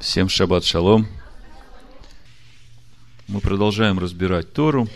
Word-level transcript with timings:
Всем 0.00 0.28
шаббат 0.28 0.64
шалом. 0.64 1.08
Мы 3.26 3.40
продолжаем 3.40 3.98
разбирать 3.98 4.52
Тору. 4.52 4.88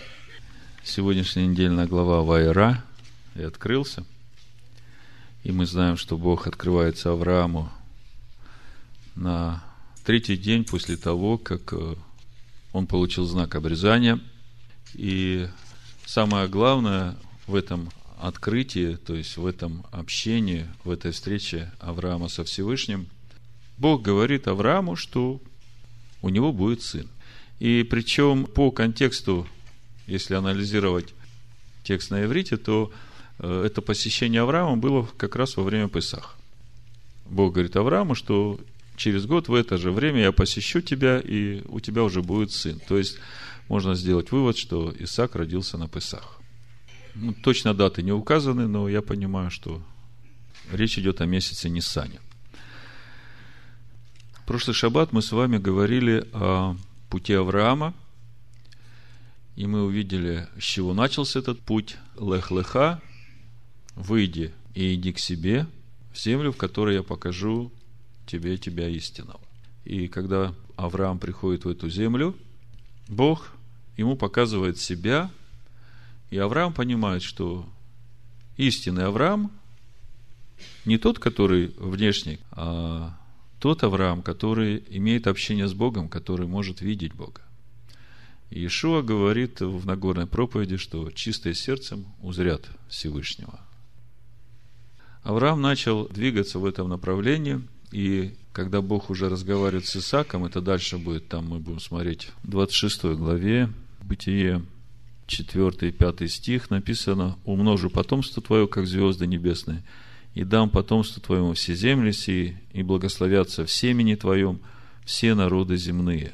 Сегодняшняя 0.85 1.45
недельная 1.45 1.89
глава 1.89 2.23
Вайра 2.23 2.85
и 3.35 3.43
открылся. 3.43 4.05
И 5.43 5.51
мы 5.51 5.67
знаем, 5.67 5.97
что 5.97 6.17
Бог 6.17 6.47
открывается 6.47 7.11
Аврааму 7.11 7.69
на 9.17 9.65
третий 10.05 10.37
день 10.37 10.65
после 10.65 10.97
того, 10.97 11.37
как 11.37 11.73
э, 11.73 11.97
он 12.73 12.87
получил 12.87 13.25
знак 13.25 13.57
обрезания. 13.57 14.21
И 14.95 15.49
самое 16.07 16.47
главное 16.47 17.17
в 17.49 17.57
этом 17.57 17.91
открытии, 18.21 18.95
то 18.95 19.17
есть 19.17 19.37
в 19.37 19.47
этом 19.47 19.85
общении, 19.91 20.69
в 20.85 20.91
этой 20.91 21.11
встрече 21.11 21.73
Авраама 21.81 22.29
со 22.29 22.45
Всевышним, 22.45 23.09
Бог 23.79 24.03
говорит 24.03 24.49
Аврааму, 24.49 24.97
что 24.97 25.41
у 26.21 26.29
него 26.29 26.53
будет 26.53 26.83
сын. 26.83 27.09
И 27.59 27.83
причем 27.89 28.47
по 28.47 28.71
контексту, 28.71 29.47
если 30.07 30.35
анализировать 30.35 31.15
текст 31.85 32.11
на 32.11 32.25
иврите, 32.25 32.57
то 32.57 32.93
э, 33.39 33.65
это 33.67 33.83
посещение 33.83 34.43
Авраама 34.43 34.77
было 34.77 35.09
как 35.17 35.37
раз 35.37 35.57
во 35.57 35.63
время 35.63 35.89
Песах. 35.89 36.37
Бог 37.27 37.55
говорит 37.55 37.77
Аврааму, 37.77 38.15
что 38.15 38.59
через 38.97 39.27
год 39.27 39.49
в 39.49 39.55
это 39.55 39.79
же 39.79 39.91
время 39.91 40.23
я 40.23 40.33
посещу 40.33 40.81
тебя, 40.81 41.19
и 41.19 41.63
у 41.69 41.81
тебя 41.81 42.03
уже 42.03 42.23
будет 42.23 42.53
сын. 42.53 42.81
То 42.89 42.99
есть 42.99 43.19
можно 43.69 43.95
сделать 43.95 44.33
вывод, 44.33 44.57
что 44.57 44.95
Исаак 44.99 45.35
родился 45.35 45.79
на 45.79 45.89
Песах. 45.89 46.41
Ну, 47.15 47.35
точно 47.35 47.75
даты 47.75 48.03
не 48.03 48.13
указаны, 48.13 48.67
но 48.69 48.89
я 48.89 49.03
понимаю, 49.03 49.51
что 49.51 49.83
речь 50.73 50.99
идет 50.99 51.21
о 51.21 51.27
месяце 51.27 51.69
Ниссане. 51.69 52.21
Прошлый 54.53 54.75
шаббат 54.75 55.13
мы 55.13 55.23
с 55.23 55.33
вами 55.33 55.57
говорили 55.57 56.29
о 56.35 56.77
пути 57.09 57.33
Авраама, 57.33 57.95
и 59.57 59.67
мы 59.67 59.83
увидели, 59.83 60.47
с 60.59 60.63
чего 60.63 60.93
начался 60.93 61.39
этот 61.39 61.59
путь. 61.59 61.97
Лех-леха, 62.21 63.01
выйди 63.95 64.53
и 64.75 64.93
иди 64.93 65.15
к 65.15 65.19
себе, 65.19 65.67
в 66.13 66.19
землю, 66.19 66.53
в 66.53 66.59
которой 66.59 66.97
я 66.97 67.03
покажу 67.03 67.73
тебе 68.27 68.59
тебя 68.59 68.91
истинного. 68.91 69.41
И 69.87 70.07
когда 70.07 70.55
Авраам 70.77 71.19
приходит 71.19 71.65
в 71.65 71.71
эту 71.71 71.89
землю, 71.89 72.37
Бог 73.09 73.55
ему 73.97 74.17
показывает 74.17 74.79
себя– 74.79 75.31
и 76.31 76.37
Авраам 76.37 76.75
понимает, 76.75 77.23
что 77.23 77.67
истинный 78.59 79.07
Авраам 79.07 79.51
не 80.85 80.99
тот, 80.99 81.19
который 81.19 81.73
внешний, 81.79 82.39
а 82.51 83.17
тот 83.63 83.85
Авраам, 83.85 84.23
который 84.23 84.83
имеет 84.89 85.29
общение 85.29 85.69
с 85.69 85.73
Богом, 85.73 86.09
который 86.09 86.49
может 86.49 86.81
видеть 86.81 87.15
Бога. 87.15 87.43
Иешуа 88.51 89.03
говорит 89.03 89.61
в 89.61 89.87
Нагорной 89.87 90.27
проповеди, 90.27 90.79
что 90.79 91.13
чистые 91.13 91.55
сердцем 91.55 92.07
узрят 92.23 92.69
Всевышнего. 92.89 93.61
Авраам 95.23 95.63
начал 95.63 96.09
двигаться 96.09 96.59
в 96.59 96.65
этом 96.65 96.89
направлении, 96.89 97.63
и 97.93 98.35
когда 98.53 98.83
Бог 98.83 99.11
уже 99.11 99.29
разговаривает 99.29 99.87
с 99.87 99.95
Исаком, 99.95 100.45
это 100.45 100.61
дальше 100.61 100.99
будет, 100.99 101.29
там 101.29 101.49
мы 101.49 101.61
будем 101.61 101.79
смотреть 101.79 102.31
в 102.43 102.51
26 102.51 103.05
главе, 103.15 103.71
Бытие, 104.03 104.65
4 105.29 105.89
и 105.89 105.93
5 105.93 106.29
стих 106.29 106.69
написано, 106.71 107.39
«Умножу 107.45 107.91
потомство 107.91 108.43
твое, 108.43 108.67
как 108.67 108.89
звезды 108.89 109.29
небесные, 109.29 109.85
и 110.35 110.45
дам 110.45 110.71
потомство 110.71 111.21
твоему 111.21 111.55
все 111.55 111.75
земли 111.75 112.13
сии, 112.13 112.59
и 112.73 112.83
благословятся 112.83 113.65
в 113.65 113.71
семени 113.71 114.15
твоем 114.15 114.61
все 115.05 115.35
народы 115.35 115.77
земные». 115.77 116.33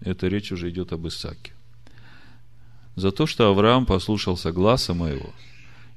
Это 0.00 0.28
речь 0.28 0.52
уже 0.52 0.70
идет 0.70 0.92
об 0.92 1.06
Исааке. 1.08 1.52
За 2.94 3.10
то, 3.10 3.26
что 3.26 3.48
Авраам 3.48 3.86
послушался 3.86 4.52
гласа 4.52 4.94
моего 4.94 5.30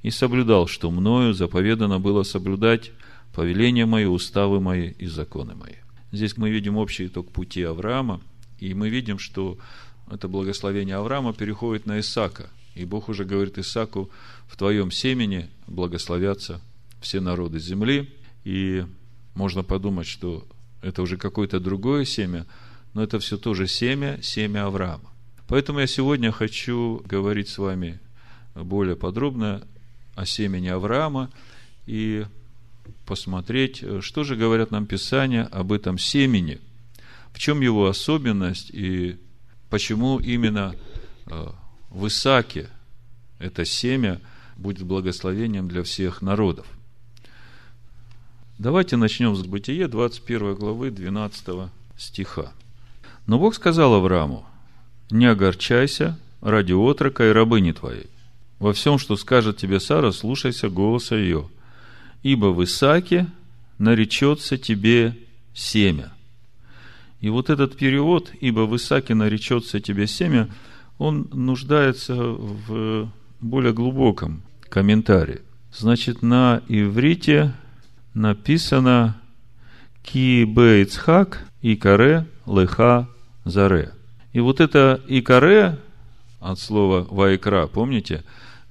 и 0.02 0.12
соблюдал, 0.12 0.68
что 0.68 0.92
мною 0.92 1.34
заповедано 1.34 2.00
было 2.00 2.24
соблюдать 2.24 2.92
повеления 3.34 3.86
мои, 3.86 4.06
уставы 4.06 4.60
мои 4.60 4.90
и 4.92 5.06
законы 5.06 5.56
мои. 5.56 5.76
Здесь 6.12 6.38
мы 6.38 6.50
видим 6.50 6.78
общий 6.78 7.08
итог 7.08 7.32
пути 7.32 7.64
Авраама, 7.64 8.22
и 8.58 8.74
мы 8.74 8.90
видим, 8.90 9.20
что 9.20 9.58
это 10.10 10.28
благословение 10.28 10.96
Авраама, 10.96 11.34
переходит 11.34 11.86
на 11.86 12.00
Исака. 12.00 12.50
И 12.76 12.86
Бог 12.86 13.10
уже 13.10 13.26
говорит 13.26 13.58
Исаку, 13.58 14.10
в 14.48 14.58
твоем 14.58 14.92
семени 14.92 15.50
благословятся 15.68 16.62
все 17.02 17.20
народы 17.20 17.60
земли. 17.60 18.14
И 18.44 18.86
можно 19.36 19.64
подумать, 19.64 20.08
что 20.08 20.48
это 20.82 21.02
уже 21.02 21.18
какое-то 21.18 21.60
другое 21.60 22.06
семя, 22.06 22.46
но 22.94 23.04
это 23.04 23.20
все 23.20 23.38
тоже 23.38 23.68
семя, 23.68 24.20
семя 24.22 24.66
Авраама. 24.66 25.10
Поэтому 25.48 25.80
я 25.80 25.88
сегодня 25.88 26.32
хочу 26.32 27.02
говорить 27.06 27.50
с 27.50 27.58
вами 27.58 28.00
более 28.56 28.96
подробно 28.96 29.66
о 30.16 30.26
семени 30.26 30.68
Авраама 30.68 31.32
и 31.86 32.26
посмотреть, 33.06 33.84
что 34.02 34.24
же 34.24 34.36
говорят 34.36 34.72
нам 34.72 34.86
Писания 34.86 35.46
об 35.46 35.72
этом 35.72 35.98
семени, 35.98 36.60
в 37.32 37.40
чем 37.40 37.62
его 37.62 37.88
особенность 37.88 38.70
и 38.72 39.18
почему 39.70 40.20
именно 40.20 40.76
э, 41.28 41.48
в 41.90 42.08
Исааке 42.08 42.70
это 43.40 43.66
семя 43.66 44.20
будет 44.58 44.84
благословением 44.84 45.68
для 45.68 45.84
всех 45.84 46.22
народов. 46.22 46.68
Давайте 48.60 48.96
начнем 48.96 49.36
с 49.36 49.42
Бытие 49.42 49.88
21 49.88 50.54
главы 50.54 50.92
12 50.92 51.72
стиха. 51.98 52.52
Но 53.26 53.40
Бог 53.40 53.56
сказал 53.56 53.96
Аврааму, 53.96 54.46
не 55.10 55.26
огорчайся 55.26 56.20
ради 56.42 56.74
отрока 56.74 57.28
и 57.28 57.32
рабыни 57.32 57.72
твоей. 57.72 58.08
Во 58.60 58.74
всем, 58.74 59.00
что 59.00 59.16
скажет 59.16 59.58
тебе 59.58 59.80
Сара, 59.80 60.12
слушайся 60.12 60.70
голоса 60.70 61.16
ее. 61.16 61.50
Ибо 62.22 62.48
в 62.48 62.64
Исааке 62.64 63.26
наречется 63.80 64.58
тебе 64.58 65.18
семя– 65.54 66.14
и 67.22 67.30
вот 67.30 67.50
этот 67.50 67.76
перевод, 67.76 68.32
ибо 68.40 68.62
в 68.62 68.76
Исааке 68.76 69.14
наречется 69.14 69.80
тебе 69.80 70.08
семя, 70.08 70.48
он 70.98 71.28
нуждается 71.34 72.16
в 72.16 73.12
более 73.42 73.74
глубоком 73.74 74.42
комментарии. 74.70 75.42
Значит, 75.74 76.22
на 76.22 76.62
иврите 76.68 77.54
написано 78.14 79.20
Ки 80.04 80.46
бе 80.46 80.84
Ицхак 80.84 81.46
Икаре 81.62 82.26
Леха 82.46 83.08
Заре. 83.46 83.94
И 84.34 84.40
вот 84.40 84.60
это 84.60 85.02
Икаре 85.08 85.78
от 86.40 86.60
слова 86.60 87.06
Вайкра, 87.10 87.68
помните, 87.68 88.24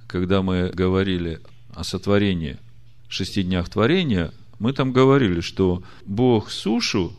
когда 0.07 0.41
мы 0.41 0.71
говорили 0.73 1.39
о 1.73 1.83
сотворении, 1.83 2.57
шести 3.07 3.43
днях 3.43 3.69
творения, 3.69 4.31
мы 4.57 4.73
там 4.73 4.91
говорили, 4.91 5.41
что 5.41 5.83
Бог 6.05 6.49
сушу 6.49 7.13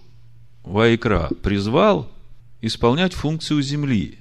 Вайкра 0.65 1.31
призвал 1.43 2.11
исполнять 2.61 3.15
функцию 3.15 3.63
земли. 3.63 4.19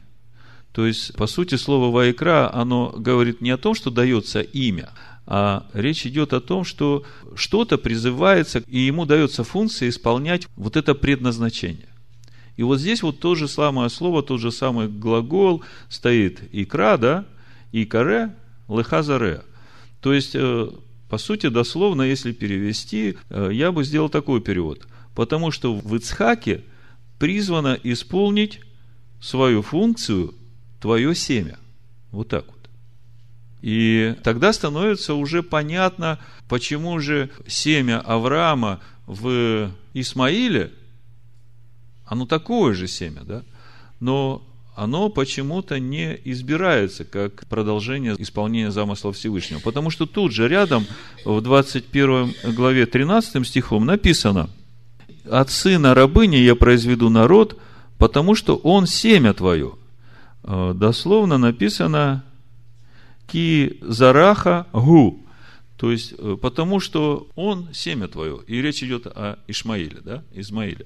То 0.71 0.85
есть, 0.85 1.15
по 1.15 1.27
сути, 1.27 1.55
слово 1.55 1.91
Вайкра, 1.91 2.53
оно 2.53 2.93
говорит 2.95 3.41
не 3.41 3.49
о 3.49 3.57
том, 3.57 3.73
что 3.73 3.89
дается 3.89 4.41
имя, 4.41 4.89
а 5.31 5.67
речь 5.73 6.05
идет 6.07 6.33
о 6.33 6.41
том, 6.41 6.63
что 6.63 7.03
что-то 7.35 7.77
призывается, 7.77 8.63
и 8.67 8.79
ему 8.79 9.05
дается 9.05 9.43
функция 9.43 9.89
исполнять 9.89 10.47
вот 10.55 10.75
это 10.75 10.95
предназначение. 10.95 11.87
И 12.57 12.63
вот 12.63 12.79
здесь 12.79 13.03
вот 13.03 13.19
то 13.19 13.35
же 13.35 13.47
самое 13.47 13.89
слово, 13.89 14.23
тот 14.23 14.41
же 14.41 14.51
самый 14.51 14.87
глагол 14.89 15.63
стоит 15.87 16.41
икра, 16.51 16.97
да, 16.97 17.25
икаре, 17.71 18.35
лехазаре. 18.67 19.43
То 20.01 20.13
есть, 20.13 20.31
э, 20.33 20.69
по 21.09 21.17
сути, 21.17 21.47
дословно, 21.47 22.01
если 22.01 22.33
перевести, 22.33 23.15
э, 23.29 23.51
я 23.53 23.71
бы 23.71 23.83
сделал 23.83 24.09
такой 24.09 24.41
перевод– 24.41 24.87
Потому 25.19 25.51
что 25.51 25.75
в 25.75 25.95
Ицхаке 25.97 26.63
призвано 27.17 27.77
исполнить 27.83 28.61
свою 29.19 29.61
функцию 29.61 30.33
твое 30.79 31.13
семя. 31.13 31.59
Вот 32.11 32.29
так 32.29 32.45
вот. 32.47 32.58
И 33.61 34.15
тогда 34.23 34.53
становится 34.53 35.13
уже 35.13 35.43
понятно, 35.43 36.19
почему 36.47 36.99
же 36.99 37.29
семя 37.47 37.99
Авраама 37.99 38.79
в 39.05 39.71
Исмаиле, 39.93 40.71
оно 42.05 42.25
такое 42.25 42.73
же 42.73 42.87
семя, 42.87 43.21
да? 43.23 43.43
Но 43.99 44.41
оно 44.75 45.09
почему-то 45.09 45.77
не 45.79 46.17
избирается 46.23 47.03
как 47.03 47.45
продолжение 47.47 48.15
исполнения 48.17 48.71
замысла 48.71 49.11
Всевышнего. 49.11 49.59
Потому 49.59 49.89
что 49.89 50.05
тут 50.05 50.31
же 50.31 50.47
рядом 50.47 50.85
в 51.25 51.41
21 51.41 52.33
главе 52.55 52.85
13 52.85 53.45
стихом 53.45 53.85
написано– 53.85 54.49
от 55.29 55.49
сына 55.51 55.93
рабыни 55.93 56.37
я 56.37 56.55
произведу 56.55 57.09
народ, 57.09 57.59
потому 57.97 58.35
что 58.35 58.55
он 58.55 58.87
семя 58.87 59.33
твое. 59.33 59.73
Э, 60.43 60.73
дословно 60.75 61.37
написано 61.37 62.23
ки 63.31 63.77
зараха 63.81 64.67
гу. 64.73 65.25
То 65.79 65.91
есть, 65.91 66.13
э, 66.17 66.37
потому 66.41 66.81
что 66.81 67.29
он 67.35 67.69
семя 67.73 68.09
твое. 68.09 68.41
И 68.47 68.61
речь 68.61 68.83
идет 68.83 69.07
о 69.07 69.39
Ишмаиле, 69.47 70.01
да, 70.03 70.23
Измаиле. 70.33 70.85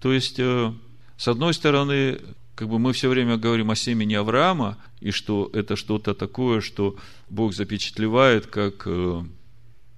То 0.00 0.12
есть, 0.12 0.38
э, 0.38 0.72
с 1.16 1.26
одной 1.26 1.54
стороны, 1.54 2.20
как 2.54 2.68
бы 2.68 2.78
мы 2.78 2.92
все 2.92 3.08
время 3.08 3.36
говорим 3.36 3.70
о 3.72 3.74
семени 3.74 4.14
Авраама, 4.14 4.78
и 5.00 5.10
что 5.10 5.50
это 5.52 5.74
что-то 5.74 6.14
такое, 6.14 6.60
что 6.60 6.96
Бог 7.28 7.52
запечатлевает 7.52 8.46
как 8.46 8.84
э, 8.86 9.22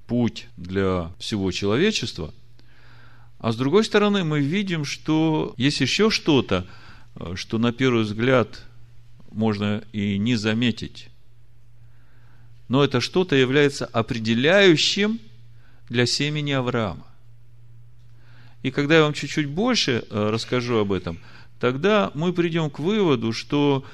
путь 0.06 0.46
для 0.56 1.12
всего 1.18 1.52
человечества. 1.52 2.32
А 3.38 3.52
с 3.52 3.56
другой 3.56 3.84
стороны, 3.84 4.24
мы 4.24 4.40
видим, 4.40 4.86
что 4.86 5.54
есть 5.58 5.80
еще 5.80 6.10
что-то, 6.10 6.66
что 7.34 7.58
на 7.58 7.72
первый 7.72 8.04
взгляд 8.04 8.64
можно 9.30 9.82
и 9.92 10.18
не 10.18 10.36
заметить. 10.36 11.10
Но 12.68 12.84
это 12.84 13.00
что-то 13.00 13.34
является 13.34 13.86
определяющим 13.86 15.18
для 15.88 16.06
семени 16.06 16.52
Авраама. 16.52 17.06
И 18.62 18.70
когда 18.70 18.96
я 18.96 19.02
вам 19.02 19.14
чуть-чуть 19.14 19.46
больше 19.46 20.04
э, 20.10 20.30
расскажу 20.30 20.78
об 20.78 20.92
этом, 20.92 21.18
тогда 21.60 22.10
мы 22.14 22.32
придем 22.32 22.70
к 22.70 22.78
выводу, 22.80 23.32
что, 23.32 23.84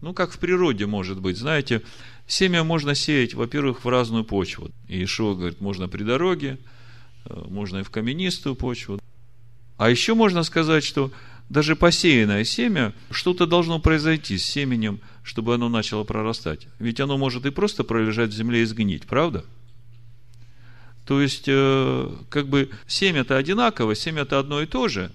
ну, 0.00 0.14
как 0.14 0.32
в 0.32 0.38
природе 0.38 0.86
может 0.86 1.20
быть, 1.20 1.36
знаете, 1.36 1.82
семя 2.26 2.64
можно 2.64 2.94
сеять, 2.94 3.34
во-первых, 3.34 3.84
в 3.84 3.88
разную 3.88 4.24
почву. 4.24 4.70
И 4.88 5.02
Ишуа 5.02 5.34
говорит, 5.34 5.60
можно 5.60 5.88
при 5.88 6.04
дороге, 6.04 6.58
э, 7.24 7.44
можно 7.48 7.78
и 7.78 7.82
в 7.82 7.90
каменистую 7.90 8.54
почву. 8.54 9.00
А 9.76 9.90
еще 9.90 10.14
можно 10.14 10.44
сказать, 10.44 10.84
что 10.84 11.10
даже 11.48 11.76
посеянное 11.76 12.44
семя, 12.44 12.94
что-то 13.10 13.46
должно 13.46 13.78
произойти 13.78 14.38
с 14.38 14.44
семенем, 14.44 15.00
чтобы 15.22 15.54
оно 15.54 15.68
начало 15.68 16.04
прорастать. 16.04 16.66
Ведь 16.78 17.00
оно 17.00 17.18
может 17.18 17.46
и 17.46 17.50
просто 17.50 17.84
пролежать 17.84 18.30
в 18.30 18.34
земле 18.34 18.62
и 18.62 18.64
сгнить, 18.64 19.06
правда? 19.06 19.44
То 21.06 21.20
есть, 21.20 21.44
э, 21.46 22.10
как 22.30 22.48
бы 22.48 22.70
семя-то 22.86 23.36
одинаково, 23.36 23.94
семя-то 23.94 24.38
одно 24.38 24.62
и 24.62 24.66
то 24.66 24.88
же, 24.88 25.12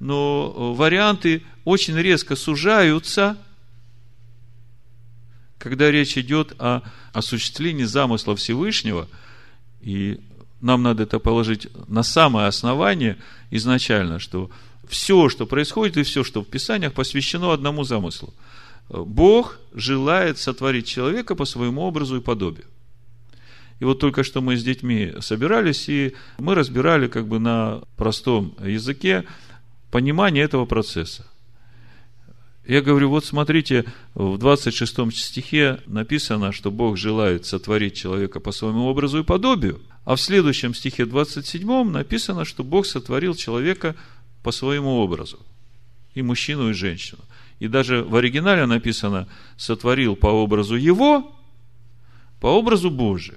но 0.00 0.74
варианты 0.74 1.42
очень 1.64 1.96
резко 1.96 2.34
сужаются, 2.34 3.36
когда 5.58 5.90
речь 5.90 6.16
идет 6.18 6.54
о 6.58 6.82
осуществлении 7.12 7.84
замысла 7.84 8.36
Всевышнего, 8.36 9.08
и 9.80 10.20
нам 10.60 10.82
надо 10.82 11.04
это 11.04 11.18
положить 11.18 11.68
на 11.88 12.02
самое 12.02 12.48
основание 12.48 13.16
изначально, 13.50 14.18
что 14.18 14.50
все, 14.88 15.28
что 15.28 15.46
происходит, 15.46 15.96
и 15.96 16.02
все, 16.02 16.24
что 16.24 16.42
в 16.42 16.46
Писаниях, 16.46 16.92
посвящено 16.92 17.52
одному 17.52 17.84
замыслу. 17.84 18.34
Бог 18.88 19.58
желает 19.74 20.38
сотворить 20.38 20.86
человека 20.86 21.34
по 21.34 21.44
своему 21.44 21.82
образу 21.82 22.16
и 22.16 22.20
подобию. 22.20 22.66
И 23.80 23.84
вот 23.84 24.00
только 24.00 24.24
что 24.24 24.40
мы 24.40 24.56
с 24.56 24.64
детьми 24.64 25.14
собирались, 25.20 25.88
и 25.88 26.14
мы 26.38 26.54
разбирали 26.54 27.06
как 27.06 27.28
бы 27.28 27.38
на 27.38 27.82
простом 27.96 28.54
языке 28.64 29.24
понимание 29.90 30.44
этого 30.44 30.64
процесса. 30.64 31.26
Я 32.66 32.82
говорю, 32.82 33.08
вот 33.08 33.24
смотрите, 33.24 33.86
в 34.14 34.36
26 34.36 35.10
стихе 35.16 35.80
написано, 35.86 36.52
что 36.52 36.70
Бог 36.70 36.98
желает 36.98 37.46
сотворить 37.46 37.94
человека 37.94 38.40
по 38.40 38.52
своему 38.52 38.84
образу 38.86 39.20
и 39.20 39.24
подобию, 39.24 39.80
а 40.04 40.16
в 40.16 40.20
следующем 40.20 40.74
стихе 40.74 41.06
27 41.06 41.90
написано, 41.90 42.44
что 42.44 42.64
Бог 42.64 42.84
сотворил 42.84 43.34
человека 43.34 43.94
по 44.48 44.52
своему 44.52 44.96
образу, 45.00 45.38
и 46.14 46.22
мужчину, 46.22 46.70
и 46.70 46.72
женщину. 46.72 47.20
И 47.60 47.68
даже 47.68 48.02
в 48.02 48.16
оригинале 48.16 48.64
написано, 48.64 49.28
сотворил 49.58 50.16
по 50.16 50.28
образу 50.28 50.74
его, 50.74 51.36
по 52.40 52.46
образу 52.46 52.90
Божию. 52.90 53.36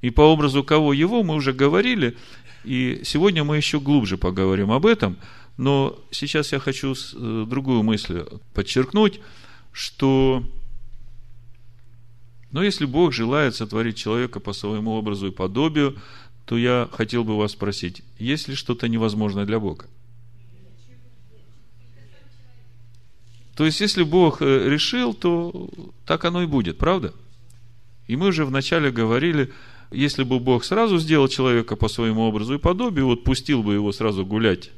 И 0.00 0.08
по 0.08 0.22
образу 0.22 0.64
кого 0.64 0.94
его 0.94 1.22
мы 1.22 1.34
уже 1.34 1.52
говорили, 1.52 2.16
и 2.64 3.02
сегодня 3.04 3.44
мы 3.44 3.58
еще 3.58 3.80
глубже 3.80 4.16
поговорим 4.16 4.70
об 4.70 4.86
этом, 4.86 5.18
но 5.58 5.98
сейчас 6.10 6.52
я 6.52 6.58
хочу 6.58 6.94
э, 6.94 7.44
другую 7.46 7.82
мысль 7.82 8.24
подчеркнуть, 8.54 9.20
что 9.72 10.42
но 12.50 12.62
если 12.62 12.84
Бог 12.84 13.12
желает 13.12 13.54
сотворить 13.54 13.96
человека 13.96 14.40
по 14.40 14.52
своему 14.52 14.92
образу 14.92 15.28
и 15.28 15.30
подобию, 15.30 15.96
то 16.50 16.58
я 16.58 16.88
хотел 16.90 17.22
бы 17.22 17.38
вас 17.38 17.52
спросить, 17.52 18.02
есть 18.18 18.48
ли 18.48 18.56
что-то 18.56 18.88
невозможное 18.88 19.46
для 19.46 19.60
Бога? 19.60 19.86
То 23.54 23.64
есть, 23.64 23.80
если 23.80 24.02
Бог 24.02 24.42
э, 24.42 24.68
решил, 24.68 25.14
то 25.14 25.70
так 26.04 26.24
оно 26.24 26.42
и 26.42 26.46
будет, 26.46 26.76
правда? 26.76 27.14
И 28.08 28.16
мы 28.16 28.26
уже 28.26 28.44
вначале 28.44 28.90
говорили, 28.90 29.52
если 29.92 30.24
бы 30.24 30.40
Бог 30.40 30.64
сразу 30.64 30.98
сделал 30.98 31.28
человека 31.28 31.76
по 31.76 31.86
своему 31.86 32.22
образу 32.22 32.54
и 32.54 32.58
подобию, 32.58 33.06
вот 33.06 33.22
пустил 33.22 33.62
бы 33.62 33.74
его 33.74 33.92
сразу 33.92 34.26
гулять 34.26 34.72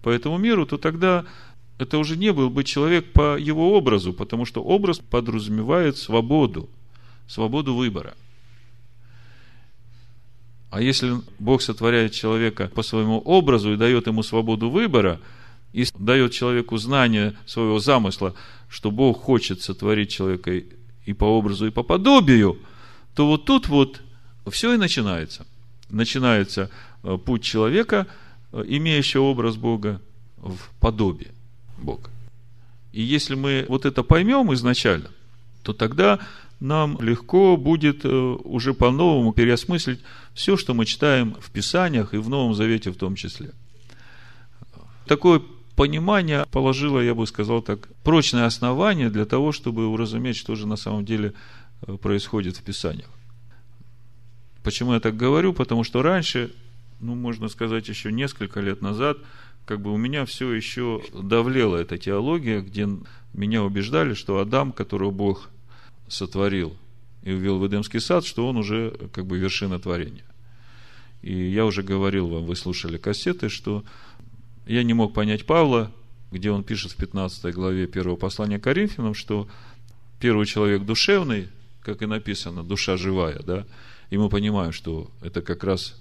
по 0.00 0.08
этому 0.08 0.38
миру, 0.38 0.64
то 0.64 0.78
тогда 0.78 1.26
это 1.76 1.98
уже 1.98 2.16
не 2.16 2.32
был 2.32 2.48
бы 2.48 2.64
человек 2.64 3.12
по 3.12 3.36
его 3.36 3.76
образу, 3.76 4.14
потому 4.14 4.46
что 4.46 4.62
образ 4.62 5.00
подразумевает 5.00 5.98
свободу, 5.98 6.70
свободу 7.28 7.74
выбора. 7.74 8.14
А 10.70 10.80
если 10.80 11.20
Бог 11.38 11.62
сотворяет 11.62 12.12
человека 12.12 12.70
по 12.74 12.82
своему 12.82 13.18
образу 13.18 13.72
и 13.72 13.76
дает 13.76 14.06
ему 14.06 14.22
свободу 14.22 14.70
выбора, 14.70 15.20
и 15.72 15.84
дает 15.98 16.32
человеку 16.32 16.76
знание 16.76 17.36
своего 17.46 17.78
замысла, 17.80 18.34
что 18.68 18.90
Бог 18.90 19.20
хочет 19.20 19.62
сотворить 19.62 20.10
человека 20.10 20.52
и 21.04 21.12
по 21.12 21.24
образу, 21.24 21.66
и 21.66 21.70
по 21.70 21.82
подобию, 21.82 22.58
то 23.14 23.26
вот 23.26 23.44
тут 23.44 23.68
вот 23.68 24.00
все 24.50 24.74
и 24.74 24.76
начинается. 24.76 25.46
Начинается 25.88 26.70
э, 27.02 27.18
путь 27.18 27.42
человека, 27.42 28.06
э, 28.52 28.64
имеющего 28.66 29.22
образ 29.22 29.56
Бога 29.56 30.00
в 30.36 30.56
подобие 30.78 31.32
Бога. 31.78 32.10
И 32.92 33.02
если 33.02 33.34
мы 33.34 33.66
вот 33.68 33.86
это 33.86 34.02
поймем 34.02 34.52
изначально, 34.54 35.10
то 35.62 35.72
тогда 35.72 36.20
нам 36.60 37.00
легко 37.00 37.56
будет 37.56 38.04
э, 38.04 38.08
уже 38.08 38.74
по-новому 38.74 39.32
переосмыслить 39.32 40.00
все, 40.34 40.56
что 40.56 40.74
мы 40.74 40.84
читаем 40.84 41.34
в 41.40 41.50
Писаниях 41.50 42.14
и 42.14 42.18
в 42.18 42.28
Новом 42.28 42.54
Завете 42.54 42.90
в 42.90 42.96
том 42.96 43.16
числе. 43.16 43.52
Такое 45.06 45.42
понимание 45.74 46.46
положило, 46.50 47.00
я 47.00 47.14
бы 47.14 47.26
сказал 47.26 47.62
так, 47.62 47.88
прочное 48.04 48.44
основание 48.44 49.08
для 49.08 49.24
того, 49.24 49.52
чтобы 49.52 49.86
уразуметь, 49.86 50.36
что 50.36 50.54
же 50.54 50.66
на 50.66 50.76
самом 50.76 51.04
деле 51.04 51.32
происходит 52.02 52.58
в 52.58 52.62
Писаниях. 52.62 53.08
Почему 54.62 54.92
я 54.92 55.00
так 55.00 55.16
говорю? 55.16 55.54
Потому 55.54 55.84
что 55.84 56.02
раньше, 56.02 56.52
ну, 57.00 57.14
можно 57.14 57.48
сказать, 57.48 57.88
еще 57.88 58.12
несколько 58.12 58.60
лет 58.60 58.82
назад, 58.82 59.16
как 59.64 59.80
бы 59.80 59.92
у 59.92 59.96
меня 59.96 60.26
все 60.26 60.52
еще 60.52 61.02
давлела 61.14 61.78
эта 61.78 61.96
теология, 61.96 62.60
где 62.60 62.88
меня 63.32 63.62
убеждали, 63.62 64.14
что 64.14 64.38
Адам, 64.38 64.72
которого 64.72 65.10
Бог 65.10 65.48
сотворил 66.10 66.76
и 67.22 67.30
ввел 67.32 67.58
в 67.58 67.66
Эдемский 67.66 68.00
сад, 68.00 68.24
что 68.24 68.46
он 68.48 68.56
уже 68.56 68.96
как 69.12 69.26
бы 69.26 69.38
вершина 69.38 69.78
творения. 69.78 70.24
И 71.22 71.34
я 71.50 71.66
уже 71.66 71.82
говорил 71.82 72.28
вам, 72.28 72.44
вы 72.44 72.56
слушали 72.56 72.96
кассеты, 72.96 73.48
что 73.48 73.84
я 74.66 74.82
не 74.82 74.94
мог 74.94 75.12
понять 75.12 75.46
Павла, 75.46 75.92
где 76.30 76.50
он 76.50 76.64
пишет 76.64 76.92
в 76.92 76.96
15 76.96 77.54
главе 77.54 77.86
первого 77.86 78.16
послания 78.16 78.58
Коринфянам, 78.58 79.14
что 79.14 79.48
первый 80.18 80.46
человек 80.46 80.84
душевный, 80.84 81.48
как 81.82 82.02
и 82.02 82.06
написано, 82.06 82.62
душа 82.62 82.96
живая, 82.96 83.40
да, 83.40 83.66
и 84.10 84.18
мы 84.18 84.28
понимаем, 84.28 84.72
что 84.72 85.10
это 85.22 85.42
как 85.42 85.64
раз 85.64 85.96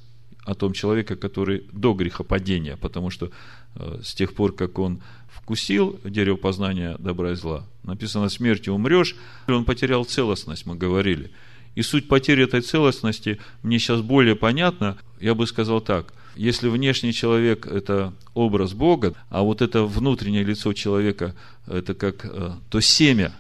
о 0.46 0.56
том 0.56 0.74
человеке, 0.74 1.16
который 1.16 1.66
до 1.72 1.94
грехопадения, 1.94 2.78
потому 2.78 3.10
что 3.10 3.30
э, 3.76 4.00
с 4.04 4.14
тех 4.14 4.34
пор, 4.34 4.56
как 4.56 4.80
он 4.80 5.02
вкусил 5.42 6.00
дерево 6.04 6.38
познания 6.38 6.96
добра 7.00 7.32
и 7.32 7.36
зла, 7.36 7.66
написано, 7.84 8.30
смертью 8.30 8.74
умрешь, 8.74 9.16
он 9.48 9.66
потерял 9.66 10.06
целостность, 10.06 10.66
мы 10.66 10.76
говорили. 10.76 11.32
И 11.76 11.82
суть 11.82 12.08
потери 12.08 12.44
этой 12.44 12.62
целостности 12.62 13.40
мне 13.64 13.80
сейчас 13.80 14.02
более 14.02 14.36
понятна. 14.36 14.98
Я 15.20 15.36
бы 15.36 15.48
сказал 15.48 15.82
так, 15.82 16.14
если 16.36 16.68
внешний 16.68 17.14
человек– 17.14 17.66
это 17.68 18.14
образ 18.34 18.74
Бога, 18.74 19.14
а 19.30 19.42
вот 19.44 19.62
это 19.62 19.84
внутреннее 19.84 20.44
лицо 20.44 20.74
человека– 20.74 21.36
это 21.68 21.94
как 21.94 22.26
э, 22.26 22.52
то 22.70 22.80
семя, 22.80 23.34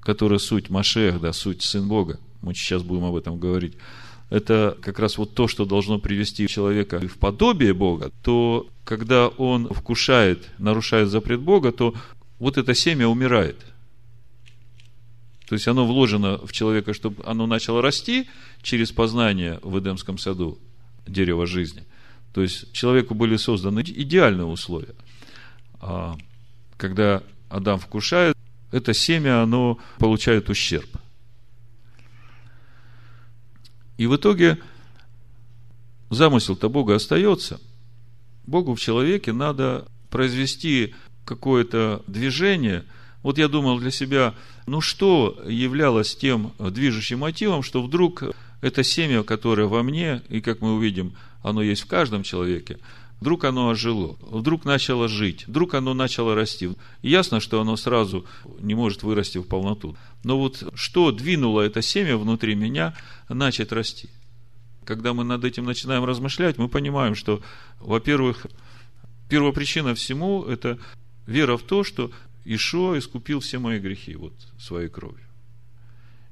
которое 0.00 0.38
суть 0.38 0.70
Машех, 0.70 1.20
да, 1.20 1.32
суть 1.32 1.62
Сын 1.62 1.86
Бога– 1.86 2.18
мы 2.42 2.54
сейчас 2.54 2.82
будем 2.82 3.04
об 3.04 3.16
этом 3.16 3.38
говорить, 3.38 3.74
это 4.30 4.78
как 4.80 5.00
раз 5.00 5.18
вот 5.18 5.34
то, 5.34 5.48
что 5.48 5.64
должно 5.66 5.98
привести 5.98 6.46
человека 6.46 7.00
в 7.00 7.18
подобие 7.18 7.74
Бога, 7.74 8.12
то 8.22 8.68
когда 8.84 9.28
он 9.28 9.68
вкушает, 9.68 10.48
нарушает 10.58 11.08
запрет 11.08 11.40
Бога, 11.40 11.72
то 11.72 11.94
вот 12.38 12.56
это 12.56 12.72
семя 12.74 13.08
умирает. 13.08 13.66
То 15.48 15.56
есть 15.56 15.66
оно 15.66 15.84
вложено 15.84 16.38
в 16.46 16.52
человека, 16.52 16.94
чтобы 16.94 17.24
оно 17.26 17.46
начало 17.46 17.82
расти 17.82 18.28
через 18.62 18.92
познание 18.92 19.58
в 19.62 19.76
Эдемском 19.80 20.16
саду 20.16 20.58
дерева 21.08 21.44
жизни. 21.44 21.84
То 22.32 22.40
есть 22.40 22.72
человеку 22.72 23.14
были 23.14 23.36
созданы 23.36 23.80
идеальные 23.80 24.46
условия. 24.46 24.94
А 25.80 26.16
когда 26.76 27.24
Адам 27.48 27.80
вкушает, 27.80 28.36
это 28.70 28.94
семя, 28.94 29.42
оно 29.42 29.78
получает 29.98 30.48
ущерб– 30.50 30.88
и 34.00 34.06
в 34.06 34.16
итоге 34.16 34.56
замысел-то 36.08 36.70
Бога 36.70 36.94
остается. 36.94 37.60
Богу 38.46 38.74
в 38.74 38.80
человеке 38.80 39.34
надо 39.34 39.86
произвести 40.08 40.94
какое-то 41.26 42.02
движение. 42.06 42.86
Вот 43.22 43.36
я 43.36 43.46
думал 43.46 43.78
для 43.78 43.90
себя, 43.90 44.34
ну 44.64 44.80
что 44.80 45.38
являлось 45.46 46.16
тем 46.16 46.54
движущим 46.58 47.18
мотивом, 47.18 47.62
что 47.62 47.82
вдруг 47.82 48.22
это 48.62 48.82
семя, 48.82 49.22
которое 49.22 49.66
во 49.66 49.82
мне, 49.82 50.22
и 50.30 50.40
как 50.40 50.62
мы 50.62 50.76
увидим, 50.76 51.12
оно 51.42 51.60
есть 51.60 51.82
в 51.82 51.86
каждом 51.86 52.22
человеке, 52.22 52.78
вдруг 53.20 53.44
оно 53.44 53.68
ожило, 53.68 54.16
вдруг 54.20 54.64
начало 54.64 55.08
жить, 55.08 55.46
вдруг 55.46 55.74
оно 55.74 55.94
начало 55.94 56.34
расти. 56.34 56.70
Ясно, 57.02 57.40
что 57.40 57.60
оно 57.60 57.76
сразу 57.76 58.24
не 58.60 58.74
может 58.74 59.02
вырасти 59.02 59.38
в 59.38 59.44
полноту. 59.44 59.96
Но 60.24 60.38
вот 60.38 60.62
что 60.74 61.12
двинуло 61.12 61.60
это 61.60 61.82
семя 61.82 62.16
внутри 62.16 62.54
меня 62.54 62.96
начать 63.28 63.72
расти? 63.72 64.08
Когда 64.84 65.12
мы 65.12 65.24
над 65.24 65.44
этим 65.44 65.64
начинаем 65.64 66.04
размышлять, 66.04 66.58
мы 66.58 66.68
понимаем, 66.68 67.14
что, 67.14 67.42
во-первых, 67.78 68.46
первопричина 69.28 69.94
всему– 69.94 70.42
это 70.48 70.78
вера 71.26 71.56
в 71.56 71.62
то, 71.62 71.84
что 71.84 72.10
Ишо 72.44 72.98
искупил 72.98 73.40
все 73.40 73.58
мои 73.58 73.78
грехи 73.78 74.16
вот 74.16 74.32
своей 74.58 74.88
кровью. 74.88 75.24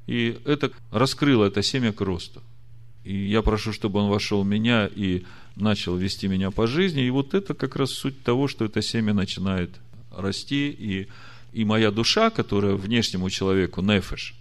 И 0.06 0.40
это 0.46 0.72
раскрыло 0.90 1.44
это 1.44 1.62
семя 1.62 1.92
к 1.92 2.00
росту. 2.00 2.42
И 3.04 3.14
я 3.14 3.42
прошу, 3.42 3.72
чтобы 3.72 4.00
он 4.00 4.10
вошел 4.10 4.42
в 4.42 4.46
меня 4.46 4.86
и 4.86 5.24
начал 5.60 5.96
вести 5.96 6.28
меня 6.28 6.50
по 6.50 6.66
жизни. 6.66 7.04
И 7.04 7.10
вот 7.10 7.34
это 7.34 7.54
как 7.54 7.76
раз 7.76 7.90
суть 7.90 8.22
того, 8.22 8.48
что 8.48 8.64
это 8.64 8.82
семя 8.82 9.12
начинает 9.12 9.70
расти. 10.10 10.70
И, 10.70 11.08
и 11.52 11.64
моя 11.64 11.90
душа, 11.90 12.30
которая 12.30 12.74
внешнему 12.74 13.30
человеку, 13.30 13.82
нефеш, 13.82 14.34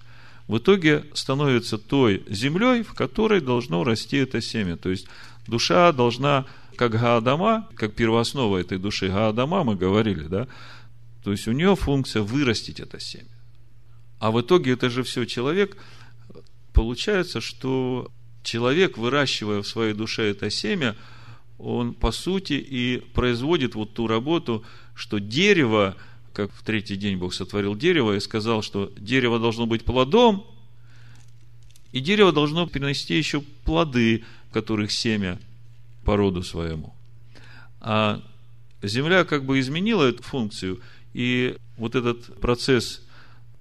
в 0.48 0.58
итоге 0.58 1.06
становится 1.14 1.78
той 1.78 2.24
землей, 2.28 2.84
в 2.84 2.94
которой 2.94 3.42
должно 3.42 3.84
расти 3.84 4.18
это 4.18 4.42
семя. 4.42 4.78
То 4.78 4.90
есть 4.90 5.08
душа 5.48 5.92
должна, 5.92 6.46
как 6.76 6.92
Гаадама, 6.92 7.68
как 7.76 7.94
первооснова 7.94 8.58
этой 8.58 8.78
души 8.78 9.10
Гаадама, 9.10 9.64
мы 9.64 9.76
говорили, 9.76 10.24
да, 10.24 10.48
то 11.24 11.32
есть 11.32 11.48
у 11.48 11.52
нее 11.52 11.76
функция 11.76 12.22
вырастить 12.22 12.80
это 12.80 13.00
семя. 13.00 13.28
А 14.20 14.32
в 14.32 14.40
итоге 14.40 14.72
это 14.72 14.90
же 14.90 15.04
все 15.04 15.26
человек. 15.26 15.78
Получается, 16.74 17.42
что 17.42 18.10
человек, 18.48 18.98
выращивая 18.98 19.62
в 19.62 19.68
своей 19.68 19.94
душе 19.94 20.32
это 20.32 20.50
семя, 20.50 20.96
он 21.60 21.94
по 21.94 22.12
сути 22.12 22.54
и 22.54 23.04
производит 23.14 23.76
вот 23.76 23.94
ту 23.94 24.08
работу, 24.08 24.64
что 24.96 25.20
дерево, 25.20 25.96
как 26.34 26.52
в 26.54 26.64
третий 26.64 26.96
день 26.96 27.18
Бог 27.18 27.34
сотворил 27.34 27.76
дерево 27.76 28.16
и 28.16 28.20
сказал, 28.20 28.62
что 28.62 28.92
дерево 28.98 29.38
должно 29.38 29.66
быть 29.66 29.84
плодом, 29.84 30.48
и 31.92 32.00
дерево 32.00 32.32
должно 32.32 32.68
принести 32.68 33.18
еще 33.18 33.42
плоды, 33.66 34.24
которых 34.52 34.92
семя 34.92 35.40
по 36.06 36.16
роду 36.16 36.42
своему. 36.42 36.94
А 37.82 38.22
земля 38.82 39.26
как 39.26 39.46
бы 39.46 39.60
изменила 39.60 40.04
эту 40.04 40.24
функцию, 40.24 40.80
и 41.14 41.58
вот 41.76 41.96
этот 41.96 42.40
процесс, 42.40 43.02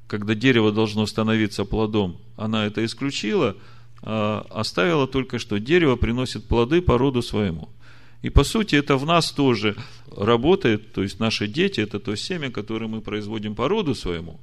когда 0.06 0.34
дерево 0.34 0.70
должно 0.70 1.06
становиться 1.06 1.64
плодом, 1.64 2.20
она 2.36 2.66
это 2.66 2.84
исключила– 2.84 3.56
оставила 4.02 5.06
только 5.06 5.38
что 5.38 5.58
дерево 5.58 5.96
приносит 5.96 6.44
плоды 6.46 6.80
по 6.80 6.98
роду 6.98 7.22
своему. 7.22 7.68
И 8.22 8.30
по 8.30 8.44
сути 8.44 8.76
это 8.76 8.96
в 8.96 9.06
нас 9.06 9.30
тоже 9.30 9.76
работает, 10.10 10.92
то 10.92 11.02
есть 11.02 11.20
наши 11.20 11.46
дети 11.46 11.80
это 11.80 12.00
то 12.00 12.16
семя, 12.16 12.50
которое 12.50 12.86
мы 12.86 13.00
производим 13.00 13.54
по 13.54 13.68
роду 13.68 13.94
своему. 13.94 14.40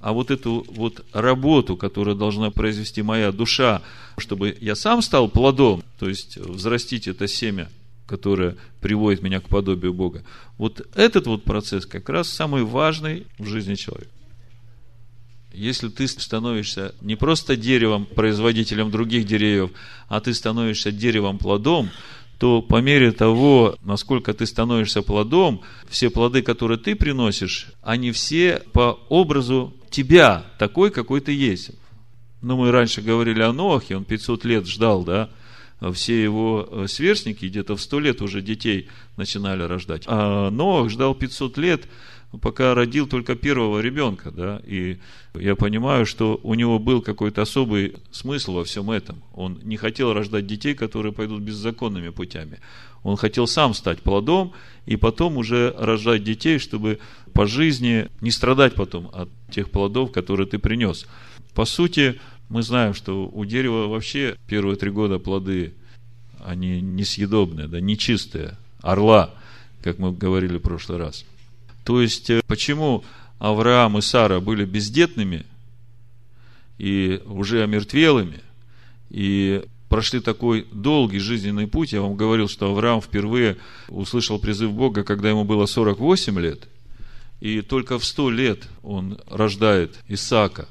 А 0.00 0.12
вот 0.12 0.30
эту 0.30 0.66
вот 0.68 1.04
работу, 1.12 1.76
которую 1.76 2.16
должна 2.16 2.50
произвести 2.50 3.02
моя 3.02 3.32
душа, 3.32 3.82
чтобы 4.18 4.56
я 4.60 4.74
сам 4.74 5.02
стал 5.02 5.28
плодом, 5.28 5.82
то 5.98 6.08
есть 6.08 6.36
взрастить 6.36 7.08
это 7.08 7.26
семя, 7.26 7.68
которое 8.06 8.56
приводит 8.80 9.22
меня 9.22 9.40
к 9.40 9.48
подобию 9.48 9.94
Бога. 9.94 10.22
Вот 10.58 10.86
этот 10.94 11.26
вот 11.26 11.44
процесс 11.44 11.86
как 11.86 12.08
раз 12.08 12.28
самый 12.28 12.62
важный 12.62 13.26
в 13.38 13.46
жизни 13.46 13.74
человека 13.74 14.10
если 15.52 15.88
ты 15.88 16.06
становишься 16.06 16.94
не 17.00 17.16
просто 17.16 17.56
деревом, 17.56 18.06
производителем 18.06 18.90
других 18.90 19.26
деревьев, 19.26 19.70
а 20.08 20.20
ты 20.20 20.34
становишься 20.34 20.92
деревом 20.92 21.38
плодом, 21.38 21.90
то 22.38 22.60
по 22.60 22.80
мере 22.80 23.12
того, 23.12 23.76
насколько 23.82 24.34
ты 24.34 24.44
становишься 24.44 25.02
плодом, 25.02 25.62
все 25.88 26.10
плоды, 26.10 26.42
которые 26.42 26.78
ты 26.78 26.94
приносишь, 26.94 27.68
они 27.82 28.12
все 28.12 28.62
по 28.72 29.00
образу 29.08 29.74
тебя, 29.90 30.44
такой, 30.58 30.90
какой 30.90 31.20
ты 31.20 31.32
есть. 31.32 31.70
Ну, 32.42 32.58
мы 32.58 32.70
раньше 32.70 33.00
говорили 33.00 33.40
о 33.40 33.52
Ноахе, 33.52 33.96
он 33.96 34.04
500 34.04 34.44
лет 34.44 34.66
ждал, 34.66 35.04
да, 35.04 35.30
все 35.92 36.22
его 36.22 36.68
э, 36.70 36.86
сверстники 36.88 37.46
где-то 37.46 37.76
в 37.76 37.80
100 37.80 38.00
лет 38.00 38.22
уже 38.22 38.40
детей 38.40 38.88
начинали 39.16 39.62
рождать. 39.62 40.04
А 40.06 40.50
Ноах 40.50 40.90
ждал 40.90 41.14
500 41.14 41.58
лет, 41.58 41.88
пока 42.40 42.74
родил 42.74 43.06
только 43.06 43.34
первого 43.34 43.80
ребенка, 43.80 44.30
да, 44.30 44.60
и 44.66 44.98
я 45.34 45.56
понимаю, 45.56 46.06
что 46.06 46.40
у 46.42 46.54
него 46.54 46.78
был 46.78 47.02
какой-то 47.02 47.42
особый 47.42 47.96
смысл 48.10 48.54
во 48.54 48.64
всем 48.64 48.90
этом. 48.90 49.22
Он 49.34 49.58
не 49.62 49.76
хотел 49.76 50.12
рождать 50.12 50.46
детей, 50.46 50.74
которые 50.74 51.12
пойдут 51.12 51.42
беззаконными 51.42 52.10
путями. 52.10 52.58
Он 53.02 53.16
хотел 53.16 53.46
сам 53.46 53.74
стать 53.74 54.00
плодом 54.02 54.52
и 54.86 54.96
потом 54.96 55.36
уже 55.36 55.74
рожать 55.78 56.24
детей, 56.24 56.58
чтобы 56.58 56.98
по 57.32 57.46
жизни 57.46 58.08
не 58.20 58.30
страдать 58.30 58.74
потом 58.74 59.10
от 59.12 59.28
тех 59.50 59.70
плодов, 59.70 60.12
которые 60.12 60.46
ты 60.46 60.58
принес. 60.58 61.06
По 61.54 61.64
сути, 61.64 62.20
мы 62.48 62.62
знаем, 62.62 62.94
что 62.94 63.28
у 63.28 63.44
дерева 63.44 63.86
вообще 63.86 64.36
первые 64.46 64.76
три 64.76 64.90
года 64.90 65.18
плоды, 65.18 65.74
они 66.44 66.80
несъедобные, 66.80 67.68
да, 67.68 67.80
нечистые, 67.80 68.56
орла, 68.80 69.34
как 69.82 69.98
мы 69.98 70.12
говорили 70.12 70.58
в 70.58 70.62
прошлый 70.62 70.98
раз– 70.98 71.24
то 71.86 72.02
есть, 72.02 72.30
э, 72.30 72.42
почему 72.48 73.04
Авраам 73.38 73.96
и 73.96 74.00
Сара 74.02 74.40
были 74.40 74.64
бездетными 74.64 75.46
и 76.78 77.22
уже 77.26 77.62
омертвелыми, 77.62 78.40
и 79.08 79.62
прошли 79.88 80.18
такой 80.18 80.66
долгий 80.72 81.20
жизненный 81.20 81.68
путь. 81.68 81.92
Я 81.92 82.02
вам 82.02 82.16
говорил, 82.16 82.48
что 82.48 82.68
Авраам 82.68 83.00
впервые 83.00 83.56
услышал 83.88 84.40
призыв 84.40 84.72
Бога, 84.72 85.04
когда 85.04 85.30
ему 85.30 85.44
было 85.44 85.66
48 85.66 86.40
лет, 86.40 86.68
и 87.40 87.62
только 87.62 88.00
в 88.00 88.04
100 88.04 88.30
лет 88.30 88.68
он 88.82 89.20
рождает 89.30 89.96
Исаака. 90.08 90.68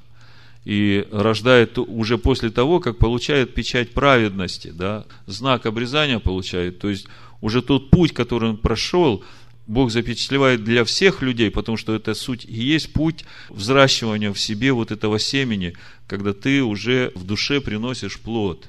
И 0.65 1.07
рождает 1.11 1.77
уже 1.77 2.17
после 2.17 2.49
того, 2.49 2.81
как 2.81 2.97
получает 2.97 3.53
печать 3.53 3.93
праведности, 3.93 4.71
да, 4.75 5.05
знак 5.27 5.65
обрезания 5.65 6.19
получает. 6.19 6.79
То 6.79 6.89
есть, 6.89 7.05
уже 7.39 7.61
тот 7.61 7.91
путь, 7.91 8.13
который 8.13 8.49
он 8.49 8.57
прошел, 8.57 9.23
Бог 9.67 9.89
запечатлевает 9.89 10.63
для 10.63 10.83
всех 10.83 11.21
людей, 11.21 11.49
потому 11.49 11.77
что 11.77 11.95
это 11.95 12.13
суть 12.13 12.45
и 12.45 12.53
есть 12.53 12.93
путь 12.93 13.25
взращивания 13.49 14.31
в 14.31 14.39
себе 14.39 14.71
вот 14.73 14.91
этого 14.91 15.17
семени, 15.17 15.73
когда 16.07 16.33
ты 16.33 16.63
уже 16.63 17.11
в 17.15 17.25
душе 17.25 17.61
приносишь 17.61 18.19
плод. 18.19 18.67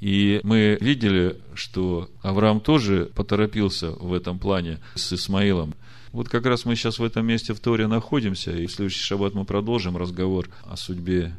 И 0.00 0.40
мы 0.44 0.78
видели, 0.80 1.36
что 1.54 2.08
Авраам 2.22 2.60
тоже 2.60 3.10
поторопился 3.14 3.90
в 3.90 4.12
этом 4.12 4.38
плане 4.38 4.78
с 4.94 5.12
Исмаилом. 5.12 5.74
Вот 6.12 6.28
как 6.28 6.46
раз 6.46 6.64
мы 6.64 6.76
сейчас 6.76 7.00
в 7.00 7.04
этом 7.04 7.26
месте 7.26 7.52
в 7.52 7.60
Торе 7.60 7.88
находимся, 7.88 8.56
и 8.56 8.66
в 8.66 8.72
следующий 8.72 9.02
шаббат 9.02 9.34
мы 9.34 9.44
продолжим 9.44 9.96
разговор 9.96 10.48
о 10.64 10.76
судьбе 10.76 11.34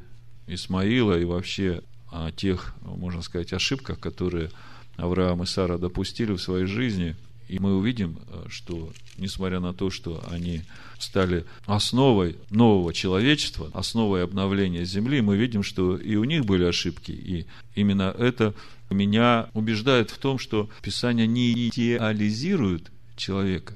Исмаила 0.47 1.17
и 1.17 1.23
вообще 1.23 1.83
о 2.11 2.31
тех, 2.31 2.73
можно 2.81 3.21
сказать, 3.21 3.53
ошибках, 3.53 3.99
которые 3.99 4.51
Авраам 4.97 5.43
и 5.43 5.45
Сара 5.45 5.77
допустили 5.77 6.33
в 6.33 6.41
своей 6.41 6.65
жизни– 6.65 7.15
и 7.47 7.59
мы 7.59 7.75
увидим, 7.75 8.19
э, 8.27 8.45
что 8.49 8.91
несмотря 9.17 9.59
на 9.59 9.73
то, 9.73 9.89
что 9.89 10.23
они 10.29 10.61
стали 10.99 11.45
основой 11.65 12.37
нового 12.49 12.93
человечества, 12.93 13.69
основой 13.73 14.23
обновления 14.23 14.85
Земли, 14.85 15.21
мы 15.21 15.37
видим, 15.37 15.63
что 15.63 15.95
и 15.95 16.15
у 16.15 16.23
них 16.23 16.45
были 16.45 16.63
ошибки. 16.63 17.11
И 17.11 17.45
именно 17.75 18.13
это 18.17 18.53
меня 18.89 19.49
убеждает 19.53 20.09
в 20.09 20.17
том, 20.17 20.39
что 20.39 20.69
Писание 20.81 21.27
не 21.27 21.69
идеализирует 21.69 22.91
человека, 23.15 23.75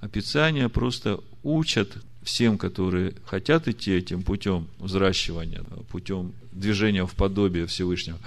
а 0.00 0.08
Писание 0.08 0.68
просто 0.68 1.20
учат 1.42 1.96
всем, 2.22 2.58
которые 2.58 3.14
хотят 3.26 3.68
идти 3.68 3.92
этим 3.92 4.22
путем 4.22 4.68
взращивания, 4.78 5.62
путем 5.90 6.32
движения 6.52 7.06
в 7.06 7.14
подобие 7.14 7.66
Всевышнего. 7.66 8.18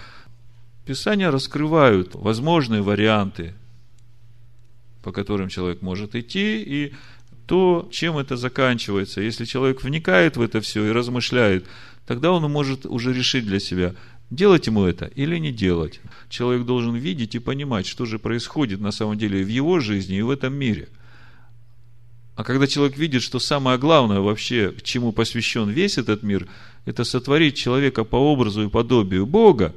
Писания 0.86 1.32
раскрывают 1.32 2.13
возможные 2.13 2.82
варианты 2.82 3.53
по 5.08 5.14
которым 5.14 5.48
человек 5.48 5.82
может 5.82 6.16
идти, 6.16 6.62
и 6.62 6.94
то, 7.46 7.88
чем 7.94 8.18
это 8.18 8.36
заканчивается. 8.36 9.22
Если 9.22 9.46
человек 9.46 9.82
вникает 9.82 10.36
в 10.36 10.42
это 10.42 10.60
все 10.60 10.86
и 10.86 10.92
размышляет, 10.92 11.66
тогда 12.06 12.34
он 12.34 12.44
может 12.52 12.86
уже 12.86 13.14
решить 13.14 13.46
для 13.46 13.62
себя, 13.62 13.96
делать 14.30 14.68
ему 14.68 14.84
это 14.84 15.06
или 15.06 15.38
не 15.38 15.54
делать. 15.54 16.02
Человек 16.28 16.66
должен 16.66 16.94
видеть 16.94 17.36
и 17.36 17.40
понимать, 17.40 17.88
что 17.88 18.04
же 18.04 18.20
происходит 18.20 18.82
на 18.82 18.92
самом 18.92 19.18
деле 19.18 19.42
в 19.46 19.48
его 19.48 19.80
жизни 19.80 20.18
и 20.18 20.22
в 20.22 20.30
этом 20.30 20.54
мире. 20.54 20.90
А 22.36 22.44
когда 22.44 22.68
человек 22.68 22.98
видит, 22.98 23.22
что 23.22 23.40
самое 23.40 23.78
главное 23.78 24.20
вообще, 24.20 24.72
к 24.72 24.82
чему 24.82 25.14
посвящен 25.14 25.70
весь 25.70 25.98
этот 25.98 26.22
мир, 26.22 26.50
это 26.84 27.06
сотворить 27.06 27.56
человека 27.56 28.04
по 28.04 28.18
образу 28.18 28.66
и 28.66 28.70
подобию 28.70 29.26
Бога, 29.26 29.74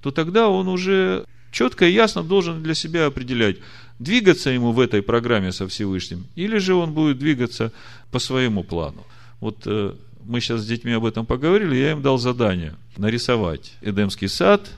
то 0.00 0.10
тогда 0.10 0.48
он 0.48 0.68
уже 0.68 1.26
четко 1.50 1.86
и 1.86 1.92
ясно 1.92 2.22
должен 2.22 2.62
для 2.62 2.74
себя 2.74 3.06
определять, 3.06 3.56
двигаться 3.98 4.50
ему 4.50 4.72
в 4.72 4.80
этой 4.80 5.02
программе 5.02 5.52
со 5.52 5.66
Всевышним, 5.68 6.26
или 6.34 6.58
же 6.58 6.74
он 6.74 6.92
будет 6.92 7.18
двигаться 7.18 7.72
по 8.10 8.18
своему 8.18 8.64
плану. 8.64 9.06
Вот 9.40 9.62
э, 9.66 9.94
мы 10.24 10.40
сейчас 10.40 10.62
с 10.62 10.66
детьми 10.66 10.92
об 10.92 11.04
этом 11.04 11.26
поговорили, 11.26 11.76
я 11.76 11.92
им 11.92 12.02
дал 12.02 12.18
задание 12.18 12.74
нарисовать 12.96 13.72
Эдемский 13.80 14.28
сад, 14.28 14.70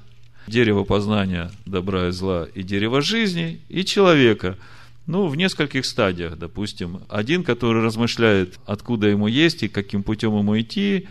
дерево 0.46 0.84
познания 0.84 1.50
добра 1.66 2.08
и 2.08 2.10
зла 2.10 2.48
и 2.54 2.62
дерево 2.62 3.00
жизни, 3.00 3.60
и 3.68 3.84
человека– 3.84 4.58
ну, 5.06 5.26
в 5.26 5.36
нескольких 5.36 5.84
стадиях, 5.84 6.38
допустим. 6.38 7.00
Один, 7.08 7.42
который 7.42 7.82
размышляет, 7.82 8.58
откуда 8.66 9.08
ему 9.08 9.26
есть 9.26 9.62
и 9.62 9.68
каким 9.68 10.02
путем 10.02 10.36
ему 10.38 10.58
идти. 10.60 11.08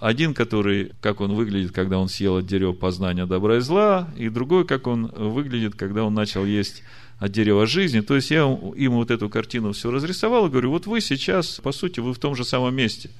Один, 0.00 0.34
который, 0.34 0.92
как 1.00 1.20
он 1.20 1.34
выглядит, 1.34 1.72
когда 1.72 1.98
он 1.98 2.08
съел 2.08 2.38
от 2.38 2.46
дерева 2.46 2.72
познания 2.72 3.26
добра 3.26 3.58
и 3.58 3.60
зла. 3.60 4.08
И 4.16 4.28
другой, 4.28 4.66
как 4.66 4.86
он 4.86 5.06
выглядит, 5.06 5.74
когда 5.74 6.04
он 6.04 6.14
начал 6.14 6.44
есть 6.44 6.82
от 7.18 7.32
дерева 7.32 7.66
жизни. 7.66 8.00
То 8.00 8.16
есть 8.16 8.30
я 8.30 8.44
им 8.44 8.92
вот 8.92 9.10
эту 9.10 9.28
картину 9.28 9.72
все 9.72 9.90
разрисовал 9.90 10.46
и 10.46 10.50
говорю, 10.50 10.70
вот 10.70 10.86
вы 10.86 11.00
сейчас, 11.00 11.60
по 11.62 11.72
сути, 11.72 12.00
вы 12.00 12.14
в 12.14 12.18
том 12.18 12.34
же 12.34 12.44
самом 12.44 12.74
месте. 12.74 13.10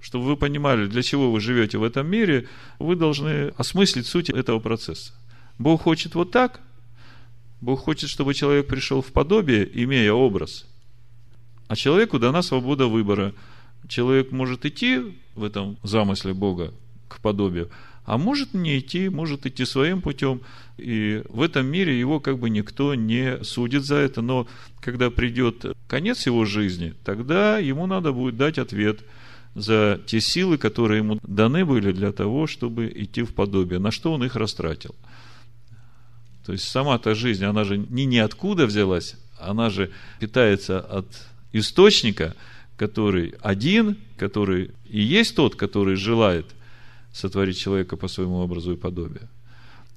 Чтобы 0.00 0.24
вы 0.24 0.36
понимали, 0.36 0.86
для 0.86 1.02
чего 1.02 1.30
вы 1.30 1.40
живете 1.40 1.78
в 1.78 1.84
этом 1.84 2.08
мире, 2.08 2.48
вы 2.78 2.96
должны 2.96 3.52
осмыслить 3.56 4.06
суть 4.06 4.30
этого 4.30 4.58
процесса. 4.58 5.12
Бог 5.58 5.82
хочет 5.82 6.14
вот 6.14 6.30
так– 6.30 6.60
Бог 7.62 7.84
хочет, 7.84 8.10
чтобы 8.10 8.34
человек 8.34 8.66
пришел 8.66 9.00
в 9.02 9.12
подобие, 9.12 9.70
имея 9.84 10.12
образ. 10.12 10.66
А 11.68 11.76
человеку 11.76 12.18
дана 12.18 12.42
свобода 12.42 12.88
выбора. 12.88 13.34
Человек 13.88 14.32
может 14.32 14.64
идти 14.64 15.00
в 15.34 15.44
этом 15.44 15.78
замысле 15.82 16.34
Бога 16.34 16.72
к 17.08 17.20
подобию, 17.20 17.70
а 18.04 18.18
может 18.18 18.54
не 18.54 18.78
идти, 18.78 19.08
может 19.08 19.46
идти 19.46 19.64
своим 19.64 20.00
путем. 20.00 20.40
И 20.76 21.22
в 21.28 21.42
этом 21.42 21.66
мире 21.66 21.98
его 21.98 22.20
как 22.20 22.38
бы 22.38 22.50
никто 22.50 22.94
не 22.94 23.42
судит 23.44 23.84
за 23.84 23.96
это. 23.96 24.22
Но 24.22 24.46
когда 24.80 25.10
придет 25.10 25.64
конец 25.86 26.26
его 26.26 26.44
жизни, 26.44 26.94
тогда 27.04 27.58
ему 27.58 27.86
надо 27.86 28.12
будет 28.12 28.36
дать 28.36 28.58
ответ 28.58 29.00
за 29.54 30.00
те 30.06 30.20
силы, 30.20 30.58
которые 30.58 30.98
ему 30.98 31.18
даны 31.22 31.64
были 31.64 31.92
для 31.92 32.12
того, 32.12 32.46
чтобы 32.46 32.90
идти 32.94 33.22
в 33.22 33.34
подобие, 33.34 33.78
на 33.78 33.90
что 33.90 34.12
он 34.12 34.24
их 34.24 34.36
растратил– 34.36 34.94
то 36.44 36.52
есть 36.52 36.68
сама-то 36.68 37.14
жизнь, 37.14 37.44
она 37.44 37.64
же 37.64 37.78
не 37.78 38.04
ниоткуда 38.04 38.66
взялась, 38.66 39.14
она 39.38 39.70
же 39.70 39.92
питается 40.18 40.80
от 40.80 41.06
источника, 41.52 42.34
который 42.82 43.34
один, 43.40 43.96
который 44.16 44.72
и 44.84 45.00
есть 45.00 45.36
тот, 45.36 45.54
который 45.54 45.94
желает 45.94 46.46
сотворить 47.12 47.56
человека 47.56 47.96
по 47.96 48.08
своему 48.08 48.38
образу 48.38 48.72
и 48.72 48.76
подобию. 48.76 49.28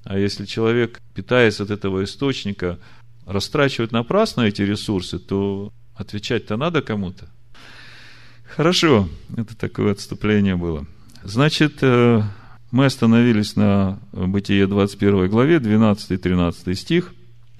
А 0.04 0.16
если 0.16 0.44
человек, 0.44 1.00
питаясь 1.12 1.58
от 1.60 1.70
этого 1.70 2.04
источника, 2.04 2.78
растрачивает 3.26 3.90
напрасно 3.90 4.42
эти 4.42 4.62
ресурсы, 4.62 5.18
то 5.18 5.72
отвечать-то 5.96 6.56
надо 6.56 6.80
кому-то. 6.80 7.28
Хорошо, 8.44 9.08
это 9.36 9.56
такое 9.56 9.90
отступление 9.90 10.54
было. 10.54 10.86
Значит, 11.24 11.78
э, 11.82 12.22
мы 12.70 12.84
остановились 12.84 13.56
на 13.56 13.98
Бытие 14.12 14.68
21 14.68 15.28
главе, 15.28 15.56
12-13 15.56 16.74
стих. 16.74 17.14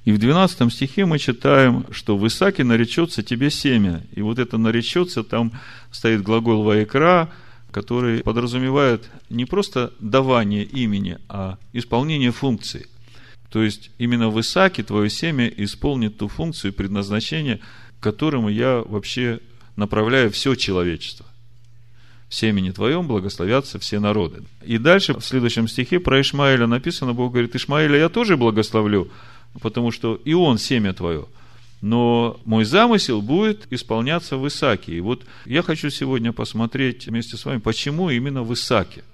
И 0.07 0.13
в 0.13 0.19
12 0.19 0.73
стихе 0.73 1.05
мы 1.05 1.19
читаем, 1.19 1.85
что 1.91 2.17
в 2.17 2.25
Исаке 2.29 2.63
наречется 2.63 3.25
тебе 3.25 3.51
семя. 3.51 4.05
И 4.13 4.23
вот 4.23 4.39
это 4.39 4.57
наречется, 4.57 5.25
там 5.25 5.53
стоит 5.91 6.23
глагол 6.23 6.63
«ваекра», 6.63 7.29
который 7.73 8.21
подразумевает 8.23 9.11
не 9.31 9.47
просто 9.47 9.93
давание 9.99 10.63
имени, 10.63 11.19
а 11.29 11.59
исполнение 11.73 12.31
функции. 12.31 12.87
То 13.51 13.65
есть, 13.65 13.91
именно 13.99 14.31
в 14.31 14.41
Исааке 14.41 14.85
твое 14.85 15.11
семя 15.11 15.49
исполнит 15.49 16.19
ту 16.19 16.29
функцию 16.29 16.71
и 16.71 16.75
предназначение, 16.75 17.59
к 17.99 18.03
которому 18.05 18.49
я 18.49 18.85
вообще 18.87 19.41
направляю 19.75 20.31
все 20.31 20.55
человечество 20.55 21.27
в 22.29 22.35
семени 22.35 22.71
твоем 22.71 23.07
благословятся 23.07 23.79
все 23.79 24.01
народы. 24.01 24.43
И 24.65 24.79
дальше 24.79 25.15
в 25.15 25.25
следующем 25.25 25.69
стихе 25.69 26.01
про 26.01 26.21
Ишмаэля 26.21 26.67
написано, 26.67 27.13
Бог 27.13 27.33
говорит, 27.33 27.55
Ишмаэля 27.55 27.99
я 27.99 28.09
тоже 28.09 28.37
благословлю, 28.37 29.11
потому 29.61 29.91
что 29.91 30.21
и 30.25 30.33
он 30.33 30.59
семя 30.59 30.93
твое. 30.93 31.27
Но 31.83 32.41
мой 32.45 32.65
замысел 32.65 33.21
будет 33.23 33.67
исполняться 33.71 34.37
в 34.37 34.47
Исаке. 34.49 34.95
И 34.97 35.01
вот 35.01 35.25
я 35.45 35.63
хочу 35.63 35.91
сегодня 35.91 36.33
посмотреть 36.33 37.07
вместе 37.07 37.37
с 37.37 37.45
вами, 37.45 37.59
почему 37.59 38.11
именно 38.11 38.43
в 38.43 38.53
Исаке. 38.55 39.05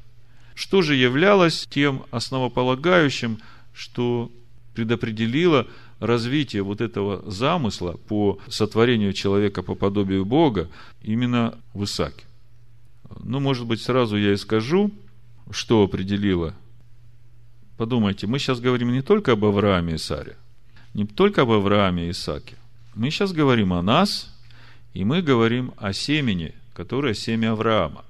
Что 0.54 0.82
же 0.82 0.94
являлось 0.94 1.66
тем 1.68 2.04
основополагающим, 2.10 3.38
что 3.74 4.30
предопределило 4.74 5.66
развитие 5.98 6.62
вот 6.62 6.80
этого 6.80 7.28
замысла 7.30 7.92
по 8.08 8.38
сотворению 8.48 9.12
человека 9.12 9.62
по 9.62 9.74
подобию 9.74 10.24
Бога 10.24 10.68
именно 11.02 11.58
в 11.74 11.84
Исаке. 11.84 12.24
Ну, 13.22 13.40
может 13.40 13.66
быть, 13.66 13.80
сразу 13.82 14.16
я 14.16 14.32
и 14.32 14.36
скажу, 14.36 14.90
что 15.50 15.82
определило. 15.82 16.54
Подумайте, 17.82 18.28
мы 18.28 18.38
сейчас 18.38 18.60
говорим 18.60 18.92
не 18.92 19.02
только 19.02 19.32
об 19.32 19.44
Аврааме 19.44 19.94
и 19.94 19.98
Саре, 19.98 20.36
не 20.94 21.04
только 21.04 21.42
об 21.42 21.50
Аврааме 21.50 22.06
и 22.06 22.10
Исааке. 22.12 22.54
Мы 22.94 23.10
сейчас 23.10 23.32
говорим 23.32 23.72
о 23.72 23.82
нас, 23.82 24.32
и 24.94 25.04
мы 25.04 25.20
говорим 25.20 25.74
о 25.78 25.92
семени, 25.92 26.54
которое 26.74 27.12
семя 27.12 27.50
Авраама. 27.50 28.04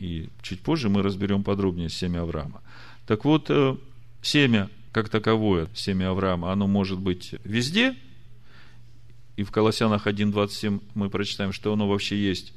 И 0.00 0.30
чуть 0.42 0.62
позже 0.62 0.88
мы 0.88 1.02
разберем 1.02 1.44
подробнее 1.44 1.90
семя 1.90 2.22
Авраама. 2.22 2.60
Так 3.06 3.24
вот, 3.24 3.48
э, 3.50 3.76
семя 4.20 4.68
как 4.90 5.10
таковое, 5.10 5.68
семя 5.76 6.10
Авраама, 6.10 6.50
оно 6.50 6.66
может 6.66 6.98
быть 6.98 7.36
везде. 7.44 7.94
И 9.36 9.44
в 9.44 9.52
Колоссянах 9.52 10.08
1.27 10.08 10.82
мы 10.96 11.08
прочитаем, 11.08 11.52
что 11.52 11.72
оно 11.72 11.88
вообще 11.88 12.16
есть 12.16 12.52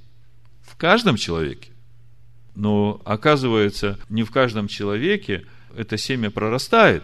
в 0.64 0.76
каждом 0.76 1.18
человеке. 1.18 1.70
Но 2.56 3.00
оказывается, 3.06 4.00
не 4.10 4.24
в 4.24 4.32
каждом 4.32 4.68
человеке 4.68 5.46
это 5.76 5.98
семя 5.98 6.30
прорастает. 6.30 7.04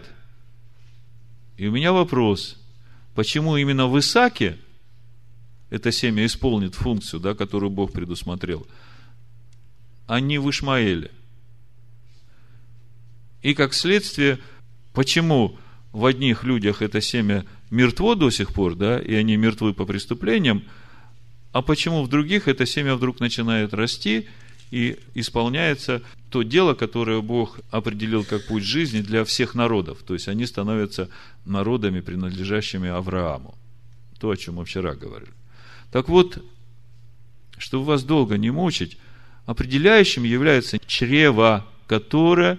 И 1.56 1.66
у 1.66 1.72
меня 1.72 1.92
вопрос, 1.92 2.56
почему 3.14 3.56
именно 3.56 3.86
в 3.88 3.98
Исаке 3.98 4.58
это 5.70 5.92
семя 5.92 6.24
исполнит 6.24 6.74
функцию, 6.74 7.20
да, 7.20 7.34
которую 7.34 7.70
Бог 7.70 7.92
предусмотрел, 7.92 8.66
а 10.06 10.20
не 10.20 10.38
в 10.38 10.48
Ишмаэле? 10.48 11.10
И 13.42 13.54
как 13.54 13.74
следствие, 13.74 14.38
почему 14.92 15.58
в 15.92 16.04
одних 16.04 16.44
людях 16.44 16.82
это 16.82 17.00
семя 17.00 17.44
мертво 17.70 18.14
до 18.14 18.30
сих 18.30 18.52
пор, 18.52 18.74
да, 18.74 18.98
и 18.98 19.14
они 19.14 19.36
мертвы 19.36 19.74
по 19.74 19.84
преступлениям, 19.84 20.64
а 21.52 21.62
почему 21.62 22.02
в 22.02 22.08
других 22.08 22.46
это 22.46 22.66
семя 22.66 22.94
вдруг 22.94 23.20
начинает 23.20 23.74
расти 23.74 24.28
и 24.70 24.98
исполняется 25.14 26.02
то 26.30 26.42
дело, 26.42 26.74
которое 26.74 27.20
Бог 27.20 27.60
определил 27.70 28.24
как 28.24 28.46
путь 28.46 28.64
жизни 28.64 29.00
для 29.00 29.24
всех 29.24 29.54
народов. 29.54 29.98
То 30.06 30.14
есть 30.14 30.28
они 30.28 30.46
становятся 30.46 31.08
народами, 31.44 32.00
принадлежащими 32.00 32.88
Аврааму. 32.88 33.54
То, 34.18 34.30
о 34.30 34.36
чем 34.36 34.56
мы 34.56 34.64
вчера 34.64 34.94
говорили. 34.94 35.32
Так 35.90 36.08
вот, 36.08 36.42
чтобы 37.56 37.84
вас 37.84 38.02
долго 38.04 38.36
не 38.36 38.50
мучить, 38.50 38.98
определяющим 39.46 40.24
является 40.24 40.78
чрево, 40.78 41.66
которое 41.86 42.58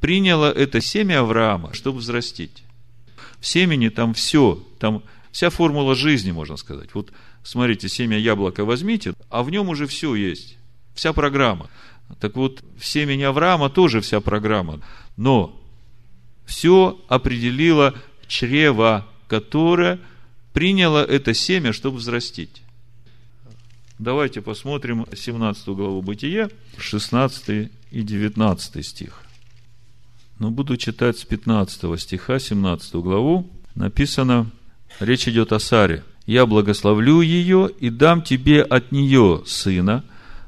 приняло 0.00 0.52
это 0.52 0.80
семя 0.80 1.20
Авраама, 1.20 1.72
чтобы 1.72 1.98
взрастить. 1.98 2.64
В 3.40 3.46
семени 3.46 3.88
там 3.88 4.12
все, 4.12 4.62
там 4.78 5.02
вся 5.32 5.50
формула 5.50 5.94
жизни, 5.94 6.32
можно 6.32 6.56
сказать. 6.56 6.90
Вот 6.94 7.12
смотрите, 7.42 7.88
семя 7.88 8.18
яблока 8.18 8.64
возьмите, 8.64 9.14
а 9.30 9.42
в 9.42 9.50
нем 9.50 9.68
уже 9.68 9.86
все 9.86 10.14
есть. 10.14 10.55
Вся 10.96 11.12
программа. 11.12 11.70
Так 12.20 12.34
вот, 12.34 12.64
в 12.78 12.84
семени 12.84 13.22
Авраама 13.22 13.70
тоже 13.70 14.00
вся 14.00 14.20
программа. 14.20 14.80
Но 15.16 15.54
все 16.46 16.98
определило 17.06 17.94
чрево, 18.26 19.06
которое 19.28 20.00
приняло 20.52 21.04
это 21.04 21.34
семя, 21.34 21.72
чтобы 21.72 21.98
взрастить. 21.98 22.62
Давайте 23.98 24.40
посмотрим 24.40 25.06
17 25.14 25.68
главу 25.68 26.02
Бытия, 26.02 26.50
16 26.78 27.70
и 27.90 28.02
19 28.02 28.84
стих. 28.84 29.22
Но 30.38 30.50
буду 30.50 30.76
читать 30.76 31.18
с 31.18 31.24
15 31.24 32.00
стиха, 32.00 32.38
17 32.38 32.94
главу. 32.96 33.48
Написано, 33.74 34.50
речь 34.98 35.28
идет 35.28 35.52
о 35.52 35.60
Саре– 35.60 36.02
я 36.26 36.44
благословлю 36.44 37.20
ее 37.20 37.70
и 37.78 37.88
дам 37.88 38.20
тебе 38.20 38.62
от 38.62 38.90
нее 38.90 39.42
сына, 39.46 40.04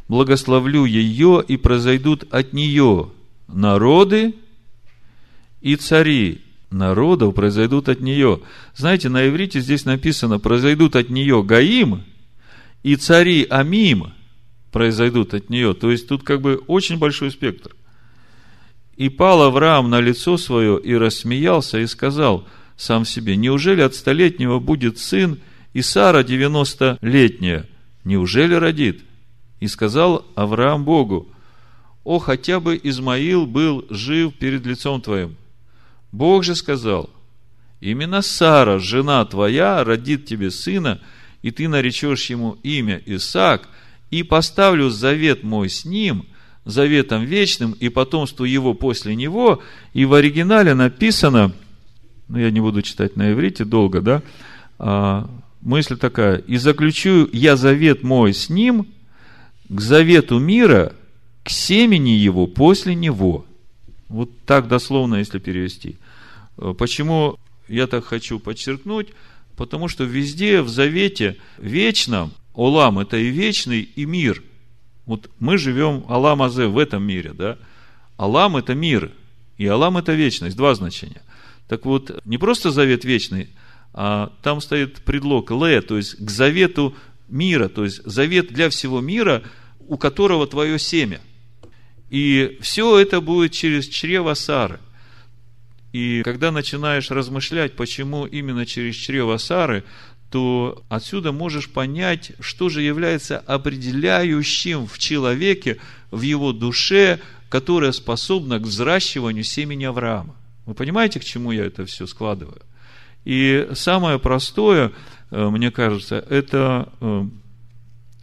благословлю 0.08 0.84
ее 0.84 1.44
и 1.46 1.56
произойдут 1.56 2.24
от 2.32 2.52
нее 2.52 3.10
народы 3.46 4.34
и 5.60 5.76
цари 5.76 6.40
народов 6.70 7.34
произойдут 7.34 7.88
от 7.88 8.00
нее. 8.00 8.40
Знаете, 8.74 9.08
на 9.08 9.28
иврите 9.28 9.60
здесь 9.60 9.84
написано, 9.84 10.38
произойдут 10.38 10.96
от 10.96 11.10
нее 11.10 11.42
Гаим 11.42 12.04
и 12.82 12.96
цари 12.96 13.46
Амим 13.48 14.12
произойдут 14.72 15.34
от 15.34 15.50
нее. 15.50 15.74
То 15.74 15.90
есть 15.90 16.08
тут 16.08 16.22
как 16.22 16.40
бы 16.40 16.62
очень 16.66 16.98
большой 16.98 17.30
спектр. 17.30 17.74
И 18.96 19.08
пал 19.08 19.42
Авраам 19.42 19.90
на 19.90 20.00
лицо 20.00 20.36
свое 20.36 20.80
и 20.80 20.94
рассмеялся 20.94 21.78
и 21.78 21.86
сказал– 21.86 22.46
сам 22.78 23.04
себе, 23.04 23.36
неужели 23.36 23.82
от 23.82 23.94
столетнего 23.94 24.60
будет 24.60 24.98
сын, 24.98 25.40
и 25.74 25.82
Сара 25.82 26.22
девяностолетняя, 26.22 27.66
неужели 28.04 28.54
родит? 28.54 29.02
И 29.60 29.66
сказал 29.66 30.24
Авраам 30.34 30.84
Богу, 30.84 31.28
о, 32.04 32.18
хотя 32.18 32.60
бы 32.60 32.80
Измаил 32.82 33.46
был 33.46 33.84
жив 33.90 34.34
перед 34.34 34.64
лицом 34.64 35.00
твоим. 35.00 35.36
Бог 36.12 36.44
же 36.44 36.54
сказал, 36.54 37.10
именно 37.80 38.22
Сара, 38.22 38.78
жена 38.78 39.24
твоя, 39.24 39.84
родит 39.84 40.24
тебе 40.24 40.50
сына, 40.50 41.00
и 41.42 41.50
ты 41.50 41.68
наречешь 41.68 42.30
ему 42.30 42.56
имя 42.62 43.02
Исаак, 43.04 43.68
и 44.10 44.22
поставлю 44.22 44.88
завет 44.88 45.42
мой 45.42 45.68
с 45.68 45.84
ним, 45.84 46.24
заветом 46.64 47.24
вечным, 47.24 47.72
и 47.72 47.88
потомству 47.88 48.44
его 48.44 48.74
после 48.74 49.14
него. 49.14 49.62
И 49.92 50.04
в 50.04 50.14
оригинале 50.14 50.74
написано, 50.74 51.52
ну, 52.28 52.38
я 52.38 52.50
не 52.50 52.60
буду 52.60 52.82
читать 52.82 53.16
на 53.16 53.32
иврите 53.32 53.64
долго, 53.64 54.00
да, 54.00 54.22
а, 54.78 55.28
мысль 55.60 55.96
такая, 55.96 56.36
и 56.36 56.56
заключу 56.56 57.28
я 57.32 57.56
завет 57.56 58.02
мой 58.02 58.32
с 58.32 58.48
ним 58.48 58.86
к 59.68 59.80
завету 59.80 60.38
мира, 60.38 60.94
к 61.42 61.50
семени 61.50 62.10
его 62.10 62.46
после 62.46 62.94
него. 62.94 63.44
Вот 64.08 64.30
так 64.46 64.68
дословно, 64.68 65.16
если 65.16 65.38
перевести. 65.38 65.96
Почему 66.78 67.38
я 67.68 67.86
так 67.86 68.04
хочу 68.04 68.38
подчеркнуть? 68.38 69.08
Потому 69.56 69.88
что 69.88 70.04
везде 70.04 70.62
в 70.62 70.68
завете 70.68 71.36
вечном, 71.58 72.32
Олам– 72.54 72.98
это 73.00 73.16
и 73.16 73.28
вечный, 73.28 73.82
и 73.82 74.04
мир. 74.04 74.42
Вот 75.04 75.30
мы 75.38 75.58
живем 75.58 76.04
Алам 76.08 76.42
Азе 76.42 76.66
в 76.66 76.78
этом 76.78 77.02
мире, 77.02 77.32
да? 77.32 77.58
Алам– 78.16 78.56
это 78.58 78.74
мир, 78.74 79.12
и 79.56 79.66
Алам– 79.66 79.96
это 79.98 80.12
вечность, 80.14 80.56
два 80.56 80.74
значения. 80.74 81.22
Так 81.68 81.84
вот, 81.84 82.20
не 82.24 82.38
просто 82.38 82.70
завет 82.70 83.04
вечный, 83.04 83.48
а 83.92 84.32
там 84.42 84.60
стоит 84.60 85.02
предлог 85.02 85.50
ле, 85.50 85.80
то 85.82 85.96
есть 85.96 86.16
к 86.16 86.30
завету 86.30 86.94
мира, 87.28 87.68
то 87.68 87.84
есть 87.84 88.02
завет 88.04 88.52
для 88.52 88.70
всего 88.70 89.00
мира, 89.00 89.42
у 89.80 89.96
которого 89.96 90.46
твое 90.46 90.78
семя. 90.78 91.20
И 92.10 92.58
все 92.60 92.98
это 92.98 93.20
будет 93.20 93.52
через 93.52 93.86
чрево 93.88 94.34
Сары. 94.34 94.80
И 95.92 96.22
когда 96.22 96.50
начинаешь 96.50 97.10
размышлять, 97.10 97.74
почему 97.74 98.26
именно 98.26 98.66
через 98.66 98.94
чрево 98.94 99.36
Сары, 99.38 99.84
то 100.30 100.84
отсюда 100.88 101.32
можешь 101.32 101.70
понять, 101.70 102.32
что 102.40 102.68
же 102.68 102.82
является 102.82 103.38
определяющим 103.38 104.86
в 104.86 104.98
человеке, 104.98 105.78
в 106.10 106.20
его 106.20 106.52
душе, 106.52 107.20
которая 107.48 107.92
способна 107.92 108.58
к 108.58 108.62
взращиванию 108.62 109.44
семени 109.44 109.84
Авраама. 109.84 110.36
Вы 110.66 110.74
понимаете, 110.74 111.18
к 111.18 111.24
чему 111.24 111.50
я 111.52 111.64
это 111.64 111.86
все 111.86 112.06
складываю? 112.06 112.60
И 113.28 113.68
самое 113.74 114.18
простое, 114.18 114.90
э, 115.30 115.48
мне 115.50 115.70
кажется, 115.70 116.24
это 116.30 116.90
э, 116.98 117.26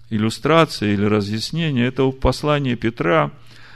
иллюстрация 0.09 0.93
или 0.93 1.05
разъяснение, 1.05 1.85
это 1.85 2.09
послание 2.09 2.75
Петра, 2.75 3.31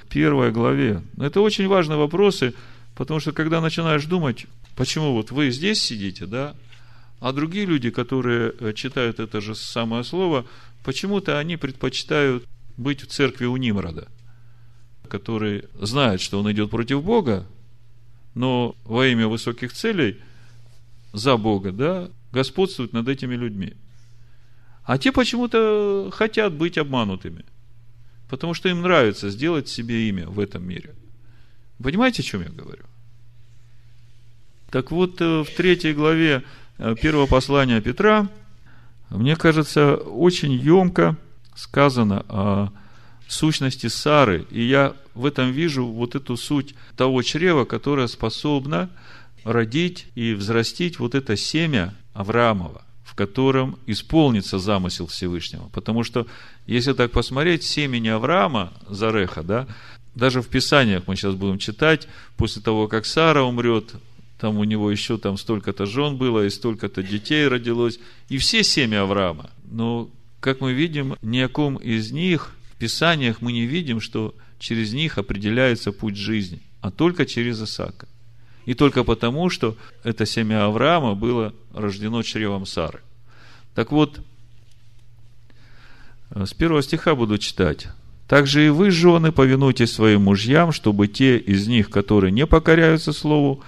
первой 0.10 0.52
главе. 0.52 1.04
Это 1.20 1.42
очень 1.42 1.68
важные 1.68 2.00
вопросы, 2.00 2.56
потому 2.96 3.20
что 3.20 3.32
когда 3.32 3.62
начинаешь 3.62 4.06
думать, 4.06 4.48
почему 4.76 5.14
вот 5.14 5.30
вы 5.30 5.52
здесь 5.52 5.80
сидите, 5.80 6.26
да, 6.26 6.56
а 7.20 7.32
другие 7.32 7.68
люди, 7.68 7.92
которые 7.92 8.52
э, 8.60 8.74
читают 8.74 9.20
это 9.20 9.40
же 9.40 9.54
самое 9.54 10.04
слово, 10.04 10.48
почему-то 10.84 11.38
они 11.38 11.58
предпочитают 11.58 12.48
быть 12.76 13.04
в 13.04 13.06
церкви 13.06 13.46
у 13.46 13.56
Нимрода, 13.56 14.08
который 15.08 15.66
знает, 15.80 16.22
что 16.22 16.40
он 16.40 16.52
идет 16.52 16.72
против 16.72 17.04
Бога, 17.04 17.46
но 18.34 18.76
во 18.84 19.06
имя 19.06 19.28
высоких 19.28 19.74
целей 19.74 20.18
за 21.14 21.38
Бога, 21.38 21.72
да, 21.72 22.10
господствует 22.32 22.94
над 22.94 23.08
этими 23.08 23.36
людьми. 23.36 23.74
А 24.84 24.98
те 24.98 25.12
почему-то 25.12 26.10
хотят 26.14 26.54
быть 26.54 26.78
обманутыми, 26.78 27.46
потому 28.30 28.54
что 28.54 28.70
им 28.70 28.82
нравится 28.82 29.30
сделать 29.30 29.68
себе 29.68 30.10
имя 30.10 30.28
в 30.28 30.40
этом 30.40 30.68
мире. 30.68 30.96
Понимаете, 31.82 32.22
о 32.22 32.26
чем 32.26 32.42
я 32.42 32.50
говорю? 32.50 32.84
Так 34.72 34.92
вот, 34.92 35.22
э, 35.22 35.44
в 35.44 35.50
третьей 35.56 35.94
главе 35.94 36.44
Э, 36.82 36.96
первого 36.96 37.26
послания 37.26 37.82
Петра, 37.82 38.30
мне 39.10 39.36
кажется, 39.36 39.96
очень 39.96 40.54
емко 40.54 41.18
сказано 41.54 42.26
о 42.30 42.70
сущности 43.28 43.88
Сары. 43.88 44.48
И 44.50 44.64
я 44.64 44.96
в 45.14 45.26
этом 45.26 45.52
вижу 45.52 45.86
вот 45.86 46.16
эту 46.16 46.38
суть 46.38 46.76
того 46.96 47.22
чрева, 47.22 47.66
которое 47.66 48.08
способно 48.08 48.90
родить 49.44 50.08
и 50.16 50.34
взрастить 50.34 51.00
вот 51.00 51.16
это 51.16 51.36
семя 51.36 51.94
Авраамова, 52.14 52.84
в 53.04 53.16
котором 53.16 53.78
исполнится 53.86 54.60
замысел 54.60 55.08
Всевышнего. 55.08 55.70
Потому 55.74 56.04
что, 56.04 56.28
если 56.66 56.94
так 56.94 57.12
посмотреть, 57.12 57.64
семени 57.64 58.10
Авраама, 58.10 58.74
Зареха, 58.88 59.44
да, 59.44 59.68
даже 60.16 60.42
в 60.42 60.48
Писаниях 60.48 61.04
мы 61.08 61.16
сейчас 61.16 61.36
будем 61.36 61.60
читать, 61.60 62.08
после 62.38 62.62
того, 62.62 62.88
как 62.88 63.06
Сара 63.06 63.44
умрет, 63.44 63.94
там 64.40 64.58
у 64.58 64.64
него 64.64 64.90
еще 64.90 65.18
там 65.18 65.38
столько-то 65.38 65.86
жен 65.86 66.18
было, 66.18 66.46
и 66.46 66.50
столько-то 66.50 67.04
детей 67.04 67.48
родилось, 67.48 68.00
и 68.30 68.38
все 68.38 68.64
семя 68.64 69.02
Авраама. 69.02 69.50
Но, 69.70 70.10
как 70.40 70.62
мы 70.62 70.74
видим, 70.74 71.16
ни 71.22 71.40
о 71.40 71.50
ком 71.50 71.76
из 71.76 72.12
них 72.12 72.56
в 72.74 72.78
Писаниях 72.78 73.42
мы 73.42 73.52
не 73.52 73.66
видим, 73.66 74.00
что 74.00 74.34
через 74.58 74.94
них 74.94 75.18
определяется 75.18 75.92
путь 75.92 76.16
жизни, 76.16 76.62
а 76.82 76.92
только 76.92 77.26
через 77.26 77.62
Исаака. 77.62 78.08
И 78.66 78.74
только 78.74 79.04
потому, 79.04 79.50
что 79.50 79.76
это 80.04 80.26
семя 80.26 80.66
Авраама 80.66 81.16
было 81.16 81.54
рождено 81.74 82.22
чревом 82.24 82.66
Сары. 82.66 83.00
Так 83.74 83.92
вот, 83.92 84.20
с 86.32 86.54
первого 86.54 86.82
стиха 86.84 87.16
буду 87.16 87.38
читать. 87.38 87.88
Также 88.28 88.68
и 88.68 88.70
вы, 88.70 88.92
жены, 88.92 89.32
повинуйтесь 89.32 89.92
своим 89.92 90.24
мужьям, 90.24 90.72
чтобы 90.72 91.08
те 91.08 91.38
из 91.38 91.68
них, 91.68 91.90
которые 91.90 92.32
не 92.32 92.46
покоряются 92.46 93.12
слову, 93.12 93.64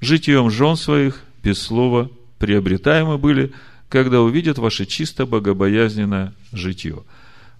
житием 0.00 0.50
жен 0.50 0.76
своих 0.76 1.22
без 1.42 1.60
слова 1.60 2.10
приобретаемы 2.38 3.18
были, 3.18 3.52
когда 3.90 4.22
увидят 4.22 4.58
ваше 4.58 4.86
чисто 4.86 5.26
богобоязненное 5.26 6.32
житье. 6.52 7.04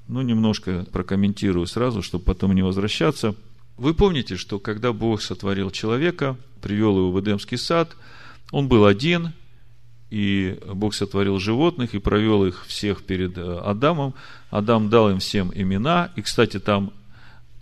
Ну, 0.08 0.22
немножко 0.22 0.86
прокомментирую 0.90 1.66
сразу, 1.66 2.02
чтобы 2.02 2.24
потом 2.24 2.54
не 2.54 2.62
возвращаться. 2.62 3.34
Вы 3.78 3.94
помните, 3.94 4.36
что 4.36 4.58
когда 4.58 4.92
Бог 4.92 5.22
сотворил 5.22 5.70
человека, 5.70 6.36
привел 6.60 6.98
его 6.98 7.12
в 7.12 7.20
Эдемский 7.20 7.56
сад, 7.56 7.96
он 8.50 8.66
был 8.66 8.84
один, 8.84 9.32
и 10.10 10.58
Бог 10.66 10.94
сотворил 10.94 11.38
животных 11.38 11.94
и 11.94 12.00
провел 12.00 12.44
их 12.44 12.66
всех 12.66 13.04
перед 13.04 13.38
э, 13.38 13.58
Адамом. 13.58 14.14
Адам 14.50 14.90
дал 14.90 15.10
им 15.10 15.20
всем 15.20 15.52
имена, 15.54 16.10
и, 16.16 16.22
кстати, 16.22 16.58
там, 16.58 16.92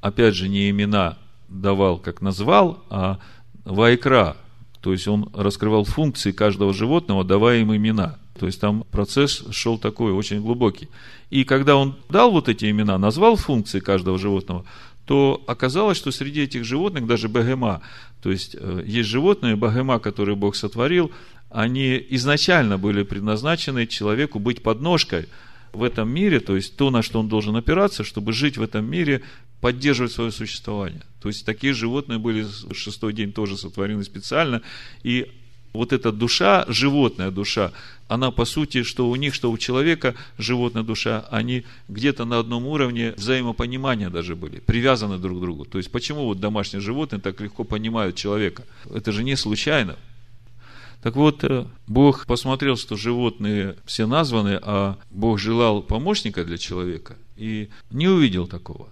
опять 0.01 0.35
же, 0.35 0.49
не 0.49 0.71
имена 0.71 1.19
давал, 1.49 1.99
как 1.99 2.23
назвал, 2.23 2.83
а 2.89 3.19
Вайкра, 3.65 4.39
то 4.81 4.93
есть 4.93 5.07
он 5.09 5.29
раскрывал 5.35 5.85
функции 5.85 6.33
каждого 6.33 6.73
животного, 6.73 7.25
давая 7.25 7.59
им 7.59 7.75
имена. 7.75 8.19
То 8.39 8.47
есть 8.47 8.61
там 8.61 8.85
процесс 8.91 9.45
шел 9.51 9.79
такой 9.79 10.13
очень 10.13 10.41
глубокий. 10.41 10.89
И 11.31 11.45
когда 11.45 11.77
он 11.77 11.97
дал 12.09 12.31
вот 12.31 12.49
эти 12.49 12.71
имена, 12.71 12.97
назвал 12.97 13.37
функции 13.37 13.81
каждого 13.81 14.19
животного, 14.19 14.65
то 15.07 15.43
оказалось, 15.47 15.97
что 15.97 16.11
среди 16.11 16.43
этих 16.43 16.65
животных 16.65 17.07
даже 17.07 17.29
богема, 17.29 17.81
то 18.23 18.31
есть 18.31 18.57
э, 18.59 18.83
есть 18.85 19.09
животные, 19.09 19.57
богема, 19.57 19.99
которые 20.01 20.35
Бог 20.35 20.57
сотворил, 20.57 21.13
они 21.49 22.05
изначально 22.11 22.77
были 22.77 23.05
предназначены 23.05 23.87
человеку 23.87 24.41
быть 24.41 24.63
подножкой 24.63 25.29
в 25.73 25.85
этом 25.85 26.09
мире, 26.09 26.41
то 26.41 26.57
есть 26.57 26.77
то, 26.77 26.91
на 26.91 27.03
что 27.03 27.21
он 27.21 27.29
должен 27.29 27.55
опираться, 27.55 28.03
чтобы 28.03 28.33
жить 28.33 28.57
в 28.57 28.63
этом 28.63 28.85
мире 28.85 29.23
поддерживать 29.61 30.13
свое 30.13 30.33
существование. 30.33 31.03
То 31.21 31.29
есть 31.29 31.47
такие 31.47 31.73
животные 31.73 32.19
были 32.19 32.43
в 32.43 32.75
шестой 32.75 33.13
день 33.13 33.33
тоже 33.33 33.57
сотворены 33.57 34.03
специально. 34.03 34.63
И 35.05 35.31
вот 35.73 35.93
эта 35.93 36.11
душа, 36.11 36.65
животная 36.69 37.31
душа, 37.31 37.73
она 38.09 38.31
по 38.31 38.45
сути, 38.45 38.83
что 38.83 39.09
у 39.09 39.17
них, 39.17 39.35
что 39.35 39.51
у 39.51 39.59
человека, 39.59 40.15
животная 40.39 40.83
душа, 40.83 41.27
они 41.31 41.65
где-то 41.89 42.25
на 42.25 42.39
одном 42.39 42.67
уровне 42.67 43.13
взаимопонимания 43.17 44.11
даже 44.11 44.37
были, 44.37 44.61
привязаны 44.61 45.19
друг 45.19 45.39
к 45.39 45.41
другу. 45.41 45.65
То 45.65 45.79
есть, 45.79 45.91
почему 45.91 46.27
вот 46.27 46.41
домашние 46.41 46.81
животные 46.81 47.21
так 47.21 47.41
легко 47.41 47.65
понимают 47.65 48.17
человека? 48.17 48.65
Это 48.93 49.13
же 49.13 49.25
не 49.25 49.37
случайно. 49.37 49.97
Так 51.03 51.17
вот, 51.17 51.45
э, 51.45 51.67
Бог 51.87 52.27
посмотрел, 52.27 52.77
что 52.77 52.97
животные 52.97 53.77
все 53.85 54.07
названы, 54.07 54.59
а 54.63 54.99
Бог 55.11 55.39
желал 55.39 55.83
помощника 55.83 56.45
для 56.45 56.59
человека 56.59 57.17
и 57.37 57.69
не 57.91 58.09
увидел 58.09 58.47
такого. 58.47 58.89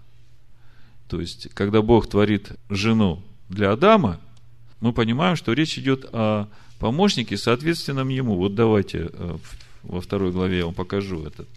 То 1.08 1.20
есть, 1.20 1.48
когда 1.54 1.82
Бог 1.82 2.08
творит 2.08 2.52
жену 2.68 3.22
для 3.48 3.72
Адама, 3.72 4.20
мы 4.80 4.92
понимаем, 4.92 5.36
что 5.36 5.52
речь 5.52 5.78
идет 5.78 6.04
о 6.12 6.48
помощнике, 6.78 7.36
соответственном 7.36 8.08
ему. 8.08 8.36
Вот 8.36 8.54
давайте 8.54 9.10
э, 9.12 9.36
во 9.82 10.00
второй 10.00 10.32
главе 10.32 10.58
я 10.58 10.64
вам 10.66 10.74
покажу 10.74 11.24
этот 11.24 11.48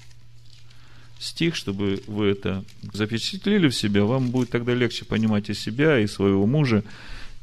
стих, 1.19 1.55
чтобы 1.55 2.01
вы 2.07 2.27
это 2.27 2.63
запечатлели 2.93 3.69
в 3.69 3.75
себя, 3.75 4.05
вам 4.05 4.29
будет 4.29 4.49
тогда 4.49 4.73
легче 4.73 5.05
понимать 5.05 5.49
и 5.49 5.53
себя, 5.53 5.99
и 5.99 6.07
своего 6.07 6.45
мужа, 6.45 6.83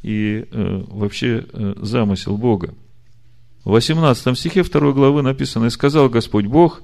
и 0.02 0.46
э, 0.50 0.82
вообще 0.88 1.44
э, 1.52 1.74
замысел 1.78 2.36
Бога. 2.36 2.74
В 3.64 3.70
18 3.70 4.38
стихе 4.38 4.62
2 4.62 4.92
главы 4.92 5.22
написано, 5.22 5.66
«И 5.66 5.70
сказал 5.70 6.08
Господь 6.08 6.46
Бог, 6.46 6.82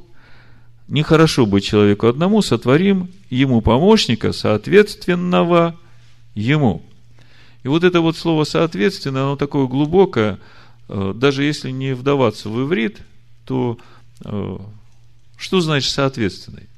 нехорошо 0.88 1.46
быть 1.46 1.64
человеку 1.64 2.06
одному, 2.06 2.42
сотворим 2.42 3.10
ему 3.28 3.60
помощника, 3.60 4.32
соответственного 4.32 5.78
ему». 6.34 6.82
И 7.62 7.68
вот 7.68 7.84
это 7.84 8.00
вот 8.00 8.16
слово 8.16 8.44
«соответственно», 8.44 9.24
оно 9.24 9.36
такое 9.36 9.66
глубокое, 9.66 10.38
даже 11.14 11.44
если 11.44 11.70
не 11.70 11.94
вдаваться 11.94 12.48
в 12.48 12.62
иврит, 12.62 13.00
то 13.44 13.78
э, 14.24 14.58
что 15.36 15.60
значит 15.60 15.92
соответственный? 15.92 16.68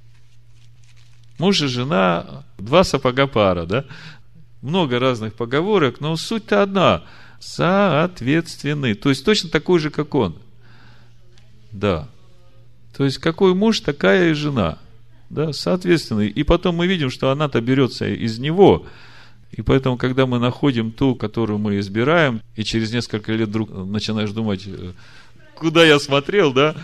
Муж 1.39 1.63
и 1.63 1.67
жена, 1.67 2.45
два 2.59 2.85
сапога 2.85 3.27
пара, 3.27 3.65
да? 3.65 3.85
Много 4.61 4.99
разных 4.99 5.35
поговорок, 5.35 6.01
но 6.01 6.17
суть-то 6.17 6.63
одна. 6.63 7.05
Соответственный. 7.41 8.95
То 8.95 9.09
есть, 9.09 9.25
точно 9.25 9.49
такой 9.49 9.81
же, 9.81 9.91
как 9.91 10.15
он. 10.15 10.37
Да. 11.73 12.09
То 12.97 13.05
есть, 13.05 13.19
какой 13.19 13.55
муж, 13.55 13.81
такая 13.81 14.31
и 14.31 14.35
жена. 14.35 14.79
Да, 15.31 15.53
соответственный. 15.53 16.29
И 16.29 16.43
потом 16.43 16.77
мы 16.77 16.87
видим, 16.87 17.11
что 17.11 17.31
она-то 17.31 17.61
берется 17.61 18.07
из 18.07 18.39
него. 18.39 18.87
И 19.53 19.61
поэтому, 19.61 19.99
когда 19.99 20.27
мы 20.27 20.39
находим 20.39 20.91
ту, 20.91 21.15
которую 21.15 21.59
мы 21.59 21.79
избираем, 21.79 22.41
и 22.57 22.65
через 22.65 22.93
несколько 22.93 23.33
лет 23.33 23.49
вдруг 23.49 23.71
начинаешь 23.71 24.31
думать, 24.31 24.63
э, 24.67 24.93
куда 25.55 25.85
я 25.85 25.99
смотрел, 25.99 26.53
да, 26.53 26.75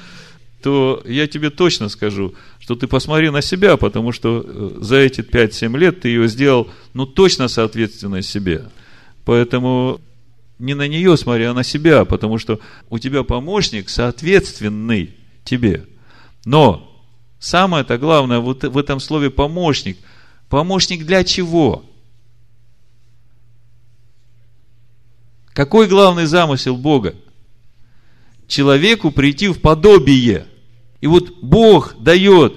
то 0.62 1.02
я 1.06 1.26
тебе 1.26 1.50
точно 1.50 1.88
скажу, 1.88 2.34
что 2.58 2.74
ты 2.74 2.86
посмотри 2.86 3.30
на 3.30 3.40
себя, 3.40 3.76
потому 3.78 4.12
что 4.12 4.44
э, 4.44 4.70
за 4.80 4.96
эти 4.96 5.22
5-7 5.22 5.78
лет 5.78 6.00
ты 6.00 6.08
ее 6.08 6.28
сделал, 6.28 6.68
ну, 6.92 7.06
точно 7.06 7.48
соответственно 7.48 8.20
себе. 8.20 8.66
Поэтому 9.24 10.00
не 10.58 10.74
на 10.74 10.86
нее 10.88 11.16
смотри, 11.16 11.44
а 11.44 11.54
на 11.54 11.62
себя, 11.62 12.04
потому 12.04 12.38
что 12.38 12.60
у 12.90 12.98
тебя 12.98 13.22
помощник 13.22 13.88
соответственный 13.88 15.14
тебе. 15.44 15.86
Но 16.44 17.02
самое-то 17.38 17.96
главное 17.96 18.40
вот 18.40 18.64
в 18.64 18.76
этом 18.76 19.00
слове 19.00 19.30
помощник. 19.30 19.98
Помощник 20.48 21.06
для 21.06 21.24
чего? 21.24 21.84
Какой 25.58 25.88
главный 25.88 26.26
замысел 26.26 26.76
Бога? 26.76 27.16
человеку 28.46 29.10
прийти 29.10 29.48
в 29.48 29.60
подобие. 29.60 30.46
И 31.00 31.08
вот 31.08 31.32
Бог 31.42 31.96
дает 31.98 32.54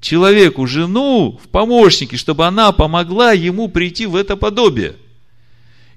человеку 0.00 0.66
жену 0.66 1.38
в 1.40 1.48
помощники, 1.48 2.16
чтобы 2.16 2.44
она 2.44 2.72
помогла 2.72 3.30
ему 3.30 3.68
прийти 3.68 4.06
в 4.06 4.16
это 4.16 4.34
подобие. 4.34 4.96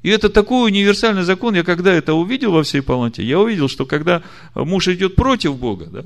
И 0.03 0.09
это 0.09 0.29
такой 0.29 0.69
универсальный 0.69 1.23
закон, 1.23 1.55
я 1.55 1.63
когда 1.63 1.91
это 1.91 2.13
увидел 2.13 2.51
во 2.51 2.61
всей 2.61 2.83
полноте, 2.83 3.23
я 3.23 3.39
увидел, 3.39 3.67
что 3.67 3.87
когда 3.87 4.21
муж 4.53 4.87
идет 4.87 5.15
против 5.15 5.57
Бога, 5.57 5.87
да, 5.87 6.03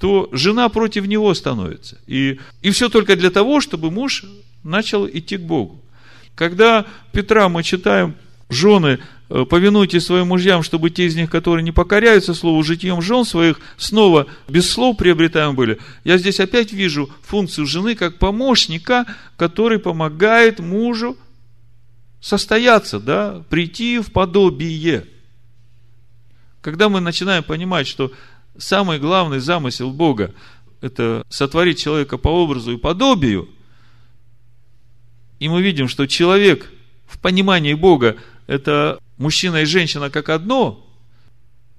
то 0.00 0.30
жена 0.32 0.70
против 0.70 1.06
него 1.06 1.34
становится. 1.34 1.98
И, 2.06 2.40
и 2.62 2.70
все 2.70 2.88
только 2.88 3.14
для 3.14 3.28
того, 3.28 3.60
чтобы 3.60 3.90
муж 3.90 4.24
начал 4.64 5.06
идти 5.06 5.36
к 5.36 5.42
Богу. 5.42 5.82
Когда 6.34 6.86
Петра 7.12 7.50
мы 7.50 7.62
читаем, 7.62 8.16
жены, 8.48 8.98
э, 9.28 9.44
повинуйтесь 9.44 10.04
своим 10.04 10.28
мужьям, 10.28 10.62
чтобы 10.62 10.90
те 10.90 11.06
из 11.06 11.16
них, 11.16 11.30
которые 11.30 11.62
не 11.62 11.72
покоряются 11.72 12.34
слову 12.34 12.62
житьем 12.62 13.02
жен 13.02 13.24
своих, 13.24 13.60
снова 13.76 14.26
без 14.48 14.70
слов 14.70 14.96
приобретаем 14.96 15.54
были. 15.54 15.78
Я 16.04 16.18
здесь 16.18 16.40
опять 16.40 16.72
вижу 16.72 17.10
функцию 17.22 17.66
жены 17.66 17.94
как 17.94 18.18
помощника, 18.18 19.06
который 19.36 19.78
помогает 19.78 20.60
мужу 20.60 21.16
состояться, 22.20 23.00
да, 23.00 23.42
прийти 23.50 23.98
в 23.98 24.12
подобие. 24.12 25.06
Когда 26.60 26.88
мы 26.88 27.00
начинаем 27.00 27.44
понимать, 27.44 27.86
что 27.86 28.12
самый 28.56 28.98
главный 28.98 29.38
замысел 29.38 29.90
Бога– 29.92 30.34
это 30.80 31.24
сотворить 31.28 31.78
человека 31.78 32.18
по 32.18 32.28
образу 32.28 32.72
и 32.72 32.76
подобию, 32.76 33.48
и 35.38 35.48
мы 35.48 35.62
видим, 35.62 35.88
что 35.88 36.06
человек 36.06 36.70
в 37.06 37.18
понимании 37.18 37.74
Бога 37.74 38.16
это 38.46 38.98
мужчина 39.18 39.62
и 39.62 39.64
женщина 39.64 40.10
как 40.10 40.28
одно, 40.28 40.82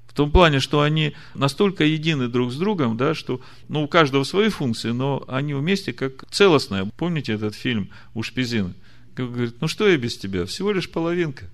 в 0.08 0.14
том 0.14 0.32
плане, 0.32 0.60
что 0.60 0.82
они 0.82 1.14
настолько 1.36 1.84
едины 1.84 2.28
друг 2.28 2.52
с 2.52 2.56
другом, 2.56 2.98
да, 2.98 3.14
что 3.14 3.40
ну, 3.68 3.84
у 3.84 3.88
каждого 3.88 4.24
свои 4.24 4.50
функции, 4.50 4.90
но 4.90 5.24
они 5.28 5.54
вместе 5.54 5.94
как 5.94 6.26
целостное. 6.32 6.90
Помните 6.98 7.34
этот 7.34 7.54
фильм 7.54 7.92
у 8.16 8.24
Шпизина? 8.24 8.74
Говорит, 9.16 9.56
ну 9.62 9.68
что 9.68 9.88
я 9.88 9.98
без 9.98 10.18
тебя? 10.18 10.46
Всего 10.46 10.72
лишь 10.72 10.90
половинка. 10.90 11.46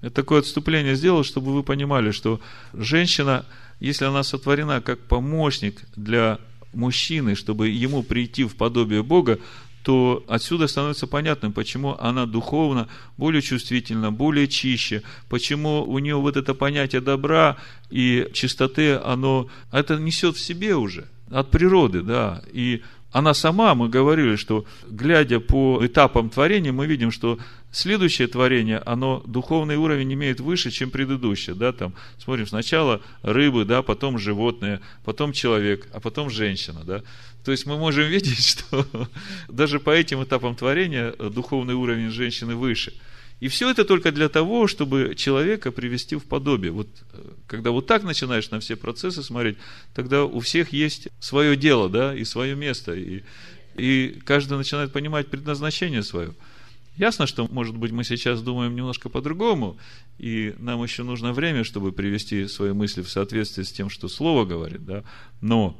Это 0.00 0.16
такое 0.16 0.40
отступление 0.40 0.96
сделал, 0.96 1.24
чтобы 1.24 1.54
вы 1.54 1.62
понимали, 1.62 2.10
что 2.10 2.40
женщина, 2.72 3.46
если 3.80 4.04
она 4.04 4.22
сотворена 4.22 4.80
как 4.80 5.00
помощник 5.00 5.80
для 5.96 6.40
мужчины, 6.74 7.34
чтобы 7.34 7.68
ему 7.68 8.02
прийти 8.02 8.44
в 8.44 8.56
подобие 8.56 9.02
Бога, 9.02 9.38
то 9.84 10.24
отсюда 10.28 10.66
становится 10.66 11.06
понятным, 11.06 11.52
почему 11.52 11.94
она 12.00 12.24
духовно 12.24 12.88
более 13.18 13.42
чувствительна, 13.42 14.10
более 14.10 14.48
чище, 14.48 15.02
почему 15.28 15.84
у 15.84 15.98
нее 15.98 16.16
вот 16.16 16.38
это 16.38 16.54
понятие 16.54 17.02
добра 17.02 17.58
и 17.90 18.26
чистоты, 18.32 18.94
оно 18.94 19.46
это 19.72 19.98
несет 19.98 20.36
в 20.36 20.40
себе 20.40 20.74
уже 20.74 21.04
от 21.30 21.50
природы, 21.50 22.02
да, 22.02 22.42
и 22.50 22.82
она 23.12 23.34
сама, 23.34 23.74
мы 23.74 23.90
говорили, 23.90 24.36
что 24.36 24.64
глядя 24.88 25.38
по 25.38 25.78
этапам 25.84 26.30
творения, 26.30 26.72
мы 26.72 26.86
видим, 26.86 27.10
что 27.10 27.38
следующее 27.76 28.28
творение, 28.28 28.78
оно 28.78 29.22
духовный 29.26 29.76
уровень 29.76 30.12
имеет 30.14 30.40
выше, 30.40 30.70
чем 30.70 30.90
предыдущее, 30.90 31.54
да, 31.54 31.72
там, 31.72 31.94
смотрим, 32.18 32.46
сначала 32.46 33.00
рыбы, 33.22 33.64
да, 33.64 33.82
потом 33.82 34.18
животные, 34.18 34.80
потом 35.04 35.32
человек, 35.32 35.88
а 35.92 36.00
потом 36.00 36.30
женщина, 36.30 36.84
да, 36.84 37.02
то 37.44 37.52
есть 37.52 37.66
мы 37.66 37.76
можем 37.76 38.04
видеть, 38.08 38.44
что 38.44 38.86
даже 39.48 39.80
по 39.80 39.90
этим 39.90 40.22
этапам 40.22 40.54
творения 40.54 41.12
духовный 41.12 41.74
уровень 41.74 42.10
женщины 42.10 42.54
выше– 42.54 42.92
и 43.40 43.48
все 43.48 43.70
это 43.70 43.84
только 43.84 44.12
для 44.12 44.28
того, 44.28 44.66
чтобы 44.66 45.14
человека 45.16 45.72
привести 45.72 46.16
в 46.16 46.24
подобие. 46.24 46.72
Вот 46.72 46.88
э, 47.12 47.18
когда 47.46 47.72
вот 47.72 47.86
так 47.86 48.02
начинаешь 48.02 48.50
на 48.50 48.60
все 48.60 48.76
процессы 48.76 49.22
смотреть, 49.22 49.58
тогда 49.92 50.24
у 50.24 50.40
всех 50.40 50.72
есть 50.72 51.08
свое 51.20 51.56
дело, 51.56 51.88
да, 51.88 52.14
и 52.14 52.24
свое 52.24 52.54
место, 52.54 52.94
и, 52.94 53.22
и 53.74 54.20
каждый 54.24 54.56
начинает 54.56 54.92
понимать 54.92 55.28
предназначение 55.28 56.02
свое. 56.02 56.32
Ясно, 56.96 57.26
что, 57.26 57.48
может 57.50 57.76
быть, 57.76 57.90
мы 57.90 58.04
сейчас 58.04 58.40
думаем 58.40 58.76
немножко 58.76 59.08
по-другому, 59.08 59.76
и 60.18 60.54
нам 60.58 60.82
еще 60.82 61.02
нужно 61.02 61.32
время, 61.32 61.64
чтобы 61.64 61.90
привести 61.90 62.46
свои 62.46 62.72
мысли 62.72 63.02
в 63.02 63.10
соответствие 63.10 63.64
с 63.64 63.72
тем, 63.72 63.90
что 63.90 64.08
Слово 64.08 64.44
говорит, 64.44 64.84
да, 64.84 65.02
но, 65.40 65.76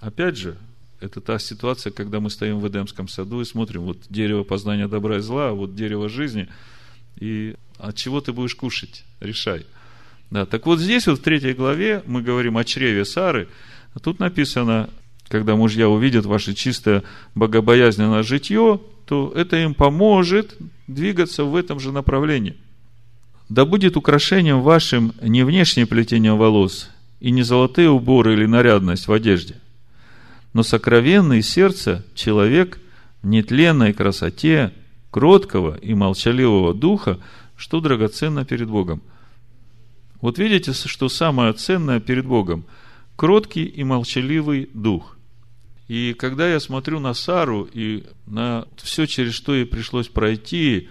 опять 0.00 0.38
же, 0.38 0.56
это 1.00 1.20
та 1.20 1.38
ситуация, 1.38 1.92
когда 1.92 2.20
мы 2.20 2.30
стоим 2.30 2.58
в 2.58 2.68
Эдемском 2.68 3.08
саду 3.08 3.42
и 3.42 3.44
смотрим, 3.44 3.82
вот 3.82 3.98
дерево 4.08 4.44
познания 4.44 4.88
добра 4.88 5.18
и 5.18 5.20
зла, 5.20 5.50
а 5.50 5.52
вот 5.52 5.74
дерево 5.74 6.08
жизни, 6.08 6.48
и 7.16 7.54
от 7.78 7.96
чего 7.96 8.20
ты 8.22 8.32
будешь 8.32 8.54
кушать, 8.54 9.04
решай. 9.20 9.66
Да, 10.30 10.46
так 10.46 10.64
вот 10.66 10.78
здесь 10.78 11.06
вот 11.06 11.18
в 11.18 11.22
третьей 11.22 11.52
главе 11.52 12.02
мы 12.06 12.22
говорим 12.22 12.56
о 12.56 12.64
чреве 12.64 13.04
Сары, 13.04 13.48
а 13.94 13.98
тут 13.98 14.20
написано, 14.20 14.88
когда 15.28 15.54
мужья 15.54 15.88
увидят 15.88 16.24
ваше 16.24 16.54
чистое 16.54 17.02
богобоязненное 17.34 18.22
житье, 18.22 18.80
то 19.10 19.30
это 19.34 19.62
им 19.62 19.74
поможет 19.74 20.56
двигаться 20.86 21.44
в 21.44 21.54
этом 21.54 21.78
же 21.80 21.92
направлении. 21.92 22.56
Да 23.50 23.66
будет 23.66 23.98
украшением 23.98 24.62
вашим 24.62 25.12
не 25.20 25.42
внешнее 25.42 25.86
плетение 25.86 26.32
волос 26.32 26.88
и 27.20 27.30
не 27.30 27.42
золотые 27.42 27.90
уборы 27.90 28.32
или 28.32 28.46
нарядность 28.46 29.06
в 29.06 29.12
одежде– 29.12 29.56
но 30.52 30.62
сокровенный 30.62 31.42
сердце 31.42 32.04
человек 32.14 32.80
в 33.22 33.26
нетленной 33.26 33.92
красоте 33.92 34.72
кроткого 35.10 35.76
и 35.76 35.94
молчаливого 35.94 36.74
духа, 36.74 37.18
что 37.56 37.80
драгоценно 37.80 38.44
перед 38.44 38.68
Богом. 38.68 39.02
Вот 40.20 40.38
видите, 40.38 40.72
что 40.72 41.08
самое 41.08 41.52
ценное 41.52 42.00
перед 42.00 42.26
Богом– 42.26 42.64
кроткий 43.16 43.64
и 43.64 43.84
молчаливый 43.84 44.68
дух. 44.74 45.16
И 45.90 46.14
когда 46.14 46.48
я 46.48 46.60
смотрю 46.60 47.00
на 47.00 47.14
Сару 47.14 47.68
и 47.72 48.04
на 48.26 48.64
все, 48.76 49.06
через 49.06 49.34
что 49.34 49.56
ей 49.56 49.66
пришлось 49.66 50.06
пройти, 50.06 50.88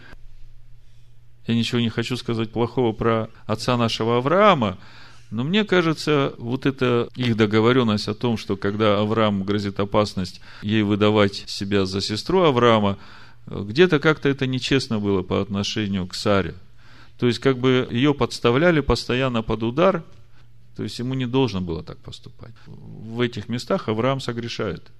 я 1.47 1.55
ничего 1.55 1.79
не 1.79 1.87
хочу 1.87 2.17
сказать 2.17 2.51
плохого 2.51 2.91
про 2.91 3.29
отца 3.45 3.77
нашего 3.77 4.17
Авраама– 4.17 4.77
но 5.31 5.43
мне 5.43 5.63
кажется, 5.63 6.33
вот 6.37 6.65
эта 6.65 7.07
их 7.15 7.37
договоренность 7.37 8.07
о 8.07 8.15
том, 8.15 8.35
что 8.35 8.57
когда 8.57 8.99
Авраам 8.99 9.43
грозит 9.43 9.79
опасность 9.79 10.41
ей 10.63 10.81
выдавать 10.81 11.43
себя 11.47 11.85
за 11.85 12.01
сестру 12.01 12.41
Авраама, 12.43 12.97
где-то 13.45 13.99
как-то 13.99 14.27
это 14.29 14.47
нечестно 14.47 14.99
было 14.99 15.21
по 15.21 15.41
отношению 15.41 16.07
к 16.07 16.15
Саре. 16.15 16.55
То 17.19 17.27
есть, 17.27 17.39
как 17.39 17.59
бы 17.59 17.87
ее 17.91 18.13
подставляли 18.13 18.79
постоянно 18.79 19.43
под 19.43 19.63
удар, 19.63 20.03
то 20.79 20.83
есть 20.83 20.97
ему 20.97 21.13
не 21.13 21.25
должно 21.25 21.59
было 21.59 21.83
так 21.83 21.97
поступать. 21.97 22.53
В 22.65 23.19
этих 23.19 23.49
местах 23.49 23.89
Авраам 23.89 24.21
согрешает. 24.21 24.93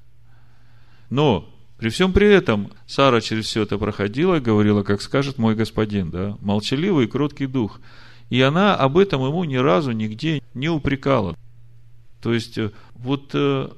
Но 1.09 1.49
при 1.77 1.87
всем 1.87 2.11
при 2.11 2.27
этом 2.27 2.73
Сара 2.85 3.21
через 3.21 3.45
все 3.45 3.61
это 3.61 3.77
проходила 3.77 4.35
и 4.35 4.41
говорила, 4.41 4.83
как 4.83 5.01
скажет 5.01 5.37
мой 5.37 5.55
господин, 5.55 6.11
да, 6.11 6.37
молчаливый 6.41 7.05
и 7.05 7.07
кроткий 7.07 7.45
дух– 7.45 7.79
И 8.29 8.41
она 8.41 8.75
об 8.75 8.97
этом 8.97 9.25
ему 9.25 9.45
ни 9.45 9.55
разу 9.55 9.91
нигде 9.93 10.43
не 10.53 10.67
упрекала. 10.67 11.37
То 12.21 12.33
есть, 12.33 12.57
э, 12.57 12.71
вот 12.95 13.31
э, 13.33 13.69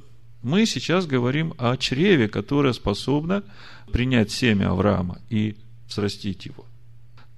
мы 0.42 0.66
сейчас 0.66 1.06
говорим 1.06 1.54
о 1.60 1.78
чреве, 1.78 2.28
которое 2.28 2.74
способно 2.74 3.44
принять 3.92 4.32
семя 4.32 4.72
Авраама 4.72 5.20
и 5.30 5.56
срастить 5.88 6.48
его. 6.48 6.66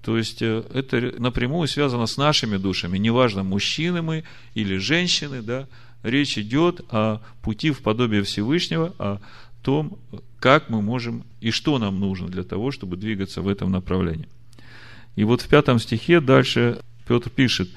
То 0.03 0.17
есть, 0.17 0.41
э, 0.41 0.63
это 0.73 1.13
напрямую 1.17 1.67
связано 1.67 2.05
с 2.05 2.17
нашими 2.17 2.57
душами. 2.57 2.97
Неважно, 2.97 3.43
мужчины 3.43 4.01
мы 4.01 4.23
или 4.53 4.77
женщины, 4.77 5.41
да, 5.41 5.67
речь 6.03 6.37
идет 6.37 6.81
о 6.89 7.19
пути 7.41 7.71
в 7.71 7.81
подобие 7.81 8.23
Всевышнего, 8.23 8.93
о 8.99 9.19
том, 9.61 9.97
как 10.39 10.69
мы 10.69 10.81
можем 10.81 11.23
и 11.39 11.51
что 11.51 11.79
нам 11.79 11.99
нужно 11.99 12.27
для 12.27 12.43
того, 12.43 12.71
чтобы 12.71 12.97
двигаться 12.97 13.41
в 13.41 13.47
этом 13.47 13.71
направлении. 13.71 14.27
И 15.15 15.23
вот 15.23 15.41
в 15.41 15.47
пятом 15.47 15.79
стихе 15.79 16.19
дальше 16.19 16.79
Петр 17.07 17.29
пишет, 17.29 17.69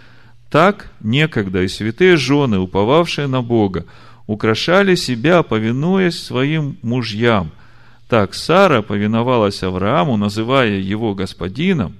«Так 0.50 0.90
некогда 1.00 1.62
и 1.62 1.68
святые 1.68 2.16
жены, 2.16 2.58
уповавшие 2.58 3.28
на 3.28 3.42
Бога, 3.42 3.84
украшали 4.26 4.96
себя, 4.96 5.44
повинуясь 5.44 6.20
своим 6.20 6.76
мужьям. 6.82 7.52
Так 8.08 8.34
Сара 8.34 8.82
повиновалась 8.82 9.62
Аврааму, 9.62 10.16
называя 10.16 10.78
его 10.78 11.14
господином. 11.14 11.96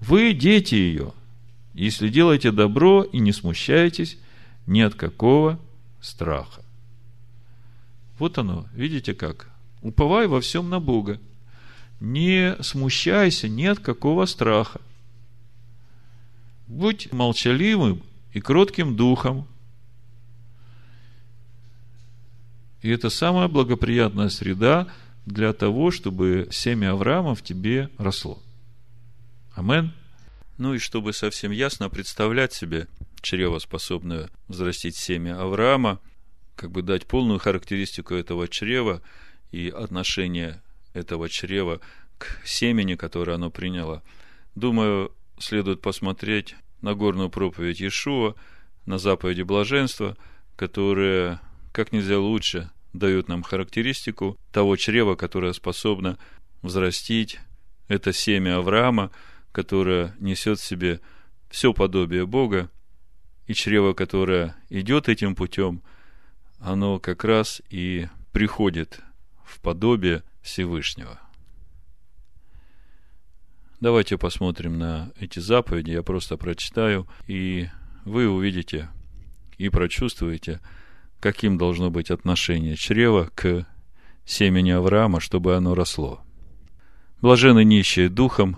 Вы 0.00 0.32
дети 0.32 0.74
ее, 0.74 1.12
если 1.74 2.08
делаете 2.08 2.52
добро 2.52 3.02
и 3.02 3.18
не 3.18 3.32
смущаетесь 3.32 4.18
ни 4.66 4.80
от 4.80 4.94
какого 4.94 5.58
страха. 6.00 6.62
Вот 8.18 8.38
оно, 8.38 8.66
видите 8.72 9.14
как? 9.14 9.50
Уповай 9.82 10.26
во 10.26 10.40
всем 10.40 10.70
на 10.70 10.80
Бога. 10.80 11.20
Не 12.00 12.56
смущайся 12.60 13.48
ни 13.48 13.64
от 13.64 13.78
какого 13.80 14.26
страха. 14.26 14.80
Будь 16.66 17.12
молчаливым 17.12 18.02
и 18.32 18.40
кротким 18.40 18.96
духом. 18.96 19.46
И 22.82 22.90
это 22.90 23.10
самая 23.10 23.48
благоприятная 23.48 24.28
среда 24.28 24.86
для 25.26 25.52
того, 25.52 25.90
чтобы 25.90 26.48
семя 26.50 26.92
Авраама 26.92 27.34
в 27.34 27.42
тебе 27.42 27.90
росло. 27.98 28.40
Амен. 29.58 29.92
Ну 30.56 30.74
и 30.74 30.78
чтобы 30.78 31.12
совсем 31.12 31.50
ясно 31.50 31.90
представлять 31.90 32.52
себе 32.52 32.86
чрево, 33.20 33.58
способное 33.58 34.30
взрастить 34.46 34.96
семя 34.96 35.40
Авраама, 35.40 35.98
как 36.54 36.70
бы 36.70 36.82
дать 36.82 37.06
полную 37.06 37.40
характеристику 37.40 38.14
этого 38.14 38.46
чрева 38.46 39.02
и 39.50 39.68
отношение 39.68 40.62
этого 40.92 41.28
чрева 41.28 41.80
к 42.18 42.40
семени, 42.44 42.94
которое 42.94 43.34
оно 43.34 43.50
приняло. 43.50 44.04
Думаю, 44.54 45.12
следует 45.40 45.80
посмотреть 45.80 46.54
на 46.80 46.94
горную 46.94 47.28
проповедь 47.28 47.80
Иешуа, 47.80 48.34
на 48.86 48.98
заповеди 48.98 49.42
блаженства, 49.42 50.16
которые 50.54 51.40
как 51.72 51.90
нельзя 51.90 52.18
лучше 52.20 52.70
дают 52.92 53.26
нам 53.26 53.42
характеристику 53.42 54.38
того 54.52 54.76
чрева, 54.76 55.16
которое 55.16 55.52
способно 55.52 56.16
взрастить 56.62 57.38
это 57.88 58.12
семя 58.12 58.58
Авраама, 58.58 59.10
которое 59.58 60.14
несет 60.20 60.60
в 60.60 60.64
себе 60.64 61.00
все 61.50 61.74
подобие 61.74 62.26
Бога, 62.28 62.70
и 63.48 63.54
чрево, 63.54 63.92
которое 63.92 64.54
идет 64.68 65.08
этим 65.08 65.34
путем, 65.34 65.82
оно 66.60 67.00
как 67.00 67.24
раз 67.24 67.60
и 67.68 68.06
приходит 68.30 69.00
в 69.42 69.60
подобие 69.60 70.22
Всевышнего. 70.42 71.18
Давайте 73.80 74.16
посмотрим 74.16 74.78
на 74.78 75.10
эти 75.18 75.40
заповеди, 75.40 75.90
я 75.90 76.04
просто 76.04 76.36
прочитаю, 76.36 77.08
и 77.26 77.66
вы 78.04 78.28
увидите 78.28 78.88
и 79.56 79.70
прочувствуете, 79.70 80.60
каким 81.18 81.58
должно 81.58 81.90
быть 81.90 82.12
отношение 82.12 82.76
чрева 82.76 83.28
к 83.34 83.66
семени 84.24 84.70
Авраама, 84.70 85.18
чтобы 85.18 85.56
оно 85.56 85.74
росло. 85.74 86.20
Блажены 87.20 87.64
нищие 87.64 88.08
духом, 88.08 88.56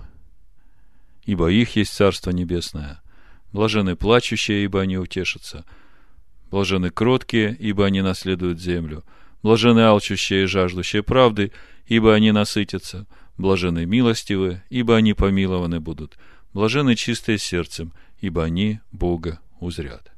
ибо 1.31 1.49
их 1.49 1.77
есть 1.77 1.95
Царство 1.95 2.33
Небесное. 2.33 3.01
Блажены 3.53 3.95
плачущие, 3.95 4.65
ибо 4.65 4.81
они 4.81 4.99
утешатся. 4.99 5.65
Блажены 6.51 6.91
кроткие, 6.91 7.55
ибо 7.55 7.87
они 7.87 8.03
наследуют 8.03 8.59
землю. 8.59 9.05
Блажены 9.41 9.79
алчущие 9.79 10.43
и 10.43 10.47
жаждущие 10.47 11.05
правды, 11.05 11.53
ибо 11.87 12.17
они 12.17 12.33
насытятся. 12.33 13.07
Блажены 13.39 13.87
милостивые, 13.87 14.65
ибо 14.71 14.97
они 14.97 15.15
помилованы 15.15 15.79
будут. 15.79 16.19
Блажены 16.53 16.97
чистые 16.97 17.39
сердцем, 17.39 17.93
ибо 18.19 18.43
они 18.43 18.81
Бога 18.91 19.39
узрят. 19.61 20.11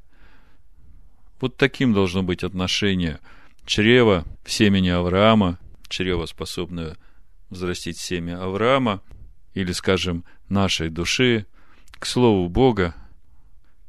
Вот 1.39 1.57
таким 1.57 1.93
должно 1.93 2.23
быть 2.23 2.43
отношение 2.43 3.19
чрева 3.67 4.25
в 4.43 4.51
семени 4.51 4.89
Авраама, 4.89 5.59
чрево, 5.89 6.25
способное 6.25 6.97
взрастить 7.51 7.99
семя 7.99 8.43
Авраама, 8.43 9.03
или, 9.53 9.71
скажем, 9.71 10.23
нашей 10.49 10.89
души, 10.89 11.45
к 11.99 12.05
Слову 12.05 12.49
Бога, 12.49 12.95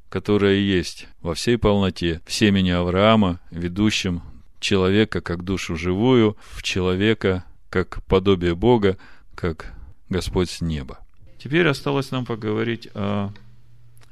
которое 0.09 0.57
есть 0.57 1.09
во 1.20 1.35
всей 1.35 1.59
полноте 1.59 2.20
в 2.27 2.33
семени 2.33 2.70
Авраама, 2.70 3.40
ведущем 3.50 4.22
человека 4.61 5.20
как 5.20 5.42
душу 5.42 5.77
живую, 5.77 6.37
в 6.53 6.62
человека 6.62 7.44
как 7.70 8.05
подобие 8.05 8.55
Бога, 8.55 8.96
как 9.35 9.74
Господь 10.09 10.50
с 10.50 10.61
неба. 10.61 11.00
Теперь 11.38 11.66
осталось 11.66 12.12
нам 12.12 12.24
поговорить 12.24 12.88
о 12.94 13.33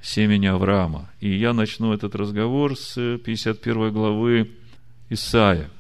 семени 0.03 0.47
Авраама. 0.47 1.09
И 1.21 1.33
я 1.33 1.53
начну 1.53 1.93
этот 1.95 2.15
разговор 2.15 2.77
с 2.77 3.19
51 3.19 3.93
главы 3.93 4.51
Исаия. 5.09 5.71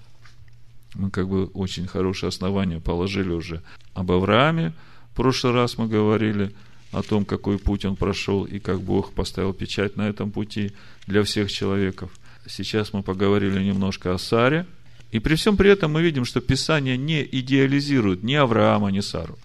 Мы 0.94 1.10
как 1.10 1.28
бы 1.28 1.46
очень 1.46 1.86
хорошее 1.86 2.28
основание 2.28 2.80
положили 2.80 3.30
уже 3.30 3.62
об 3.94 4.12
Аврааме. 4.12 4.72
В 5.12 5.16
прошлый 5.16 5.52
раз 5.52 5.78
мы 5.78 5.88
говорили 5.88 6.52
о 6.90 7.02
том, 7.02 7.24
какой 7.24 7.58
путь 7.58 7.84
он 7.84 7.96
прошел 7.96 8.44
и 8.44 8.58
как 8.58 8.80
Бог 8.80 9.12
поставил 9.12 9.52
печать 9.52 9.96
на 9.96 10.08
этом 10.08 10.30
пути 10.30 10.72
для 11.06 11.22
всех 11.22 11.50
человеков. 11.50 12.10
Сейчас 12.46 12.92
мы 12.92 13.02
поговорили 13.02 13.62
немножко 13.62 14.12
о 14.12 14.18
Саре– 14.18 14.66
и 15.12 15.18
при 15.18 15.34
всем 15.34 15.58
при 15.58 15.70
этом 15.70 15.92
мы 15.92 16.02
видим, 16.02 16.24
что 16.24 16.40
Писание 16.40 16.96
не 16.96 17.22
идеализирует 17.22 18.22
ни 18.22 18.32
Авраама, 18.32 18.90
ни 18.90 19.00
Сару. 19.00 19.38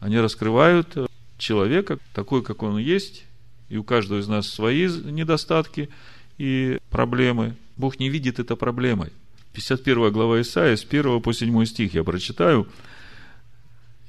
Они 0.00 0.18
раскрывают 0.18 0.96
человека 1.38 1.98
такой, 2.12 2.42
как 2.42 2.64
он 2.64 2.78
есть, 2.78 3.24
и 3.68 3.76
у 3.76 3.84
каждого 3.84 4.18
из 4.18 4.26
нас 4.26 4.48
свои 4.48 4.88
недостатки 4.88 5.88
и 6.36 6.78
проблемы. 6.90 7.54
Бог 7.76 8.00
не 8.00 8.10
видит 8.10 8.40
это 8.40 8.56
проблемой. 8.56 9.12
51 9.52 10.12
глава 10.12 10.40
Исаия, 10.40 10.74
с 10.74 10.84
1 10.84 11.20
по 11.22 11.32
7 11.32 11.64
стих 11.64 11.94
я 11.94 12.02
прочитаю, 12.02 12.66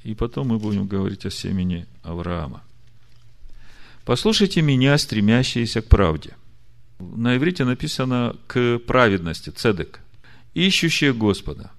и 0.06 0.14
потом 0.14 0.48
мы 0.48 0.58
будем 0.58 0.86
говорить 0.86 1.26
о 1.26 1.30
семени 1.30 1.86
Авраама. 2.04 2.62
«Послушайте 4.04 4.62
меня, 4.62 4.96
стремящиеся 4.98 5.82
к 5.82 5.88
правде». 5.88 6.36
На 7.00 7.36
иврите 7.36 7.64
написано 7.64 8.36
«к 8.46 8.78
праведности», 8.86 9.50
цедек– 9.50 10.00
ищущие 10.54 11.12
Господа. 11.12 11.72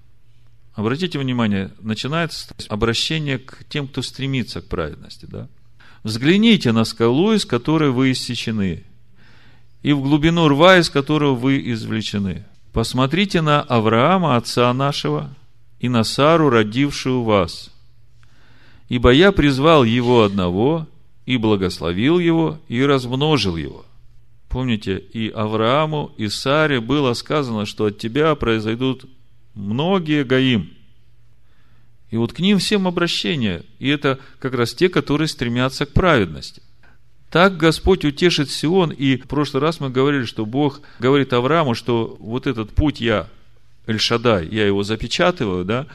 Обратите 0.74 1.18
внимание, 1.18 1.72
начинается 1.80 2.54
обращение 2.68 3.38
к 3.38 3.64
тем, 3.68 3.88
кто 3.88 4.02
стремится 4.02 4.60
к 4.60 4.68
праведности. 4.68 5.24
Да? 5.24 5.48
Взгляните 6.04 6.72
на 6.72 6.84
скалу, 6.84 7.32
из 7.32 7.46
которой 7.46 7.90
вы 7.90 8.12
иссечены, 8.12 8.84
и 9.82 9.92
в 9.94 10.02
глубину 10.02 10.48
рва, 10.48 10.76
из 10.76 10.90
которого 10.90 11.34
вы 11.34 11.72
извлечены. 11.72 12.44
Посмотрите 12.74 13.40
на 13.40 13.62
Авраама, 13.62 14.36
отца 14.36 14.72
нашего, 14.74 15.34
и 15.80 15.88
на 15.88 16.04
Сару, 16.04 16.50
родившую 16.50 17.22
вас. 17.22 17.70
Ибо 18.88 19.10
я 19.10 19.32
призвал 19.32 19.84
его 19.84 20.22
одного, 20.22 20.86
и 21.26 21.36
благословил 21.36 22.18
его, 22.18 22.58
и 22.68 22.82
размножил 22.82 23.56
его. 23.56 23.84
Помните, 24.48 24.96
и 24.96 25.28
Аврааму, 25.28 26.12
и 26.16 26.28
Саре 26.28 26.80
было 26.80 27.12
сказано, 27.12 27.66
что 27.66 27.84
от 27.84 27.98
тебя 27.98 28.34
произойдут 28.34 29.04
многие 29.54 30.24
гаим. 30.24 30.70
И 32.10 32.16
вот 32.16 32.32
к 32.32 32.38
ним 32.38 32.58
всем 32.58 32.88
обращение. 32.88 33.62
И 33.78 33.88
это 33.88 34.18
как 34.38 34.54
раз 34.54 34.72
те, 34.72 34.88
которые 34.88 35.28
стремятся 35.28 35.84
к 35.84 35.92
праведности. 35.92 36.62
Так 37.30 37.58
Господь 37.58 38.06
утешит 38.06 38.50
Сион. 38.50 38.90
И 38.90 39.16
в 39.18 39.28
прошлый 39.28 39.60
раз 39.60 39.80
мы 39.80 39.90
говорили, 39.90 40.24
что 40.24 40.46
Бог 40.46 40.80
говорит 40.98 41.34
Аврааму, 41.34 41.74
что 41.74 42.16
вот 42.20 42.46
этот 42.46 42.70
путь 42.70 43.02
я, 43.02 43.28
Эльшадай, 43.86 44.48
я 44.48 44.66
его 44.66 44.82
запечатываю, 44.82 45.66
да, 45.66 45.86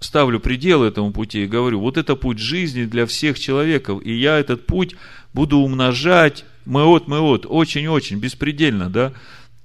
ставлю 0.00 0.40
предел 0.40 0.82
этому 0.82 1.12
пути 1.12 1.44
и 1.44 1.48
говорю, 1.48 1.80
вот 1.80 1.96
это 1.96 2.16
путь 2.16 2.38
жизни 2.38 2.84
для 2.84 3.06
всех 3.06 3.38
человеков, 3.38 4.02
и 4.04 4.12
я 4.12 4.38
этот 4.38 4.66
путь 4.66 4.94
буду 5.32 5.58
умножать 5.58 6.44
Меот, 6.66 7.06
меот, 7.06 7.46
очень-очень, 7.48 8.18
беспредельно, 8.18 8.90
да? 8.90 9.12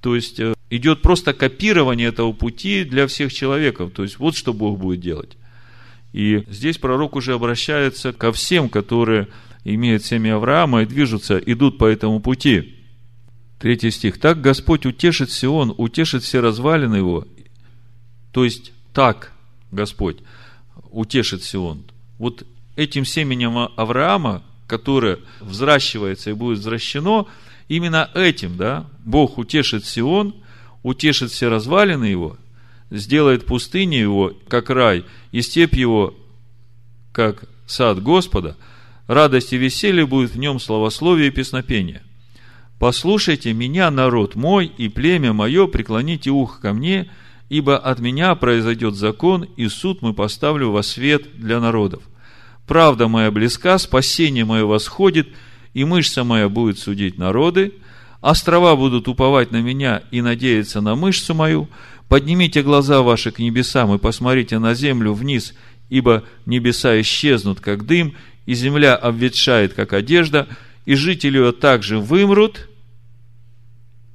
То 0.01 0.15
есть, 0.15 0.39
э, 0.39 0.53
идет 0.69 1.01
просто 1.01 1.34
копирование 1.34 2.07
этого 2.09 2.32
пути 2.32 2.84
для 2.84 3.07
всех 3.07 3.34
человеков. 3.34 3.91
То 3.91 4.03
есть, 4.03 4.19
вот 4.19 4.36
что 4.36 4.53
Бог 4.53 4.79
будет 4.79 4.99
делать. 4.99 5.38
И 6.13 6.43
здесь 6.47 6.77
пророк 6.77 7.15
уже 7.15 7.34
обращается 7.34 8.13
ко 8.13 8.32
всем, 8.32 8.69
которые 8.69 9.27
имеют 9.63 10.05
семя 10.05 10.36
Авраама 10.36 10.84
и 10.84 10.86
движутся, 10.86 11.38
идут 11.38 11.77
по 11.77 11.86
этому 11.86 12.19
пути. 12.19 12.75
Третий 13.59 13.91
стих. 13.91 14.19
Так 14.19 14.41
Господь 14.41 14.86
утешит 14.86 15.32
Сион, 15.32 15.73
утешит 15.77 16.23
все 16.23 16.39
развалины 16.39 16.95
его. 16.95 17.27
То 18.32 18.43
есть, 18.43 18.73
так 18.93 19.34
Господь 19.72 20.17
утешит 20.89 21.43
Сион. 21.43 21.84
Вот 22.17 22.45
этим 22.76 23.05
семенем 23.05 23.57
Авраама, 23.76 24.43
которое 24.67 25.19
взращивается 25.39 26.30
и 26.30 26.34
будет 26.34 26.59
взращено, 26.59 27.28
именно 27.67 28.09
этим, 28.13 28.57
да, 28.57 28.86
Бог 29.03 29.38
утешит 29.38 29.86
Сион, 29.86 30.36
утешит 30.84 31.32
все 31.32 31.49
развалины 31.49 32.05
его, 32.05 32.38
сделает 32.89 33.45
пустыню 33.45 33.99
его, 33.99 34.34
как 34.47 34.69
рай, 34.69 35.05
и 35.32 35.41
степь 35.41 35.76
его, 35.76 36.13
как 37.11 37.45
сад 37.65 38.01
Господа, 38.01 38.57
радость 39.07 39.53
и 39.53 39.57
веселье 39.57 40.05
будет 40.05 40.32
в 40.32 40.38
нем 40.38 40.59
славословие 40.59 41.28
и 41.28 41.32
песнопение. 41.32 42.01
Послушайте 42.80 43.53
меня, 43.53 43.91
народ 43.91 44.36
мой, 44.36 44.65
и 44.65 44.89
племя 44.89 45.34
мое, 45.34 45.67
преклоните 45.67 46.32
ухо 46.32 46.59
ко 46.61 46.74
мне, 46.74 47.11
ибо 47.52 47.78
от 47.78 47.99
меня 47.99 48.34
произойдет 48.36 48.95
закон, 48.95 49.43
и 49.58 49.68
суд 49.68 50.02
мы 50.02 50.14
поставлю 50.14 50.72
во 50.72 50.84
свет 50.84 51.38
для 51.38 51.60
народов. 51.60 52.02
Правда 52.66 53.10
моя 53.10 53.30
близка, 53.30 53.78
спасение 53.78 54.45
мое 54.45 54.64
восходит, 54.64 55.28
и 55.74 55.84
мышца 55.84 56.24
моя 56.24 56.47
будет 56.47 56.80
судить 56.80 57.18
народы, 57.18 57.74
острова 58.22 58.78
будут 58.78 59.10
уповать 59.10 59.52
на 59.52 59.62
меня 59.62 60.02
и 60.12 60.22
надеяться 60.22 60.80
на 60.80 60.95
мышцу 60.95 61.34
мою, 61.34 61.68
поднимите 62.08 62.62
глаза 62.62 63.02
ваши 63.02 63.32
к 63.32 63.39
небесам 63.39 63.93
и 63.93 63.97
посмотрите 63.97 64.58
на 64.58 64.74
землю 64.74 65.12
вниз, 65.12 65.54
ибо 65.89 66.24
небеса 66.45 67.02
исчезнут, 67.02 67.60
как 67.60 67.86
дым, 67.86 68.16
и 68.45 68.54
земля 68.54 68.95
обветшает, 68.95 69.74
как 69.74 69.91
одежда, 69.91 70.47
и 70.86 70.95
жители 70.95 71.38
ее 71.38 71.52
также 71.52 71.99
вымрут, 71.99 72.70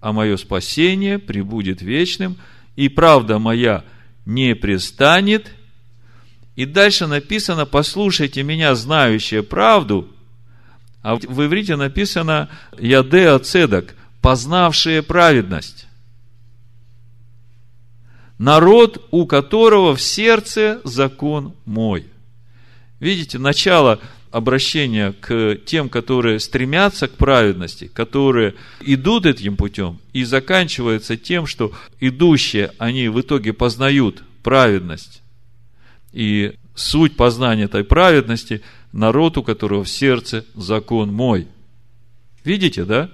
а 0.01 0.15
мое 0.15 0.39
спасение 0.39 1.19
прибудет 1.19 1.83
вечным, 1.83 2.39
и 2.77 2.89
правда 2.89 3.39
моя 3.39 3.85
не 4.25 4.55
пристанет. 4.55 5.51
И 6.55 6.65
дальше 6.65 7.07
написано, 7.07 7.67
послушайте 7.67 8.43
меня, 8.43 8.75
знающие 8.75 9.43
правду, 9.43 10.09
а 11.03 11.17
в 11.17 11.45
иврите 11.45 11.77
написано 11.77 12.49
«Ядеа 12.79 13.39
цедок», 13.39 13.95
познавшие 14.21 15.03
праведность. 15.03 15.87
Народ, 18.39 19.07
у 19.11 19.27
которого 19.27 19.95
в 19.95 20.03
сердце 20.03 20.81
закон 20.85 21.55
мой. 21.65 22.07
Видите, 22.99 23.39
начало 23.39 24.01
обращение 24.37 25.15
к 25.15 25.57
тем, 25.65 25.89
которые 25.89 26.41
стремятся 26.41 27.09
к 27.09 27.13
праведности, 27.13 27.87
которые 27.87 28.55
идут 28.83 29.25
этим 29.25 29.57
путем, 29.57 29.99
и 30.13 30.25
заканчивается 30.25 31.17
тем, 31.17 31.47
что 31.47 31.73
идущие, 32.01 32.73
они 32.77 33.09
в 33.09 33.19
итоге 33.19 33.55
познают 33.55 34.23
праведность. 34.43 35.23
И 36.13 36.53
суть 36.75 37.17
познания 37.17 37.65
этой 37.65 37.83
праведности– 37.83 38.61
народ, 38.93 39.39
у 39.39 39.43
которого 39.43 39.85
в 39.85 39.89
сердце 39.89 40.45
закон 40.55 41.15
мой. 41.15 41.49
Видите, 42.45 42.85
да? 42.85 43.11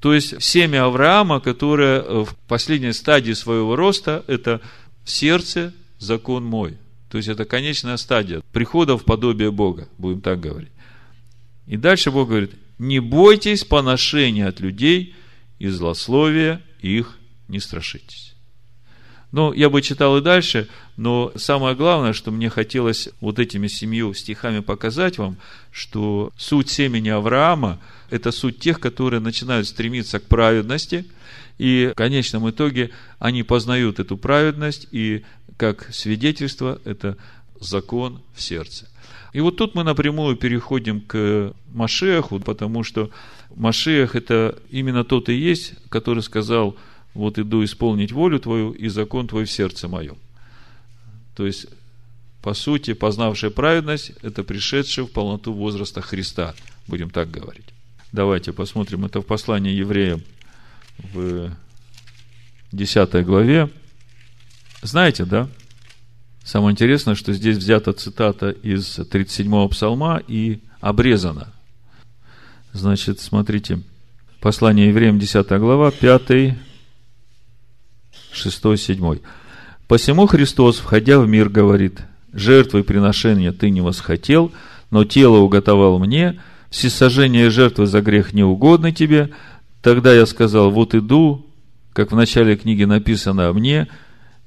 То 0.00 0.12
есть, 0.12 0.42
семя 0.42 0.84
Авраама, 0.84 1.40
которое 1.40 2.02
в 2.24 2.36
последней 2.46 2.92
стадии 2.92 3.32
своего 3.32 3.74
роста, 3.74 4.22
это 4.26 4.60
в 5.04 5.10
сердце 5.10 5.72
закон 5.98 6.44
мой– 6.44 6.76
то 7.10 7.16
есть 7.16 7.28
это 7.28 7.44
конечная 7.44 7.96
стадия 7.96 8.42
прихода 8.52 8.96
в 8.96 9.04
подобие 9.04 9.50
Бога, 9.50 9.88
будем 9.98 10.20
так 10.20 10.40
говорить. 10.40 10.72
И 11.66 11.76
дальше 11.76 12.10
Бог 12.10 12.28
говорит, 12.28 12.52
не 12.78 13.00
бойтесь 13.00 13.64
поношения 13.64 14.46
от 14.46 14.60
людей 14.60 15.14
и 15.58 15.68
злословия 15.68 16.62
их 16.80 17.18
не 17.48 17.60
страшитесь. 17.60 18.34
Ну, 19.30 19.52
я 19.52 19.68
бы 19.68 19.82
читал 19.82 20.16
и 20.16 20.22
дальше, 20.22 20.68
но 20.96 21.32
самое 21.36 21.76
главное, 21.76 22.14
что 22.14 22.30
мне 22.30 22.48
хотелось 22.48 23.10
вот 23.20 23.38
этими 23.38 23.66
семью 23.66 24.14
стихами 24.14 24.60
показать 24.60 25.18
вам, 25.18 25.36
что 25.70 26.32
суть 26.38 26.70
семени 26.70 27.10
Авраама– 27.10 27.78
это 28.10 28.32
суть 28.32 28.58
тех, 28.58 28.80
которые 28.80 29.20
начинают 29.20 29.68
стремиться 29.68 30.18
к 30.18 30.24
праведности, 30.24 31.04
и 31.58 31.90
в 31.92 31.94
конечном 31.96 32.48
итоге 32.48 32.90
они 33.18 33.42
познают 33.42 33.98
эту 33.98 34.16
праведность 34.16 34.88
и 34.92 35.24
как 35.58 35.92
свидетельство, 35.92 36.80
это 36.84 37.18
закон 37.60 38.22
в 38.34 38.40
сердце. 38.40 38.88
И 39.34 39.40
вот 39.40 39.56
тут 39.56 39.74
мы 39.74 39.84
напрямую 39.84 40.36
переходим 40.36 41.02
к 41.02 41.52
Машеху, 41.74 42.40
потому 42.40 42.82
что 42.84 43.10
Машех 43.54 44.16
это 44.16 44.56
именно 44.70 45.04
тот 45.04 45.28
и 45.28 45.34
есть, 45.34 45.74
который 45.90 46.22
сказал, 46.22 46.76
вот 47.12 47.38
иду 47.38 47.64
исполнить 47.64 48.12
волю 48.12 48.38
твою 48.38 48.72
и 48.72 48.88
закон 48.88 49.26
твой 49.26 49.44
в 49.44 49.50
сердце 49.50 49.88
моем. 49.88 50.16
То 51.34 51.44
есть, 51.46 51.66
по 52.40 52.54
сути, 52.54 52.94
познавшая 52.94 53.50
праведность, 53.50 54.12
это 54.22 54.44
пришедший 54.44 55.04
в 55.04 55.10
полноту 55.10 55.52
возраста 55.52 56.00
Христа, 56.00 56.54
будем 56.86 57.10
так 57.10 57.30
говорить. 57.30 57.66
Давайте 58.12 58.52
посмотрим 58.52 59.04
это 59.04 59.20
в 59.20 59.26
послании 59.26 59.74
евреям 59.74 60.22
в 61.12 61.50
10 62.72 63.24
главе, 63.26 63.68
знаете, 64.82 65.24
да? 65.24 65.48
Самое 66.44 66.72
интересное, 66.72 67.14
что 67.14 67.32
здесь 67.32 67.56
взята 67.56 67.92
цитата 67.92 68.50
из 68.50 68.98
37-го 68.98 69.68
псалма 69.68 70.22
и 70.26 70.60
обрезана. 70.80 71.52
Значит, 72.72 73.20
смотрите, 73.20 73.82
послание 74.40 74.88
евреям, 74.88 75.18
10 75.18 75.46
глава, 75.58 75.90
5, 75.90 76.56
6, 78.32 78.78
7. 78.78 79.18
«Посему 79.88 80.26
Христос, 80.26 80.78
входя 80.78 81.18
в 81.18 81.26
мир, 81.26 81.48
говорит, 81.48 82.02
жертвы 82.32 82.84
приношения 82.84 83.52
ты 83.52 83.70
не 83.70 83.80
восхотел, 83.80 84.52
но 84.90 85.04
тело 85.04 85.38
уготовал 85.38 85.98
мне, 85.98 86.40
всесожжение 86.70 87.50
жертвы 87.50 87.86
за 87.86 88.00
грех 88.00 88.32
не 88.32 88.44
угодно 88.44 88.92
тебе. 88.92 89.30
Тогда 89.82 90.14
я 90.14 90.26
сказал, 90.26 90.70
вот 90.70 90.94
иду, 90.94 91.46
как 91.92 92.12
в 92.12 92.16
начале 92.16 92.56
книги 92.56 92.84
написано 92.84 93.48
о 93.48 93.52
мне, 93.52 93.88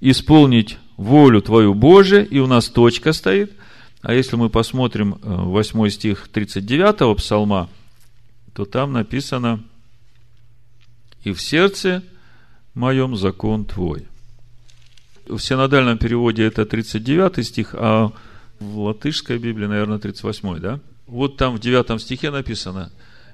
исполнить 0.01 0.77
волю 0.97 1.41
Твою 1.41 1.73
Божию, 1.73 2.27
и 2.27 2.39
у 2.39 2.47
нас 2.47 2.67
точка 2.67 3.13
стоит. 3.13 3.53
А 4.01 4.13
если 4.13 4.35
мы 4.35 4.49
посмотрим 4.49 5.17
8 5.21 5.85
э, 5.85 5.89
стих 5.89 6.27
39 6.27 7.17
псалма, 7.17 7.69
то 8.53 8.65
там 8.65 8.91
написано 8.93 9.63
«И 11.23 11.31
в 11.31 11.41
сердце 11.41 12.03
моем 12.73 13.15
закон 13.15 13.65
Твой». 13.65 14.07
В 15.27 15.39
синодальном 15.39 15.99
переводе 15.99 16.43
это 16.43 16.65
39 16.65 17.45
стих, 17.45 17.75
а 17.77 18.11
в 18.59 18.79
латышской 18.79 19.37
Библии, 19.37 19.67
наверное, 19.67 19.99
38, 19.99 20.59
да? 20.59 20.79
Вот 21.05 21.37
там 21.37 21.55
в 21.55 21.59
9 21.59 22.01
стихе 22.01 22.31
написано 22.31 22.91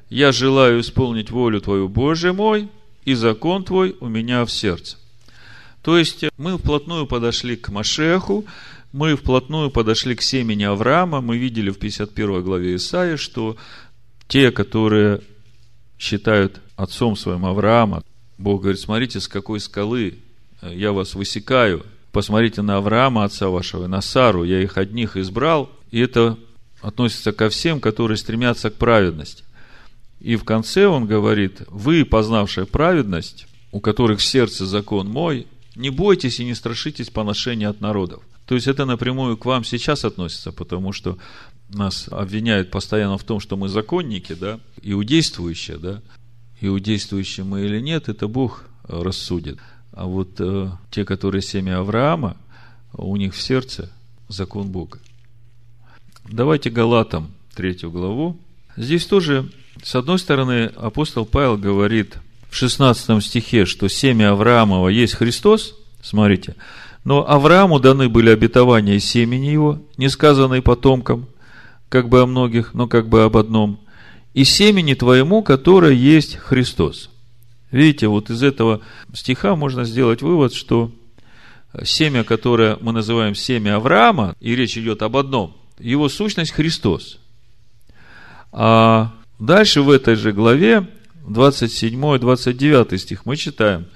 «Я 0.10 0.34
желаю 0.34 0.82
исполнить 0.82 1.32
волю 1.32 1.62
Твою, 1.62 1.88
Боже 1.88 2.34
мой, 2.34 2.70
и 3.06 3.14
закон 3.14 3.64
Твой 3.64 3.96
у 4.02 4.10
меня 4.10 4.44
в 4.44 4.52
сердце». 4.52 4.98
То 5.88 5.98
есть 5.98 6.26
мы 6.38 6.58
вплотную 6.58 7.08
подошли 7.08 7.56
к 7.56 7.70
Машеху, 7.70 8.46
мы 8.92 9.16
вплотную 9.16 9.72
подошли 9.72 10.16
к 10.16 10.22
семени 10.22 10.64
Авраама, 10.66 11.22
мы 11.22 11.38
видели 11.38 11.70
в 11.70 11.80
51 11.80 12.44
главе 12.44 12.76
Исаия, 12.76 13.16
что 13.16 13.56
те, 14.28 14.52
которые 14.52 15.22
считают 15.98 16.60
отцом 16.76 17.16
своим 17.16 17.46
Авраама, 17.46 18.04
Бог 18.38 18.64
говорит, 18.64 18.82
смотрите, 18.82 19.22
с 19.22 19.30
какой 19.30 19.62
скалы 19.62 20.16
я 20.62 20.92
вас 20.92 21.16
высекаю, 21.16 21.86
посмотрите 22.12 22.62
на 22.62 22.76
Авраама, 22.76 23.24
отца 23.24 23.48
вашего, 23.48 23.86
и 23.86 23.88
на 23.88 24.02
Сару, 24.02 24.44
я 24.44 24.62
их 24.62 24.78
одних 24.78 25.16
избрал, 25.16 25.70
и 25.92 26.02
это 26.02 26.38
относится 26.82 27.32
ко 27.32 27.48
всем, 27.48 27.80
которые 27.80 28.18
стремятся 28.18 28.72
к 28.72 28.76
праведности. 28.76 29.46
И 30.20 30.36
в 30.36 30.44
конце 30.44 30.86
он 30.88 31.06
говорит, 31.06 31.62
вы, 31.70 32.04
познавшие 32.04 32.66
праведность, 32.66 33.48
у 33.72 33.80
которых 33.80 34.20
в 34.20 34.26
сердце 34.26 34.66
закон 34.66 35.08
мой, 35.08 35.48
не 35.78 35.90
бойтесь 35.92 36.40
и 36.40 36.46
не 36.46 36.56
страшитесь 36.56 37.10
поношения 37.10 37.70
от 37.70 37.82
народов. 37.82 38.24
То 38.46 38.56
есть 38.56 38.68
это 38.68 38.86
напрямую 38.86 39.38
к 39.38 39.46
вам 39.46 39.64
сейчас 39.64 40.06
относится, 40.06 40.52
потому 40.52 40.92
что 40.92 41.18
нас 41.70 42.08
обвиняют 42.10 42.72
постоянно 42.72 43.18
в 43.18 43.24
том, 43.24 43.40
что 43.40 43.58
мы 43.58 43.70
законники, 43.70 44.34
да, 44.34 44.60
иудействующие, 44.82 45.78
да. 45.78 46.02
Иудействующие 46.60 47.46
мы 47.46 47.62
или 47.62 47.80
нет, 47.80 48.10
это 48.10 48.28
Бог 48.28 48.64
рассудит. 48.84 49.60
А 49.92 50.06
вот 50.06 50.40
э, 50.40 50.72
те, 50.90 51.06
которые 51.06 51.42
семя 51.42 51.80
Авраама, 51.80 52.38
у 52.94 53.16
них 53.16 53.36
в 53.36 53.42
сердце 53.42 53.92
закон 54.28 54.70
Бога. 54.70 55.00
Давайте 56.28 56.70
Галатам, 56.70 57.32
третью 57.54 57.92
главу. 57.92 58.40
Здесь 58.76 59.06
тоже, 59.06 59.52
с 59.84 59.94
одной 59.96 60.18
стороны, 60.20 60.72
апостол 60.76 61.26
Павел 61.26 61.58
говорит– 61.58 62.18
16 62.58 63.24
стихе, 63.24 63.66
что 63.66 63.88
семя 63.88 64.32
Авраамова 64.32 64.90
есть 64.90 65.14
Христос, 65.14 65.76
смотрите, 66.02 66.56
но 67.04 67.28
Аврааму 67.30 67.80
даны 67.80 68.10
были 68.10 68.32
обетования 68.32 69.00
семени 69.00 69.46
его, 69.46 69.80
не 69.98 70.10
сказанные 70.10 70.64
потомкам, 70.64 71.28
как 71.88 72.10
бы 72.10 72.22
о 72.22 72.26
многих, 72.26 72.74
но 72.74 72.88
как 72.88 73.08
бы 73.10 73.24
об 73.24 73.38
одном, 73.38 73.80
и 74.34 74.44
семени 74.44 74.96
твоему, 74.96 75.44
которое 75.44 75.94
есть 75.94 76.36
Христос. 76.38 77.12
Видите, 77.70 78.08
вот 78.08 78.30
из 78.30 78.42
этого 78.42 78.82
стиха 79.14 79.56
можно 79.56 79.84
сделать 79.84 80.22
вывод, 80.22 80.54
что 80.54 80.92
семя, 81.84 82.24
которое 82.24 82.78
мы 82.82 82.92
называем 82.92 83.36
семя 83.36 83.76
Авраама, 83.76 84.36
и 84.40 84.56
речь 84.56 84.78
идет 84.78 85.04
об 85.04 85.16
одном, 85.16 85.56
его 85.78 86.10
сущность 86.10 86.52
Христос. 86.52 87.20
А 88.52 89.12
дальше 89.38 89.82
в 89.82 89.92
этой 89.92 90.16
же 90.16 90.32
главе, 90.32 90.88
27-29 91.28 92.98
стих, 92.98 93.26
мы 93.26 93.36
читаем, 93.36 93.88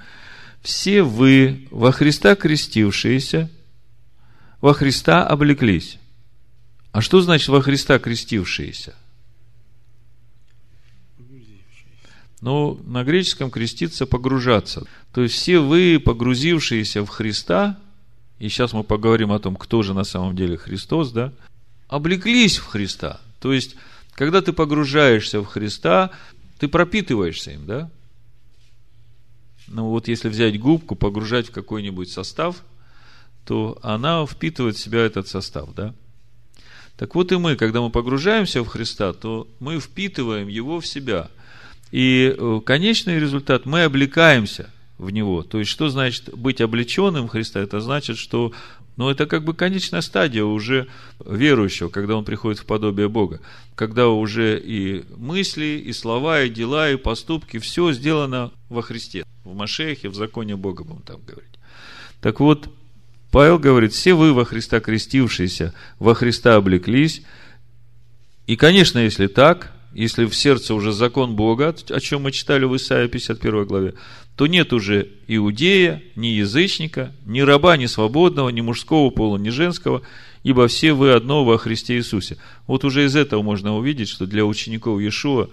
«Все 0.61 1.01
вы 1.01 1.67
во 1.71 1.91
Христа 1.91 2.36
крестившиеся, 2.36 3.49
во 4.59 4.73
Христа 4.73 5.25
облеклись». 5.25 5.97
А 6.91 7.01
что 7.01 7.21
значит 7.21 7.47
во 7.47 7.61
Христа 7.61 7.99
крестившиеся? 7.99 8.95
Ну, 12.41 12.82
на 12.86 13.03
греческом 13.03 13.51
креститься 13.51 14.05
погружаться. 14.07 14.86
То 15.13 15.21
есть 15.21 15.36
все 15.36 15.59
вы, 15.59 16.01
погрузившиеся 16.03 17.05
в 17.05 17.07
Христа, 17.07 17.77
и 18.39 18.49
сейчас 18.49 18.73
мы 18.73 18.84
поговорим 18.84 19.32
о 19.32 19.39
том, 19.39 19.55
кто 19.55 19.84
же 19.84 19.93
на 19.93 20.03
самом 20.03 20.36
деле 20.36 20.57
Христос, 20.57 21.11
да, 21.11 21.32
облеклись 21.88 22.57
в 22.57 22.65
Христа. 22.65 23.21
То 23.39 23.53
есть, 23.53 23.75
когда 24.15 24.41
ты 24.41 24.53
погружаешься 24.53 25.39
в 25.39 25.45
Христа, 25.45 26.09
ты 26.62 26.68
пропитываешься 26.68 27.51
им, 27.51 27.66
да? 27.66 27.91
Ну 29.68 29.89
вот 29.89 30.07
если 30.07 30.30
взять 30.30 30.59
губку, 30.59 30.95
погружать 30.95 31.49
в 31.49 31.51
какой-нибудь 31.51 32.09
состав, 32.09 32.64
то 33.45 33.78
она 33.82 34.26
впитывает 34.26 34.78
в 34.78 34.80
себя 34.80 34.99
этот 35.01 35.28
состав, 35.28 35.74
да? 35.76 35.93
Так 36.97 37.16
вот 37.16 37.32
и 37.32 37.38
мы, 37.38 37.57
когда 37.57 37.82
мы 37.82 37.89
погружаемся 37.89 38.64
в 38.64 38.68
Христа, 38.68 39.12
то 39.12 39.47
мы 39.59 39.80
впитываем 39.80 40.47
Его 40.47 40.80
в 40.80 40.88
себя– 40.88 41.30
и 41.91 42.34
э, 42.38 42.62
конечный 42.66 43.20
результат, 43.20 43.66
мы 43.66 43.84
облекаемся 43.84 44.70
в 44.97 45.09
Него. 45.09 45.43
То 45.43 45.59
есть, 45.59 45.70
что 45.70 45.89
значит 45.89 46.34
быть 46.34 46.62
облеченным 46.62 47.28
в 47.28 47.32
Христа? 47.32 47.59
Это 47.59 47.82
значит, 47.82 48.18
что 48.18 48.53
ну, 48.97 49.09
это 49.09 49.25
как 49.25 49.43
бы 49.43 49.53
конечная 49.53 50.01
стадия 50.01 50.43
уже 50.43 50.87
верующего, 51.25 51.89
когда 51.89 52.15
он 52.15 52.25
приходит 52.25 52.59
в 52.59 52.65
подобие 52.65 53.09
Бога. 53.09 53.39
Когда 53.75 54.09
уже 54.09 54.59
и 54.59 55.03
мысли, 55.17 55.81
и 55.85 55.93
слова, 55.93 56.43
и 56.43 56.49
дела, 56.49 56.91
и 56.91 56.97
поступки, 56.97 57.57
все 57.57 57.93
сделано 57.93 58.51
во 58.69 58.81
Христе, 58.81 59.23
в 59.43 59.55
Машехе, 59.55 60.09
в 60.09 60.15
законе 60.15 60.55
Бога, 60.55 60.83
будем 60.83 61.01
там 61.01 61.21
говорить. 61.25 61.51
Так 62.19 62.39
вот, 62.39 62.69
Павел 63.31 63.59
говорит, 63.59 63.93
все 63.93 64.13
вы 64.13 64.33
во 64.33 64.43
Христа 64.43 64.81
крестившиеся, 64.81 65.73
во 65.99 66.13
Христа 66.13 66.55
облеклись. 66.55 67.23
И, 68.45 68.57
конечно, 68.57 68.99
если 68.99 69.27
так, 69.27 69.71
если 69.93 70.25
в 70.25 70.35
сердце 70.35 70.73
уже 70.73 70.91
закон 70.91 71.35
Бога, 71.35 71.75
о 71.89 71.99
чем 71.99 72.23
мы 72.23 72.31
читали 72.31 72.65
в 72.65 72.75
Исаии 72.75 73.07
51 73.07 73.65
главе, 73.65 73.93
то 74.36 74.47
нет 74.47 74.73
уже 74.73 75.09
иудея, 75.27 76.01
ни 76.15 76.27
язычника, 76.27 77.13
ни 77.25 77.41
раба, 77.41 77.77
ни 77.77 77.86
свободного, 77.86 78.49
ни 78.49 78.61
мужского 78.61 79.09
пола, 79.09 79.38
ни 79.38 79.49
женского, 79.49 80.01
ибо 80.43 80.67
все 80.67 80.93
вы 80.93 81.11
одно 81.11 81.45
во 81.45 81.57
Христе 81.57 81.97
Иисусе. 81.97 82.38
Вот 82.67 82.84
уже 82.84 83.05
из 83.05 83.15
этого 83.15 83.41
можно 83.41 83.75
увидеть, 83.75 84.09
что 84.09 84.25
для 84.25 84.45
учеников 84.45 84.99
Иешуа 84.99 85.49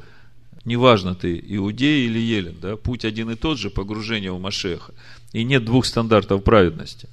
неважно 0.65 1.15
ты 1.15 1.43
иудей 1.47 2.07
или 2.07 2.19
елен, 2.19 2.57
да, 2.61 2.77
путь 2.77 3.05
один 3.05 3.31
и 3.31 3.35
тот 3.35 3.59
же, 3.59 3.71
погружение 3.71 4.33
в 4.33 4.41
Машеха. 4.41 4.95
И 5.33 5.45
нет 5.45 5.65
двух 5.65 5.85
стандартов 5.85 6.43
праведности. 6.43 7.09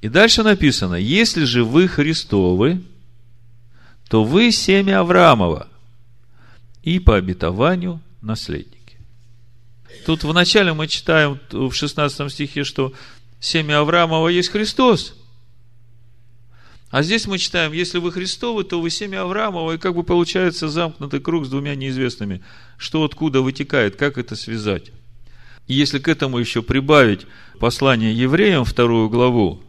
И 0.00 0.08
дальше 0.08 0.42
написано, 0.42 0.96
если 0.96 1.44
же 1.44 1.64
вы 1.64 1.86
Христовы, 1.86 2.82
то 4.08 4.24
вы 4.24 4.50
семя 4.50 5.00
Авраамова 5.00 5.68
и 6.82 6.98
по 6.98 7.16
обетованию 7.16 8.00
наследники. 8.20 8.81
Тут 10.06 10.24
вначале 10.24 10.72
мы 10.72 10.88
читаем 10.88 11.38
в 11.50 11.72
16 11.72 12.32
стихе, 12.32 12.64
что 12.64 12.92
семя 13.40 13.80
Авраамова 13.80 14.28
есть 14.28 14.50
Христос. 14.50 15.14
А 16.90 17.02
здесь 17.02 17.26
мы 17.26 17.38
читаем, 17.38 17.72
если 17.72 17.98
вы 17.98 18.12
Христовы, 18.12 18.64
то 18.64 18.80
вы 18.80 18.90
семя 18.90 19.22
Авраамова, 19.22 19.72
и 19.72 19.78
как 19.78 19.94
бы 19.94 20.02
получается 20.02 20.68
замкнутый 20.68 21.20
круг 21.20 21.46
с 21.46 21.48
двумя 21.48 21.74
неизвестными. 21.74 22.42
Что 22.76 23.04
откуда 23.04 23.40
вытекает, 23.40 23.96
как 23.96 24.18
это 24.18 24.36
связать? 24.36 24.92
И 25.68 25.74
если 25.74 25.98
к 25.98 26.08
этому 26.08 26.38
еще 26.38 26.62
прибавить 26.62 27.26
послание 27.58 28.12
евреям, 28.12 28.64
вторую 28.64 29.08
главу, 29.08 29.62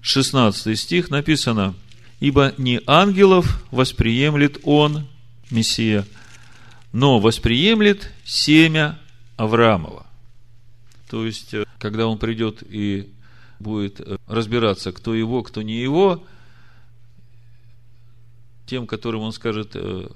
16 0.00 0.78
стих, 0.78 1.10
написано– 1.10 1.74
Ибо 2.20 2.54
не 2.58 2.82
ангелов 2.86 3.64
восприемлет 3.70 4.58
он, 4.64 5.06
Мессия, 5.50 6.06
но 6.92 7.18
восприемлет 7.18 8.12
семя 8.24 8.99
Авраамова. 9.40 10.04
То 11.08 11.24
есть, 11.24 11.54
э, 11.54 11.64
когда 11.78 12.06
он 12.06 12.18
придет 12.18 12.62
и 12.62 13.10
будет 13.58 13.98
э, 14.00 14.18
разбираться, 14.26 14.92
кто 14.92 15.14
его, 15.14 15.42
кто 15.42 15.62
не 15.62 15.80
его, 15.80 16.22
тем, 18.66 18.86
которым 18.86 19.22
он 19.22 19.32
скажет, 19.32 19.70
э, 19.74 20.08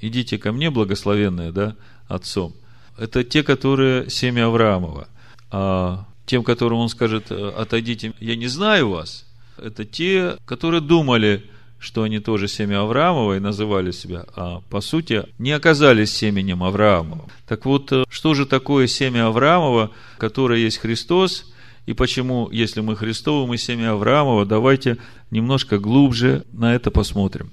идите 0.00 0.38
ко 0.38 0.50
мне, 0.50 0.70
благословенные, 0.70 1.52
да, 1.52 1.76
отцом, 2.08 2.54
это 2.98 3.22
те, 3.22 3.44
которые 3.44 4.10
семя 4.10 4.46
Авраамова. 4.46 5.08
А 5.52 6.04
тем, 6.26 6.42
которым 6.42 6.78
он 6.78 6.88
скажет, 6.88 7.30
отойдите, 7.30 8.14
я 8.18 8.34
не 8.34 8.48
знаю 8.48 8.90
вас, 8.90 9.26
это 9.58 9.84
те, 9.84 10.36
которые 10.44 10.80
думали, 10.80 11.48
что 11.84 12.02
они 12.02 12.18
тоже 12.18 12.48
семя 12.48 12.80
Авраамова 12.80 13.36
и 13.36 13.40
называли 13.40 13.90
себя, 13.90 14.24
а 14.34 14.62
по 14.70 14.80
сути 14.80 15.24
не 15.38 15.52
оказались 15.52 16.16
семенем 16.16 16.64
Авраамова. 16.64 17.28
Так 17.46 17.66
вот, 17.66 17.92
э, 17.92 18.04
что 18.08 18.32
же 18.32 18.46
такое 18.46 18.86
семя 18.86 19.26
Авраамова, 19.26 19.90
которое 20.16 20.60
есть 20.60 20.78
Христос, 20.78 21.52
и 21.84 21.92
почему, 21.92 22.48
если 22.50 22.80
мы 22.80 22.96
Христовы, 22.96 23.46
мы 23.46 23.58
семя 23.58 23.92
Авраамова, 23.92 24.46
давайте 24.46 24.96
немножко 25.30 25.78
глубже 25.78 26.46
на 26.52 26.74
это 26.74 26.90
посмотрим. 26.90 27.52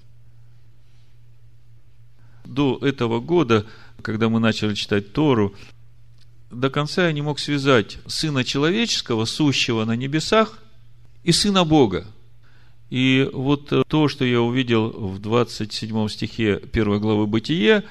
До 2.45 2.77
этого 2.81 3.19
года, 3.19 3.65
когда 4.01 4.29
мы 4.29 4.39
начали 4.39 4.75
читать 4.75 5.11
Тору, 5.11 5.53
до 6.49 6.69
конца 6.69 7.07
я 7.07 7.11
не 7.11 7.21
мог 7.21 7.37
связать 7.37 7.97
Сына 8.07 8.45
Человеческого, 8.45 9.25
сущего 9.25 9.83
на 9.83 9.97
небесах, 9.97 10.57
и 11.25 11.33
Сына 11.33 11.65
Бога. 11.65 12.07
И 12.91 13.29
вот 13.31 13.71
э, 13.71 13.83
то, 13.87 14.09
что 14.09 14.25
я 14.25 14.41
увидел 14.41 14.89
в 14.89 15.19
27 15.19 16.09
стихе 16.09 16.61
1 16.73 16.99
главы 16.99 17.25
Бытие, 17.25 17.85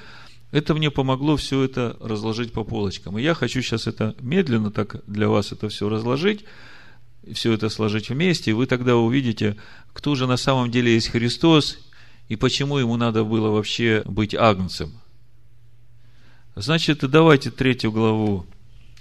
это 0.51 0.75
мне 0.75 0.91
помогло 0.91 1.37
все 1.37 1.63
это 1.63 1.97
разложить 1.99 2.53
по 2.53 2.63
полочкам. 2.63 3.17
И 3.17 3.23
я 3.23 3.33
хочу 3.33 3.63
сейчас 3.63 3.87
это 3.87 4.15
медленно 4.19 4.69
так 4.69 4.97
для 5.07 5.27
вас 5.27 5.51
это 5.51 5.69
все 5.69 5.89
разложить, 5.89 6.45
все 7.33 7.51
это 7.51 7.69
сложить 7.69 8.09
вместе, 8.09 8.51
и 8.51 8.53
вы 8.53 8.67
тогда 8.67 8.95
увидите, 8.95 9.57
кто 9.91 10.13
же 10.13 10.27
на 10.27 10.37
самом 10.37 10.69
деле 10.69 10.93
есть 10.93 11.07
Христос, 11.07 11.79
и 12.29 12.35
почему 12.35 12.77
ему 12.77 12.95
надо 12.95 13.23
было 13.23 13.49
вообще 13.49 14.03
быть 14.05 14.35
агнцем. 14.35 14.91
Значит, 16.55 16.99
давайте 17.09 17.49
третью 17.49 17.91
главу 17.91 18.45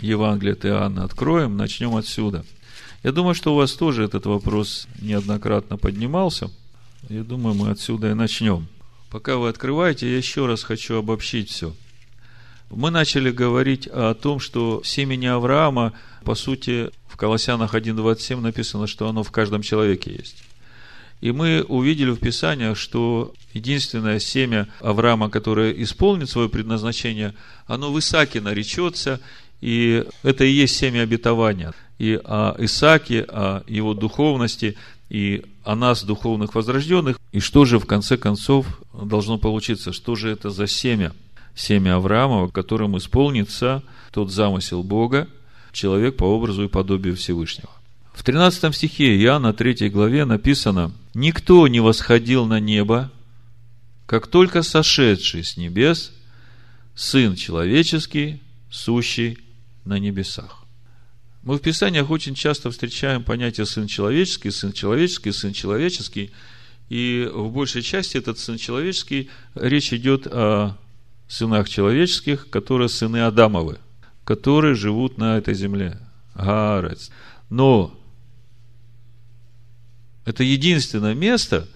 Евангелия 0.01 0.55
от 0.55 0.65
Иоанна 0.65 1.05
откроем, 1.05 1.59
начнем 1.59 1.95
отсюда– 1.95 2.43
я 3.03 3.13
думаю, 3.13 3.35
что 3.35 3.53
у 3.55 3.57
вас 3.57 3.73
тоже 3.73 4.05
этот 4.05 4.27
вопрос 4.27 4.87
неоднократно 5.01 5.77
поднимался. 5.77 6.51
Я 7.09 7.25
думаю, 7.25 7.55
мы 7.55 7.71
отсюда 7.71 8.11
и 8.11 8.15
начнем. 8.15 8.69
Пока 9.11 9.37
вы 9.37 9.49
открываете, 9.49 10.11
я 10.11 10.17
еще 10.17 10.47
раз 10.47 10.63
хочу 10.63 10.97
обобщить 10.97 11.51
все. 11.51 11.75
Мы 12.71 12.91
начали 12.91 13.31
говорить 13.31 13.89
о 13.89 14.15
том, 14.15 14.39
что 14.39 14.83
семени 14.85 15.27
Авраама, 15.27 15.93
по 16.25 16.35
сути, 16.35 16.91
в 17.09 17.17
Колоссянах 17.17 17.75
1.27 17.75 18.41
написано, 18.41 18.87
что 18.87 19.09
оно 19.09 19.25
в 19.25 19.33
каждом 19.33 19.63
человеке 19.63 20.13
есть. 20.13 20.45
И 21.21 21.33
мы 21.33 21.63
увидели 21.63 22.11
в 22.11 22.21
Писаниях, 22.21 22.79
что 22.79 23.35
единственное 23.53 24.21
семя 24.21 24.69
Авраама, 24.81 25.29
которое 25.29 25.73
исполнит 25.83 26.31
свое 26.31 26.49
предназначение, 26.49 27.35
оно 27.67 27.93
в 27.93 27.99
Исааке 27.99 28.41
наречется, 28.41 29.21
и 29.61 30.05
это 30.23 30.45
и 30.45 30.51
есть 30.51 30.77
семя 30.77 31.03
обетования 31.03 31.75
и 31.99 32.19
о 32.25 32.55
Исааке, 32.59 33.23
о 33.29 33.63
его 33.67 33.93
духовности, 33.95 34.77
и 35.11 35.45
о 35.65 35.77
нас, 35.77 36.03
духовных 36.03 36.55
возрожденных. 36.55 37.19
И 37.33 37.41
что 37.41 37.67
же 37.67 37.79
в 37.79 37.85
конце 37.85 38.17
концов 38.17 38.67
должно 38.95 39.37
получиться? 39.37 39.93
Что 39.93 40.15
же 40.15 40.31
это 40.31 40.51
за 40.51 40.67
семя? 40.67 41.13
Семя 41.55 41.97
Авраамова, 41.97 42.49
которым 42.49 42.97
исполнится 42.97 43.83
тот 44.13 44.31
замысел 44.31 44.83
Бога, 44.83 45.29
человек 45.73 46.17
по 46.17 46.25
образу 46.25 46.65
и 46.65 46.69
подобию 46.69 47.17
Всевышнего. 47.17 47.71
В 48.15 48.23
13 48.23 48.75
стихе 48.75 49.21
Иоанна 49.23 49.53
3 49.53 49.91
главе 49.91 50.25
написано 50.25 50.93
«Никто 51.13 51.69
не 51.69 51.81
восходил 51.81 52.47
на 52.47 52.61
небо, 52.61 53.11
как 54.07 54.27
только 54.27 54.63
сошедший 54.63 55.45
с 55.45 55.57
небес, 55.57 56.13
Сын 56.95 57.35
человеческий, 57.35 58.43
сущий 58.71 59.39
на 59.85 59.99
небесах». 59.99 60.65
Мы 61.43 61.57
в 61.57 61.61
Писаниях 61.61 62.11
очень 62.11 62.35
часто 62.35 62.71
встречаем 62.71 63.25
понятие 63.25 63.65
сын 63.65 63.87
человеческий, 63.87 64.51
сын 64.51 64.73
человеческий, 64.73 65.33
сын 65.33 65.53
человеческий. 65.55 66.33
И 66.91 67.31
в 67.33 67.51
большей 67.51 67.83
части 67.83 68.19
этот 68.19 68.39
сын 68.39 68.59
человеческий, 68.59 69.31
речь 69.55 69.93
идет 69.93 70.27
о 70.27 70.77
сынах 71.29 71.69
человеческих, 71.69 72.51
которые 72.51 72.89
сыны 72.91 73.23
Адамовы, 73.23 73.79
которые 74.25 74.75
живут 74.75 75.17
на 75.17 75.39
этой 75.39 75.55
земле. 75.55 75.99
Гарец. 76.35 77.11
Но 77.49 77.99
это 80.27 80.45
единственное 80.45 81.15
место, 81.15 81.69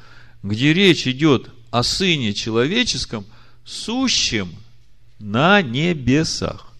где 0.42 0.74
речь 0.74 1.07
идет 1.07 1.48
о 1.70 1.82
Сыне 1.82 2.34
Человеческом, 2.34 3.24
сущем 3.64 4.50
на 5.18 5.62
небесах. 5.62 6.73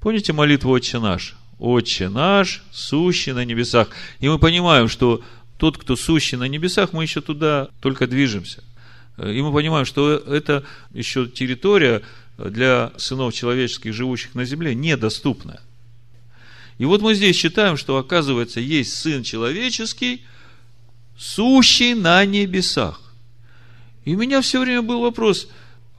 Помните 0.00 0.32
молитву 0.32 0.70
«Отче 0.70 0.98
наш»? 0.98 1.34
«Отче 1.58 2.08
наш, 2.08 2.62
сущий 2.70 3.32
на 3.32 3.44
небесах». 3.44 3.88
И 4.20 4.28
мы 4.28 4.38
понимаем, 4.38 4.88
что 4.88 5.22
тот, 5.56 5.76
кто 5.76 5.96
сущий 5.96 6.38
на 6.38 6.44
небесах, 6.44 6.92
мы 6.92 7.02
еще 7.02 7.20
туда 7.20 7.68
только 7.80 8.06
движемся. 8.06 8.62
И 9.18 9.42
мы 9.42 9.52
понимаем, 9.52 9.84
что 9.84 10.12
это 10.12 10.64
еще 10.92 11.26
территория 11.26 12.02
для 12.38 12.92
сынов 12.96 13.34
человеческих, 13.34 13.92
живущих 13.92 14.36
на 14.36 14.44
земле, 14.44 14.76
недоступная. 14.76 15.60
И 16.78 16.84
вот 16.84 17.02
мы 17.02 17.14
здесь 17.14 17.36
читаем, 17.36 17.76
что, 17.76 17.96
оказывается, 17.96 18.60
есть 18.60 18.94
Сын 18.94 19.24
Человеческий, 19.24 20.24
сущий 21.18 21.94
на 21.94 22.24
небесах. 22.24 23.00
И 24.04 24.14
у 24.14 24.18
меня 24.18 24.40
все 24.40 24.60
время 24.60 24.82
был 24.82 25.00
вопрос, 25.00 25.48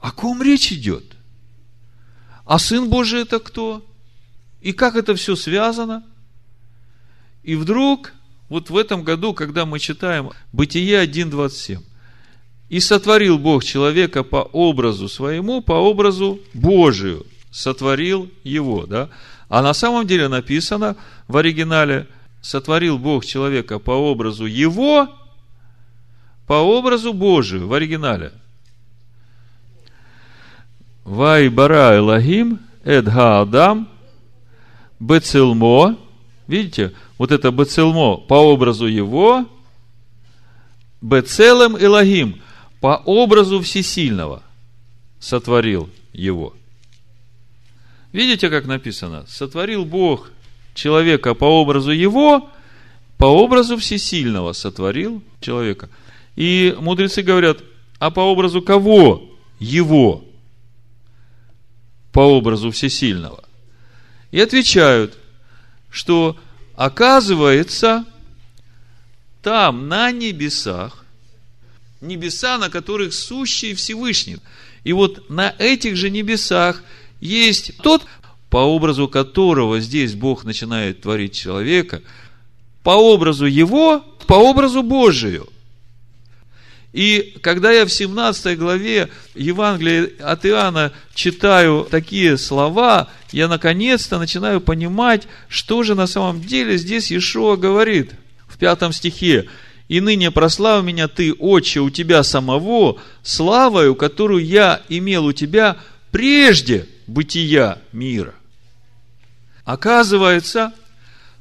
о 0.00 0.10
ком 0.10 0.42
речь 0.42 0.72
идет? 0.72 1.04
А 2.46 2.58
Сын 2.58 2.88
Божий 2.88 3.20
это 3.20 3.38
кто? 3.38 3.84
И 4.60 4.72
как 4.72 4.96
это 4.96 5.14
все 5.14 5.36
связано? 5.36 6.04
И 7.42 7.54
вдруг, 7.54 8.12
вот 8.48 8.70
в 8.70 8.76
этом 8.76 9.02
году, 9.02 9.32
когда 9.32 9.64
мы 9.64 9.78
читаем 9.78 10.30
Бытие 10.52 11.04
1.27, 11.04 11.82
и 12.68 12.78
сотворил 12.78 13.38
Бог 13.38 13.64
человека 13.64 14.22
по 14.22 14.42
образу 14.52 15.08
своему, 15.08 15.60
по 15.60 15.72
образу 15.72 16.40
Божию, 16.54 17.26
сотворил 17.50 18.30
его, 18.44 18.86
да? 18.86 19.08
А 19.48 19.62
на 19.62 19.74
самом 19.74 20.06
деле 20.06 20.28
написано 20.28 20.96
в 21.26 21.36
оригинале, 21.36 22.06
сотворил 22.40 22.98
Бог 22.98 23.24
человека 23.24 23.80
по 23.80 23.90
образу 23.90 24.44
его, 24.44 25.08
по 26.46 26.54
образу 26.54 27.12
Божию 27.12 27.66
в 27.66 27.74
оригинале. 27.74 28.32
Вай 31.04 31.48
бара 31.48 31.96
Элохим, 31.96 32.60
Эдга 32.84 33.40
Адам, 33.40 33.89
Бецилмо, 35.00 35.96
видите, 36.46 36.94
вот 37.18 37.32
это 37.32 37.50
Бецилмо 37.50 38.18
по 38.18 38.34
образу 38.34 38.86
его, 38.86 39.46
Бецелем 41.00 41.76
Элохим, 41.76 42.40
по 42.80 43.02
образу 43.04 43.60
Всесильного 43.60 44.42
сотворил 45.18 45.90
его– 46.12 46.54
Видите, 48.12 48.50
как 48.50 48.66
написано? 48.66 49.24
Сотворил 49.28 49.84
Бог 49.84 50.30
человека 50.74 51.34
по 51.34 51.44
образу 51.44 51.92
его, 51.92 52.48
по 53.16 53.26
образу 53.26 53.76
всесильного 53.76 54.52
сотворил 54.52 55.22
человека. 55.40 55.88
И 56.36 56.76
мудрецы 56.80 57.22
говорят, 57.22 57.58
а 57.98 58.10
по 58.10 58.20
образу 58.20 58.62
кого? 58.62 59.30
Его. 59.60 60.24
По 62.12 62.20
образу 62.20 62.70
всесильного. 62.70 63.44
И 64.30 64.40
отвечают, 64.40 65.18
что 65.90 66.36
оказывается, 66.76 68.04
там, 69.42 69.88
на 69.88 70.12
небесах, 70.12 71.04
небеса, 72.00 72.58
на 72.58 72.70
которых 72.70 73.12
сущий 73.12 73.74
Всевышний. 73.74 74.38
И 74.84 74.92
вот 74.92 75.28
на 75.30 75.54
этих 75.58 75.96
же 75.96 76.10
небесах– 76.10 76.82
есть 77.20 77.76
тот, 77.82 78.04
по 78.48 78.58
образу 78.58 79.06
которого 79.06 79.78
здесь 79.80 80.14
Бог 80.14 80.44
начинает 80.44 81.02
творить 81.02 81.34
человека, 81.34 82.02
по 82.82 82.90
образу 82.90 83.46
его, 83.46 84.00
по 84.26 84.34
образу 84.34 84.82
Божию. 84.82 85.48
И 86.92 87.36
когда 87.40 87.70
я 87.70 87.86
в 87.86 87.92
17 87.92 88.58
главе 88.58 89.10
Евангелия 89.34 90.10
от 90.20 90.44
Иоанна 90.44 90.92
читаю 91.14 91.86
такие 91.88 92.36
слова, 92.36 93.08
я 93.30 93.46
наконец-то 93.46 94.18
начинаю 94.18 94.60
понимать, 94.60 95.28
что 95.48 95.84
же 95.84 95.94
на 95.94 96.08
самом 96.08 96.40
деле 96.40 96.76
здесь 96.76 97.12
Иешуа 97.12 97.56
говорит 97.56 98.12
в 98.48 98.58
пятом 98.58 98.92
стихе. 98.92 99.48
«И 99.86 100.00
ныне 100.00 100.30
прослав 100.30 100.84
меня 100.84 101.08
ты, 101.08 101.32
Отче, 101.32 101.80
у 101.80 101.90
тебя 101.90 102.22
самого, 102.22 103.00
славою, 103.22 103.94
которую 103.94 104.44
я 104.44 104.82
имел 104.88 105.26
у 105.26 105.32
тебя 105.32 105.76
прежде 106.10 106.86
бытия 107.06 107.78
мира. 107.92 108.34
Оказывается, 109.64 110.72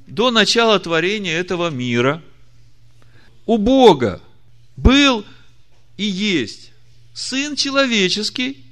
до 0.07 0.31
начала 0.31 0.79
творения 0.79 1.39
этого 1.39 1.69
мира 1.69 2.21
у 3.45 3.57
Бога 3.57 4.21
был 4.75 5.25
и 5.99 6.05
есть 6.05 6.71
Сын 7.13 7.57
человеческий 7.57 8.63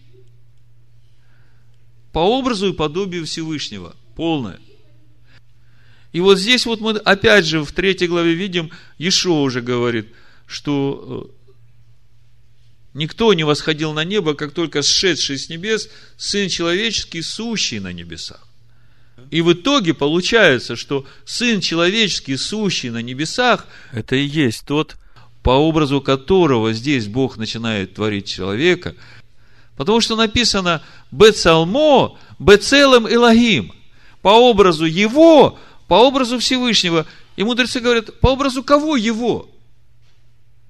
по 2.13 2.19
образу 2.19 2.69
и 2.69 2.73
подобию 2.73 3.25
Всевышнего. 3.25 3.97
Полное. 4.15 4.61
И 6.13 6.21
вот 6.21 6.39
здесь 6.39 6.65
вот 6.65 6.79
мы 6.79 6.91
опять 6.91 7.45
же 7.45 7.65
в 7.65 7.73
третьей 7.73 8.07
главе 8.07 8.33
видим, 8.33 8.71
Ешо 8.97 9.41
уже 9.41 9.61
говорит, 9.61 10.07
что 10.45 11.29
э, 11.29 11.37
Никто 12.93 13.33
не 13.33 13.43
восходил 13.43 13.91
на 13.91 14.05
небо, 14.05 14.33
как 14.33 14.53
только 14.53 14.81
сшедший 14.81 15.37
с 15.37 15.49
небес 15.49 15.89
Сын 16.15 16.47
Человеческий, 16.47 17.21
сущий 17.21 17.79
на 17.79 17.91
небесах. 17.91 18.47
И 19.31 19.41
в 19.41 19.51
итоге 19.51 19.93
получается, 19.93 20.77
что 20.77 21.05
Сын 21.25 21.59
Человеческий, 21.59 22.37
сущий 22.37 22.89
на 22.89 23.01
небесах, 23.01 23.67
это 23.91 24.15
и 24.15 24.25
есть 24.25 24.65
тот, 24.65 24.95
по 25.47 25.51
образу 25.51 26.01
которого 26.01 26.73
здесь 26.73 27.07
Бог 27.07 27.37
начинает 27.37 27.93
творить 27.93 28.27
человека. 28.27 28.95
Потому 29.77 30.01
что 30.01 30.17
написано 30.17 30.83
«Бецалмо, 31.09 32.17
Бецелем 32.37 33.07
Илогим». 33.07 33.71
По 34.21 34.27
образу 34.27 34.83
Его, 34.83 35.57
по 35.87 36.05
образу 36.05 36.37
Всевышнего. 36.39 37.05
И 37.37 37.45
мудрецы 37.45 37.79
говорят, 37.79 38.19
по 38.19 38.33
образу 38.33 38.61
кого 38.61 38.97
Его? 38.97 39.49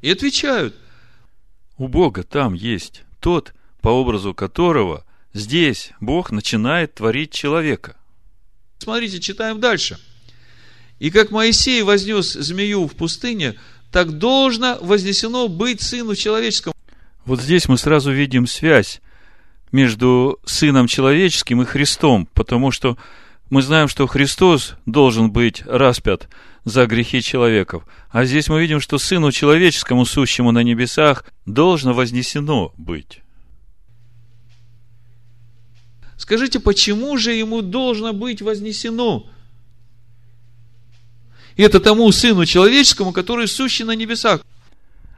И 0.04 0.12
отвечают– 0.12 0.76
у 1.80 1.88
Бога 1.88 2.22
там 2.22 2.54
есть 2.54 3.02
тот, 3.20 3.56
по 3.82 3.90
образу 3.90 4.36
которого 4.36 5.04
здесь 5.34 5.90
Бог 6.00 6.30
начинает 6.30 6.94
творить 6.94 7.32
человека. 7.32 7.96
Смотрите, 8.78 9.20
читаем 9.20 9.60
дальше. 9.60 9.98
И 11.00 11.12
как 11.12 11.30
Моисей 11.32 11.84
вознес 11.84 12.34
змею 12.34 12.88
в 12.88 12.96
пустыне, 12.96 13.56
так 13.98 14.20
должно 14.20 14.78
вознесено 14.80 15.48
быть 15.48 15.82
Сыну 15.82 16.14
Человеческому. 16.14 16.76
Вот 17.26 17.42
здесь 17.42 17.68
мы 17.68 17.80
сразу 17.80 18.12
видим 18.12 18.46
связь 18.46 19.02
между 19.72 20.40
Сыном 20.46 20.86
Человеческим 20.86 21.64
и 21.64 21.66
Христом, 21.66 22.28
потому 22.36 22.70
что 22.70 22.96
мы 23.50 23.64
знаем, 23.64 23.88
что 23.88 24.06
Христос 24.06 24.76
должен 24.86 25.32
быть 25.32 25.64
распят 25.66 26.30
за 26.64 26.86
грехи 26.86 27.24
человеков. 27.24 27.88
А 28.12 28.24
здесь 28.24 28.50
мы 28.50 28.62
видим, 28.62 28.82
что 28.82 29.00
Сыну 29.00 29.32
Человеческому, 29.32 30.06
сущему 30.06 30.52
на 30.52 30.62
небесах, 30.62 31.26
должно 31.48 31.94
вознесено 31.94 32.74
быть. 32.78 33.22
Скажите, 36.18 36.60
почему 36.60 37.18
же 37.18 37.32
ему 37.32 37.64
должно 37.64 38.14
быть 38.14 38.44
вознесено? 38.44 39.28
И 41.58 41.64
это 41.64 41.80
тому 41.80 42.12
Сыну 42.12 42.46
Человеческому, 42.46 43.12
который 43.12 43.48
сущий 43.48 43.84
на 43.84 43.92
небесах. 43.92 44.42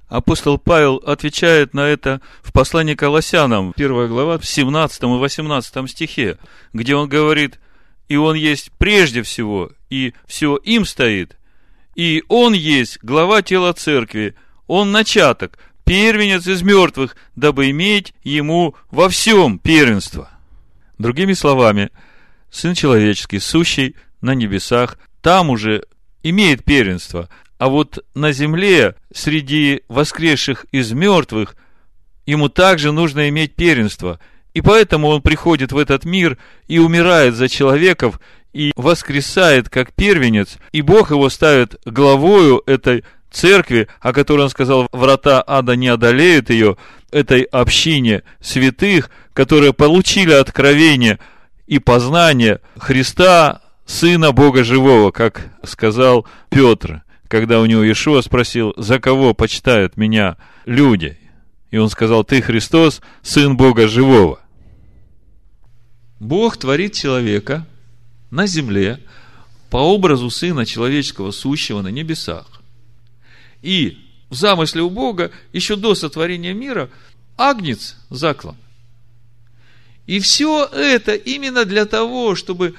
Апостол 0.07 0.57
Павел 0.57 0.95
отвечает 0.95 1.73
на 1.73 1.81
это 1.81 2.21
в 2.41 2.51
послании 2.51 2.95
к 2.95 2.99
Колоссянам, 2.99 3.73
1 3.75 4.07
глава, 4.07 4.39
в 4.39 4.45
17 4.45 5.03
и 5.03 5.05
18 5.05 5.89
стихе, 5.89 6.39
где 6.73 6.95
он 6.95 7.07
говорит, 7.07 7.59
«И 8.07 8.15
он 8.15 8.35
есть 8.35 8.71
прежде 8.79 9.21
всего, 9.21 9.69
и 9.91 10.13
все 10.25 10.55
им 10.57 10.85
стоит, 10.85 11.37
и 11.95 12.23
Он 12.29 12.53
есть 12.53 12.99
глава 13.03 13.41
тела 13.41 13.73
церкви, 13.73 14.33
Он 14.67 14.91
начаток, 14.91 15.59
первенец 15.83 16.47
из 16.47 16.61
мертвых, 16.61 17.15
дабы 17.35 17.69
иметь 17.71 18.13
Ему 18.23 18.73
во 18.89 19.09
всем 19.09 19.59
первенство. 19.59 20.29
Другими 20.97 21.33
словами, 21.33 21.91
Сын 22.49 22.73
Человеческий, 22.73 23.39
сущий 23.39 23.95
на 24.21 24.33
небесах, 24.33 24.97
там 25.21 25.49
уже 25.49 25.83
имеет 26.23 26.63
первенство, 26.63 27.29
а 27.57 27.67
вот 27.67 28.05
на 28.15 28.31
земле, 28.31 28.95
среди 29.13 29.83
воскресших 29.89 30.65
из 30.71 30.91
мертвых, 30.93 31.55
ему 32.25 32.47
также 32.47 32.91
нужно 32.91 33.29
иметь 33.29 33.55
первенство. 33.55 34.19
И 34.53 34.61
поэтому 34.61 35.09
он 35.09 35.21
приходит 35.21 35.71
в 35.71 35.77
этот 35.77 36.05
мир 36.05 36.37
и 36.67 36.79
умирает 36.79 37.35
за 37.35 37.49
человеков, 37.49 38.19
и 38.53 38.71
воскресает 38.75 39.69
как 39.69 39.93
первенец, 39.93 40.57
и 40.71 40.81
Бог 40.81 41.11
его 41.11 41.29
ставит 41.29 41.75
главою 41.85 42.63
этой 42.65 43.03
церкви, 43.29 43.87
о 43.99 44.11
которой 44.11 44.41
он 44.41 44.49
сказал, 44.49 44.87
врата 44.91 45.43
ада 45.45 45.75
не 45.75 45.87
одолеют 45.87 46.49
ее, 46.49 46.77
этой 47.11 47.43
общине 47.43 48.23
святых, 48.39 49.09
которые 49.33 49.73
получили 49.73 50.31
откровение 50.31 51.19
и 51.67 51.79
познание 51.79 52.61
Христа, 52.77 53.61
Сына 53.89 54.33
Бога 54.33 54.63
Живого, 54.63 55.09
как 55.09 55.49
сказал 55.63 56.27
Петр, 56.51 57.01
когда 57.27 57.59
у 57.59 57.65
него 57.65 57.83
Иешуа 57.83 58.21
спросил, 58.21 58.71
за 58.77 58.99
кого 58.99 59.33
почитают 59.33 59.97
меня 59.97 60.37
люди. 60.65 61.17
И 61.71 61.77
он 61.77 61.89
сказал, 61.89 62.23
ты 62.23 62.39
Христос, 62.39 63.01
Сын 63.23 63.57
Бога 63.57 63.87
Живого. 63.87 64.41
Бог 66.19 66.57
творит 66.57 66.93
человека 66.93 67.65
на 68.29 68.45
земле 68.45 68.99
по 69.71 69.77
образу 69.77 70.29
Сына 70.29 70.67
Человеческого, 70.67 71.31
сущего 71.31 71.81
на 71.81 71.87
небесах. 71.87 72.45
И 73.63 73.97
в 74.29 74.35
замысле 74.35 74.83
у 74.83 74.91
Бога 74.91 75.31
еще 75.51 75.75
до 75.75 75.95
сотворения 75.95 76.53
мира 76.53 76.91
Агнец 77.37 77.95
заклан. 78.11 78.55
И 80.05 80.19
все 80.19 80.65
это 80.65 81.15
именно 81.15 81.65
для 81.65 81.85
того, 81.85 82.35
чтобы 82.35 82.75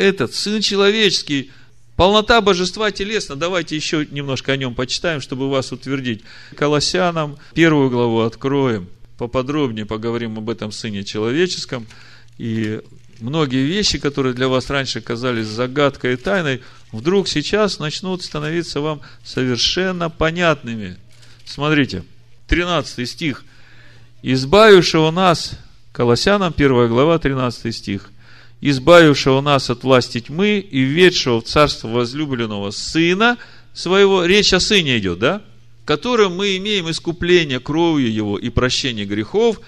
этот 0.00 0.34
Сын 0.34 0.60
Человеческий, 0.60 1.50
полнота 1.96 2.40
божества 2.40 2.90
телесно, 2.90 3.36
давайте 3.36 3.76
еще 3.76 4.06
немножко 4.10 4.52
о 4.52 4.56
нем 4.56 4.74
почитаем, 4.74 5.20
чтобы 5.20 5.50
вас 5.50 5.72
утвердить. 5.72 6.22
Колоссянам 6.56 7.38
первую 7.54 7.90
главу 7.90 8.20
откроем, 8.20 8.88
поподробнее 9.18 9.86
поговорим 9.86 10.38
об 10.38 10.50
этом 10.50 10.72
Сыне 10.72 11.04
Человеческом– 11.04 11.86
и 12.40 12.80
многие 13.20 13.66
вещи, 13.66 13.98
которые 13.98 14.32
для 14.32 14.48
вас 14.48 14.70
раньше 14.70 15.02
казались 15.02 15.46
загадкой 15.46 16.14
и 16.14 16.16
тайной, 16.16 16.62
вдруг 16.90 17.28
сейчас 17.28 17.78
начнут 17.78 18.22
становиться 18.22 18.80
вам 18.80 19.02
совершенно 19.22 20.08
понятными. 20.08 20.96
Смотрите, 21.44 22.02
13 22.46 23.06
стих. 23.06 23.44
«Избавившего 24.22 25.10
нас», 25.10 25.52
Колоссянам 25.92 26.54
1 26.56 26.88
глава, 26.88 27.18
13 27.18 27.76
стих, 27.76 28.10
«избавившего 28.60 29.40
нас 29.40 29.70
от 29.70 29.84
власти 29.84 30.20
тьмы 30.20 30.58
и 30.58 30.80
введшего 30.80 31.40
в 31.40 31.44
царство 31.44 31.88
возлюбленного 31.88 32.70
Сына 32.70 33.38
своего», 33.72 34.24
речь 34.24 34.52
о 34.52 34.60
Сыне 34.60 34.98
идет, 34.98 35.18
да? 35.18 35.42
«Которым 35.84 36.36
мы 36.36 36.56
имеем 36.56 36.90
искупление 36.90 37.58
кровью 37.58 38.12
Его 38.12 38.38
и 38.38 38.50
прощение 38.50 39.06
грехов, 39.06 39.60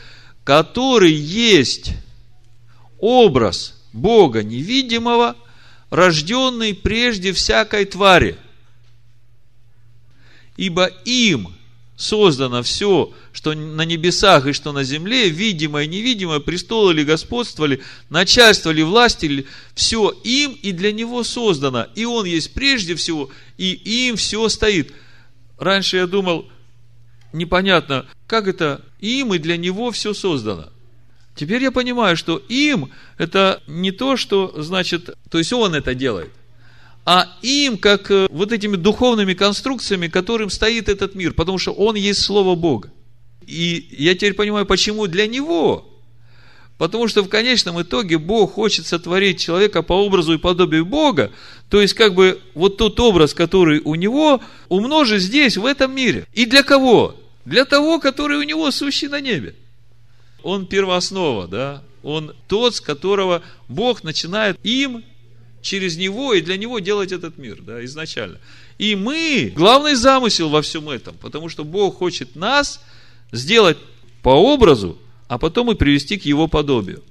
который 0.45 1.13
есть 1.13 1.93
образ 2.99 3.83
Бога 3.93 4.43
невидимого, 4.43 5.37
рожденный 5.91 6.75
прежде 6.75 7.33
всякой 7.33 7.85
твари. 7.85 8.37
Ибо 10.57 10.87
им 11.05 11.55
создано 12.03 12.65
все, 12.65 13.13
что 13.33 13.55
на 13.55 13.85
небесах 13.85 14.47
и 14.47 14.53
что 14.53 14.73
на 14.73 14.83
земле, 14.83 15.29
видимое 15.29 15.85
и 15.85 15.89
невидимое, 15.89 16.41
престолы 16.41 16.95
ли, 16.95 17.05
господство 17.05 17.65
ли, 17.65 17.81
начальство 18.11 18.71
ли, 18.71 18.83
власти 18.83 19.27
ли, 19.27 19.47
все 19.75 20.11
им 20.25 20.53
и 20.63 20.73
для 20.73 20.91
него 20.91 21.23
создано. 21.23 21.87
И 21.95 22.05
он 22.05 22.27
есть 22.27 22.55
прежде 22.55 22.97
всего, 22.97 23.31
и 23.57 24.09
им 24.09 24.17
все 24.17 24.49
стоит. 24.49 24.93
Раньше 25.59 25.99
я 25.99 26.09
думал, 26.09 26.49
непонятно, 27.33 28.07
как 28.27 28.49
это 28.49 28.85
им 28.99 29.33
и 29.33 29.39
для 29.39 29.57
него 29.57 29.93
все 29.93 30.13
создано. 30.13 30.71
Теперь 31.37 31.63
я 31.63 31.71
понимаю, 31.71 32.17
что 32.17 32.39
им 32.49 32.91
это 33.17 33.63
не 33.69 33.93
то, 33.93 34.17
что 34.17 34.53
значит, 34.61 35.11
то 35.31 35.39
есть 35.39 35.53
он 35.53 35.77
это 35.77 35.95
делает, 35.95 36.33
а 37.05 37.27
им, 37.43 37.79
как 37.79 38.11
э, 38.11 38.29
вот 38.31 38.53
этими 38.53 38.77
духовными 38.77 39.35
конструкциями, 39.35 40.09
которым 40.09 40.51
стоит 40.51 40.89
этот 40.89 41.15
мир, 41.15 41.35
потому 41.35 41.59
что 41.59 41.73
он 41.73 41.97
есть 41.97 42.23
Слово 42.23 42.55
Бога. 42.55 42.91
И 43.47 43.89
я 43.99 44.15
теперь 44.15 44.35
понимаю, 44.35 44.67
почему 44.67 45.07
для 45.07 45.27
него. 45.27 45.89
Потому 46.79 47.09
что 47.09 47.23
в 47.23 47.29
конечном 47.29 47.81
итоге 47.83 48.19
Бог 48.19 48.55
хочет 48.55 48.87
сотворить 48.87 49.41
человека 49.41 49.83
по 49.83 49.93
образу 49.93 50.35
и 50.35 50.39
подобию 50.39 50.85
Бога, 50.85 51.31
то 51.69 51.81
есть 51.81 51.95
как 51.95 52.15
бы 52.15 52.41
вот 52.55 52.77
тот 52.77 52.99
образ, 52.99 53.35
который 53.35 53.81
у 53.85 53.95
него, 53.95 54.41
умножить 54.69 55.23
здесь, 55.23 55.57
в 55.57 55.67
этом 55.67 55.95
мире. 55.95 56.27
И 56.33 56.45
для 56.45 56.63
кого? 56.63 57.17
Для 57.45 57.65
того, 57.65 57.99
который 57.99 58.39
у 58.39 58.43
него 58.43 58.71
сущий 58.71 59.09
на 59.09 59.21
небе 59.21 59.55
он 60.43 60.67
первооснова, 60.67 61.47
да, 61.47 61.83
он 62.03 62.35
тот, 62.49 62.75
с 62.75 62.81
которого 62.81 63.43
Бог 63.69 64.03
начинает 64.03 64.59
им, 64.65 65.05
через 65.63 65.97
него 65.97 66.35
и 66.35 66.43
для 66.43 66.57
него 66.57 66.81
делать 66.81 67.13
этот 67.13 67.39
мир, 67.39 67.63
да, 67.63 67.85
изначально. 67.85 68.39
И 68.79 68.95
мы, 68.95 69.53
главный 69.55 69.95
замысел 69.95 70.49
во 70.49 70.61
всем 70.61 70.91
этом, 70.91 71.17
потому 71.17 71.49
что 71.49 71.65
Бог 71.65 71.97
хочет 71.99 72.37
нас 72.37 72.83
сделать 73.31 73.79
по 74.23 74.31
образу, 74.31 74.99
а 75.29 75.39
потом 75.39 75.71
и 75.71 75.75
привести 75.75 76.19
к 76.19 76.25
его 76.25 76.49
подобию. 76.49 77.03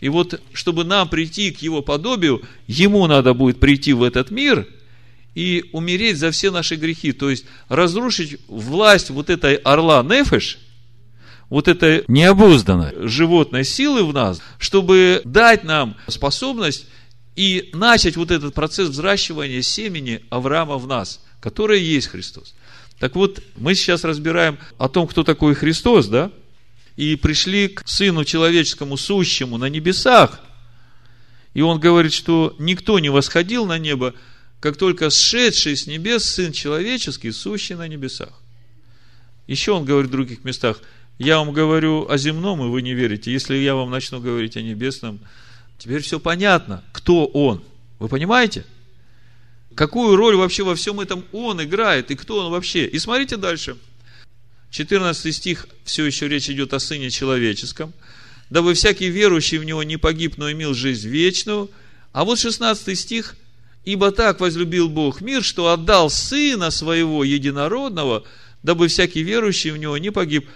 И 0.00 0.08
вот, 0.08 0.40
чтобы 0.52 0.84
нам 0.84 1.08
прийти 1.08 1.50
к 1.50 1.62
его 1.62 1.80
подобию, 1.80 2.42
ему 2.66 3.06
надо 3.06 3.32
будет 3.32 3.60
прийти 3.60 3.92
в 3.92 4.02
этот 4.02 4.30
мир 4.30 4.68
и 5.34 5.64
умереть 5.72 6.18
за 6.18 6.30
все 6.30 6.50
наши 6.50 6.74
грехи, 6.76 7.12
то 7.12 7.30
есть 7.30 7.46
разрушить 7.68 8.38
власть 8.48 9.10
вот 9.10 9.30
этой 9.30 9.54
орла 9.54 10.02
Нефеш– 10.02 10.58
вот 11.54 11.68
этой 11.68 12.04
необузданной 12.08 12.92
животной 13.06 13.64
силы 13.64 14.04
в 14.04 14.12
нас, 14.12 14.40
чтобы 14.58 15.22
дать 15.24 15.64
нам 15.64 15.96
способность 16.08 16.86
и 17.36 17.70
начать 17.72 18.16
вот 18.16 18.30
этот 18.30 18.54
процесс 18.54 18.90
взращивания 18.90 19.62
семени 19.62 20.24
Авраама 20.30 20.78
в 20.78 20.86
нас, 20.86 21.20
которое 21.40 21.78
есть 21.78 22.08
Христос. 22.08 22.54
Так 22.98 23.16
вот, 23.16 23.42
мы 23.56 23.74
сейчас 23.74 24.04
разбираем 24.04 24.58
о 24.78 24.88
том, 24.88 25.06
кто 25.06 25.24
такой 25.24 25.54
Христос, 25.54 26.06
да? 26.06 26.30
И 26.96 27.16
пришли 27.16 27.68
к 27.68 27.82
Сыну 27.86 28.24
Человеческому, 28.24 28.96
сущему 28.96 29.58
на 29.58 29.68
небесах. 29.68 30.40
И 31.54 31.60
он 31.60 31.80
говорит, 31.80 32.12
что 32.12 32.54
никто 32.58 32.98
не 33.00 33.10
восходил 33.10 33.66
на 33.66 33.78
небо, 33.78 34.14
как 34.60 34.76
только 34.76 35.10
сшедший 35.10 35.76
с 35.76 35.86
небес 35.86 36.24
Сын 36.24 36.52
Человеческий, 36.52 37.32
сущий 37.32 37.74
на 37.74 37.88
небесах. 37.88 38.32
Еще 39.46 39.72
он 39.72 39.84
говорит 39.84 40.08
в 40.08 40.12
других 40.12 40.44
местах, 40.44 40.80
я 41.18 41.38
вам 41.38 41.52
говорю 41.52 42.08
о 42.08 42.16
земном, 42.16 42.64
и 42.64 42.68
вы 42.68 42.80
не 42.82 42.94
верите. 42.94 43.32
Если 43.32 43.56
я 43.56 43.74
вам 43.74 43.90
начну 43.90 44.20
говорить 44.20 44.56
о 44.56 44.62
небесном, 44.62 45.20
теперь 45.78 46.02
все 46.02 46.20
понятно, 46.20 46.82
кто 46.92 47.26
он. 47.26 47.62
Вы 47.98 48.08
понимаете? 48.08 48.64
Какую 49.74 50.16
роль 50.16 50.36
вообще 50.36 50.62
во 50.62 50.74
всем 50.74 51.00
этом 51.00 51.24
он 51.32 51.62
играет, 51.62 52.10
и 52.10 52.14
кто 52.14 52.38
он 52.38 52.50
вообще. 52.50 52.86
И 52.86 52.98
смотрите 52.98 53.36
дальше. 53.36 53.76
14 54.70 55.34
стих, 55.34 55.68
все 55.84 56.04
еще 56.04 56.28
речь 56.28 56.50
идет 56.50 56.74
о 56.74 56.80
Сыне 56.80 57.10
Человеческом. 57.10 57.92
Дабы 58.50 58.74
всякий 58.74 59.08
верующий 59.08 59.58
в 59.58 59.64
Него 59.64 59.82
не 59.82 59.96
погиб, 59.96 60.36
но 60.36 60.50
имел 60.50 60.74
жизнь 60.74 61.08
вечную. 61.08 61.70
А 62.12 62.24
вот 62.24 62.38
16 62.38 62.98
стих. 62.98 63.36
Ибо 63.84 64.12
так 64.12 64.40
возлюбил 64.40 64.88
Бог 64.88 65.20
мир, 65.20 65.42
что 65.42 65.70
отдал 65.70 66.08
Сына 66.08 66.70
Своего 66.70 67.22
Единородного, 67.22 68.24
дабы 68.62 68.88
всякий 68.88 69.22
верующий 69.22 69.70
в 69.70 69.76
Него 69.76 69.98
не 69.98 70.10
погиб, 70.10 70.48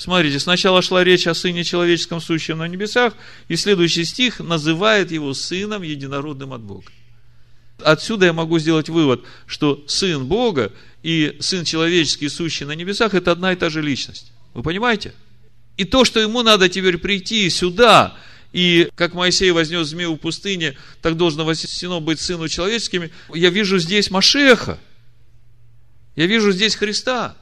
Смотрите, 0.00 0.40
сначала 0.40 0.80
шла 0.80 1.04
речь 1.04 1.26
о 1.26 1.34
Сыне 1.34 1.62
Человеческом, 1.62 2.22
сущем 2.22 2.56
на 2.56 2.66
небесах, 2.66 3.12
и 3.48 3.56
следующий 3.56 4.06
стих 4.06 4.40
называет 4.40 5.12
его 5.12 5.34
Сыном 5.34 5.82
Единородным 5.82 6.54
от 6.54 6.62
Бога. 6.62 6.86
Отсюда 7.84 8.24
я 8.24 8.32
могу 8.32 8.58
сделать 8.58 8.88
вывод, 8.88 9.22
что 9.44 9.84
Сын 9.86 10.24
Бога 10.24 10.72
и 11.02 11.36
Сын 11.40 11.66
Человеческий, 11.66 12.30
сущий 12.30 12.64
на 12.64 12.72
небесах, 12.72 13.12
это 13.12 13.32
одна 13.32 13.52
и 13.52 13.56
та 13.56 13.68
же 13.68 13.82
личность. 13.82 14.32
Вы 14.54 14.62
понимаете? 14.62 15.12
И 15.76 15.84
то, 15.84 16.06
что 16.06 16.18
ему 16.18 16.40
надо 16.40 16.70
теперь 16.70 16.96
прийти 16.96 17.50
сюда, 17.50 18.16
и 18.52 18.88
как 18.94 19.12
Моисей 19.12 19.50
вознес 19.50 19.88
змею 19.88 20.14
в 20.14 20.16
пустыне, 20.16 20.78
так 21.02 21.18
должно 21.18 21.44
вознесено 21.44 22.00
быть 22.00 22.20
Сыну 22.20 22.48
Человеческим, 22.48 23.10
я 23.34 23.50
вижу 23.50 23.78
здесь 23.78 24.10
Машеха. 24.10 24.78
Я 26.16 26.24
вижу 26.24 26.52
здесь 26.52 26.74
Христа. 26.74 27.36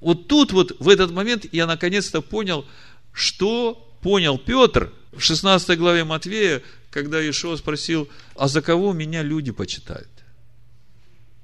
Вот 0.00 0.28
тут 0.28 0.52
вот, 0.52 0.76
в 0.78 0.88
этот 0.88 1.10
момент, 1.10 1.46
я 1.52 1.66
наконец-то 1.66 2.20
понял, 2.20 2.64
что 3.12 3.74
понял 4.02 4.38
Петр 4.38 4.92
в 5.12 5.20
16 5.20 5.78
главе 5.78 6.04
Матвея, 6.04 6.62
когда 6.90 7.18
Ишуа 7.28 7.56
спросил, 7.56 8.08
а 8.36 8.48
за 8.48 8.62
кого 8.62 8.92
меня 8.92 9.22
люди 9.22 9.50
почитают? 9.50 10.08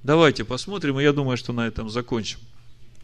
Давайте 0.03 0.45
посмотрим, 0.45 1.01
и 1.01 1.03
я 1.03 1.13
думаю, 1.13 1.37
что 1.37 1.53
на 1.53 1.67
этом 1.67 1.91
закончим. 1.91 2.39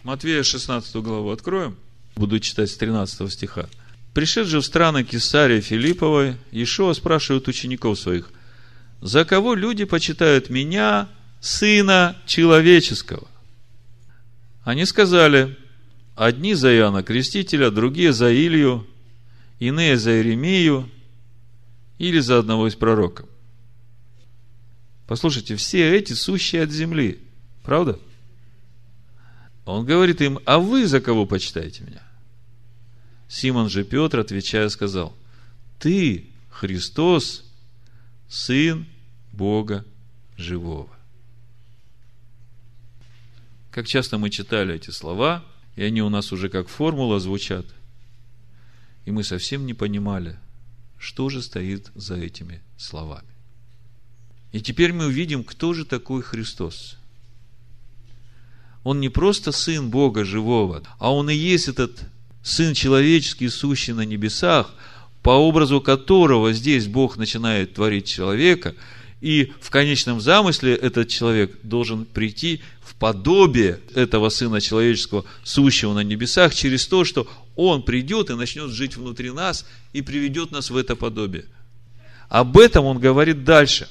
Матвея 0.02 0.42
16 0.42 0.94
главу 0.96 1.30
откроем. 1.30 1.76
Буду 2.14 2.38
читать 2.40 2.70
с 2.70 2.76
13 2.76 3.32
стиха. 3.32 3.68
Пришед 4.14 4.46
же 4.46 4.60
в 4.60 4.66
страны 4.66 5.04
Кесария 5.04 5.60
Филипповой, 5.60 6.36
Ишуа 6.52 6.92
спрашивает 6.94 7.48
учеников 7.48 7.98
своих, 7.98 8.30
за 9.00 9.24
кого 9.24 9.54
люди 9.54 9.84
почитают 9.84 10.50
меня, 10.50 11.08
сына 11.40 12.16
человеческого? 12.26 13.29
Они 14.62 14.84
сказали, 14.84 15.56
одни 16.14 16.54
за 16.54 16.74
Иоанна 16.74 17.02
Крестителя, 17.02 17.70
другие 17.70 18.12
за 18.12 18.32
Илью, 18.32 18.86
иные 19.58 19.96
за 19.96 20.12
Иеремию 20.12 20.90
или 21.98 22.18
за 22.20 22.38
одного 22.38 22.68
из 22.68 22.74
пророков. 22.74 23.28
Послушайте, 25.06 25.56
все 25.56 25.96
эти 25.96 26.12
сущие 26.12 26.62
от 26.62 26.70
земли, 26.70 27.20
правда? 27.62 27.98
Он 29.64 29.84
говорит 29.84 30.20
им, 30.20 30.38
а 30.44 30.58
вы 30.58 30.86
за 30.86 31.00
кого 31.00 31.26
почитаете 31.26 31.84
меня? 31.84 32.02
Симон 33.28 33.68
же 33.68 33.84
Петр, 33.84 34.18
отвечая, 34.18 34.68
сказал, 34.68 35.16
ты, 35.78 36.26
Христос, 36.48 37.44
Сын 38.28 38.86
Бога 39.32 39.84
Живого. 40.36 40.90
Как 43.70 43.86
часто 43.86 44.18
мы 44.18 44.30
читали 44.30 44.74
эти 44.74 44.90
слова, 44.90 45.44
и 45.76 45.82
они 45.82 46.02
у 46.02 46.08
нас 46.08 46.32
уже 46.32 46.48
как 46.48 46.68
формула 46.68 47.20
звучат, 47.20 47.66
и 49.04 49.10
мы 49.10 49.22
совсем 49.22 49.64
не 49.64 49.74
понимали, 49.74 50.36
что 50.98 51.28
же 51.28 51.40
стоит 51.40 51.90
за 51.94 52.16
этими 52.16 52.62
словами. 52.76 53.28
И 54.52 54.60
теперь 54.60 54.92
мы 54.92 55.06
увидим, 55.06 55.44
кто 55.44 55.72
же 55.72 55.84
такой 55.84 56.22
Христос. 56.22 56.96
Он 58.82 58.98
не 59.00 59.08
просто 59.08 59.52
Сын 59.52 59.90
Бога 59.90 60.24
Живого, 60.24 60.82
а 60.98 61.12
Он 61.12 61.30
и 61.30 61.34
есть 61.34 61.68
этот 61.68 62.02
Сын 62.42 62.74
человеческий, 62.74 63.48
сущий 63.48 63.92
на 63.92 64.04
небесах, 64.04 64.74
по 65.22 65.30
образу 65.30 65.80
которого 65.80 66.52
здесь 66.52 66.88
Бог 66.88 67.18
начинает 67.18 67.74
творить 67.74 68.06
человека, 68.06 68.74
и 69.20 69.52
в 69.60 69.70
конечном 69.70 70.20
замысле 70.20 70.74
этот 70.74 71.08
человек 71.08 71.58
должен 71.62 72.06
прийти 72.06 72.62
в 72.82 72.94
подобие 72.94 73.80
этого 73.94 74.30
Сына 74.30 74.60
Человеческого, 74.60 75.24
сущего 75.44 75.92
на 75.92 76.00
небесах, 76.00 76.54
через 76.54 76.86
то, 76.86 77.04
что 77.04 77.28
Он 77.54 77.82
придет 77.82 78.30
и 78.30 78.34
начнет 78.34 78.70
жить 78.70 78.96
внутри 78.96 79.30
нас 79.30 79.66
и 79.92 80.00
приведет 80.00 80.52
нас 80.52 80.70
в 80.70 80.76
это 80.76 80.96
подобие. 80.96 81.44
Об 82.28 82.56
этом 82.58 82.86
Он 82.86 82.98
говорит 82.98 83.44
дальше. 83.44 83.88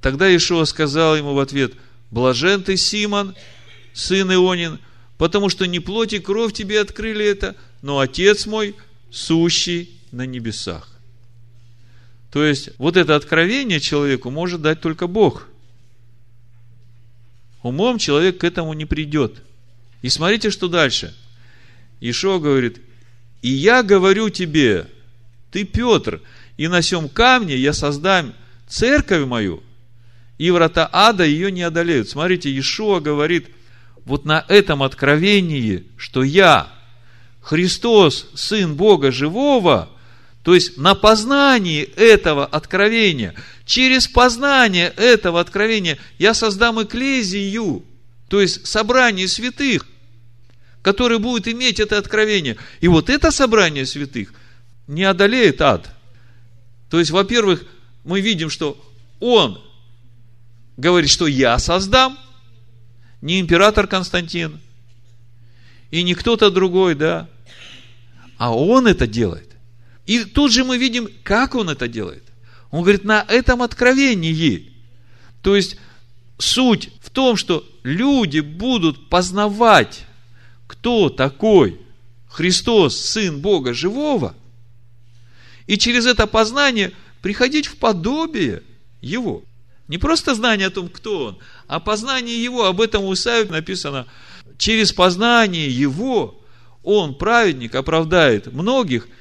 Тогда 0.00 0.34
Ишуа 0.34 0.64
сказал 0.64 1.16
ему 1.16 1.34
в 1.34 1.40
ответ, 1.40 1.74
«Блажен 2.10 2.62
ты, 2.62 2.76
Симон, 2.76 3.34
сын 3.92 4.32
Ионин, 4.32 4.78
потому 5.16 5.48
что 5.48 5.66
не 5.66 5.80
плоть 5.80 6.12
и 6.12 6.20
кровь 6.20 6.52
тебе 6.52 6.80
открыли 6.80 7.24
это, 7.24 7.56
но 7.82 7.98
Отец 7.98 8.46
мой, 8.46 8.76
сущий 9.10 9.90
на 10.12 10.26
небесах. 10.26 10.97
То 12.30 12.44
есть, 12.44 12.70
вот 12.78 12.96
это 12.96 13.16
откровение 13.16 13.80
человеку 13.80 14.30
может 14.30 14.60
дать 14.60 14.80
только 14.80 15.06
Бог. 15.06 15.48
Умом 17.62 17.98
человек 17.98 18.38
к 18.38 18.44
этому 18.44 18.72
не 18.74 18.84
придет. 18.84 19.42
И 20.02 20.08
смотрите, 20.08 20.50
что 20.50 20.68
дальше. 20.68 21.14
Ишо 22.00 22.38
говорит, 22.38 22.80
и 23.42 23.50
я 23.50 23.82
говорю 23.82 24.28
тебе, 24.30 24.86
ты 25.50 25.64
Петр, 25.64 26.20
и 26.56 26.68
на 26.68 26.82
сем 26.82 27.08
камне 27.08 27.56
я 27.56 27.72
создам 27.72 28.34
церковь 28.68 29.26
мою, 29.26 29.62
и 30.36 30.50
врата 30.50 30.88
ада 30.92 31.24
ее 31.24 31.50
не 31.50 31.62
одолеют. 31.62 32.08
Смотрите, 32.08 32.56
Ишуа 32.56 33.00
говорит, 33.00 33.48
вот 34.04 34.24
на 34.24 34.44
этом 34.48 34.82
откровении, 34.82 35.86
что 35.96 36.22
я, 36.22 36.72
Христос, 37.40 38.28
Сын 38.34 38.74
Бога 38.74 39.10
Живого, 39.10 39.88
то 40.48 40.54
есть 40.54 40.78
на 40.78 40.94
познании 40.94 41.82
этого 41.82 42.46
откровения, 42.46 43.34
через 43.66 44.08
познание 44.08 44.88
этого 44.96 45.40
откровения 45.40 45.98
я 46.16 46.32
создам 46.32 46.82
эклезию, 46.82 47.84
то 48.28 48.40
есть 48.40 48.66
собрание 48.66 49.28
святых, 49.28 49.86
которое 50.80 51.18
будет 51.18 51.48
иметь 51.48 51.80
это 51.80 51.98
откровение. 51.98 52.56
И 52.80 52.88
вот 52.88 53.10
это 53.10 53.30
собрание 53.30 53.84
святых 53.84 54.32
не 54.86 55.04
одолеет 55.04 55.60
ад. 55.60 55.94
То 56.88 56.98
есть, 56.98 57.10
во-первых, 57.10 57.66
мы 58.04 58.22
видим, 58.22 58.48
что 58.48 58.82
он 59.20 59.62
говорит, 60.78 61.10
что 61.10 61.26
я 61.26 61.58
создам, 61.58 62.18
не 63.20 63.38
император 63.38 63.86
Константин, 63.86 64.62
и 65.90 66.02
не 66.02 66.14
кто-то 66.14 66.50
другой, 66.50 66.94
да, 66.94 67.28
а 68.38 68.56
он 68.56 68.86
это 68.86 69.06
делает. 69.06 69.47
И 70.08 70.24
тут 70.24 70.52
же 70.52 70.64
мы 70.64 70.78
видим, 70.78 71.10
как 71.22 71.54
он 71.54 71.68
это 71.68 71.86
делает. 71.86 72.24
Он 72.70 72.80
говорит, 72.80 73.04
на 73.04 73.26
этом 73.28 73.60
откровении. 73.60 74.72
То 75.42 75.54
есть, 75.54 75.76
суть 76.38 76.88
в 77.02 77.10
том, 77.10 77.36
что 77.36 77.62
люди 77.82 78.40
будут 78.40 79.10
познавать, 79.10 80.06
кто 80.66 81.10
такой 81.10 81.78
Христос, 82.26 82.98
Сын 82.98 83.40
Бога 83.40 83.74
Живого, 83.74 84.34
и 85.66 85.76
через 85.76 86.06
это 86.06 86.26
познание 86.26 86.92
приходить 87.20 87.66
в 87.66 87.76
подобие 87.76 88.62
Его. 89.02 89.42
Не 89.88 89.98
просто 89.98 90.34
знание 90.34 90.68
о 90.68 90.70
том, 90.70 90.88
кто 90.88 91.24
Он, 91.26 91.38
а 91.66 91.80
познание 91.80 92.42
Его. 92.42 92.64
Об 92.64 92.80
этом 92.80 93.04
у 93.04 93.12
Исаия 93.12 93.44
написано. 93.44 94.06
Через 94.56 94.90
познание 94.90 95.68
Его 95.68 96.42
Он, 96.82 97.14
праведник, 97.14 97.74
оправдает 97.74 98.50
многих– 98.50 99.06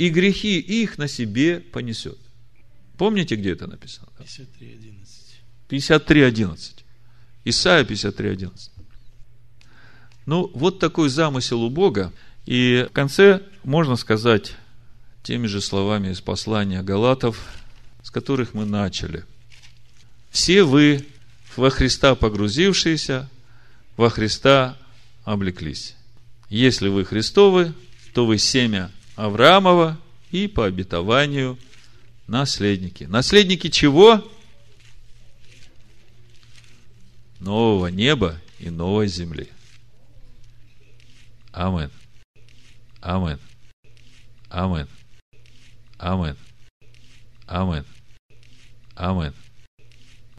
и 0.00 0.08
грехи 0.08 0.58
их 0.58 0.96
на 0.96 1.08
себе 1.08 1.60
понесет. 1.60 2.16
Помните, 2.96 3.36
где 3.36 3.50
это 3.50 3.66
написано? 3.66 4.08
53.11. 4.18 4.94
53.11. 5.68 6.56
Исайя 7.44 7.84
53.11. 7.84 8.70
Ну, 10.24 10.50
вот 10.54 10.78
такой 10.78 11.10
замысел 11.10 11.62
у 11.62 11.68
Бога. 11.68 12.14
И 12.46 12.86
в 12.88 12.94
конце 12.94 13.42
можно 13.62 13.96
сказать 13.96 14.56
теми 15.22 15.46
же 15.46 15.60
словами 15.60 16.12
из 16.12 16.22
послания 16.22 16.82
Галатов, 16.82 17.38
с 18.02 18.10
которых 18.10 18.54
мы 18.54 18.64
начали. 18.64 19.26
Все 20.30 20.62
вы, 20.62 21.04
во 21.56 21.68
Христа 21.68 22.14
погрузившиеся, 22.14 23.28
во 23.98 24.08
Христа 24.08 24.78
облеклись. 25.24 25.94
Если 26.48 26.88
вы 26.88 27.04
Христовы, 27.04 27.74
то 28.14 28.24
вы 28.24 28.38
семя 28.38 28.90
Авраамова 29.20 30.00
и 30.30 30.48
по 30.48 30.64
обетованию 30.64 31.58
наследники. 32.26 33.04
Наследники 33.04 33.68
чего? 33.68 34.26
Нового 37.38 37.88
неба 37.88 38.40
и 38.58 38.70
новой 38.70 39.08
земли. 39.08 39.50
Амен. 41.52 41.90
Амен. 43.02 43.38
Амен. 44.48 44.88
Амен. 45.98 46.36
Амен. 47.46 47.84
Амен. 48.94 49.34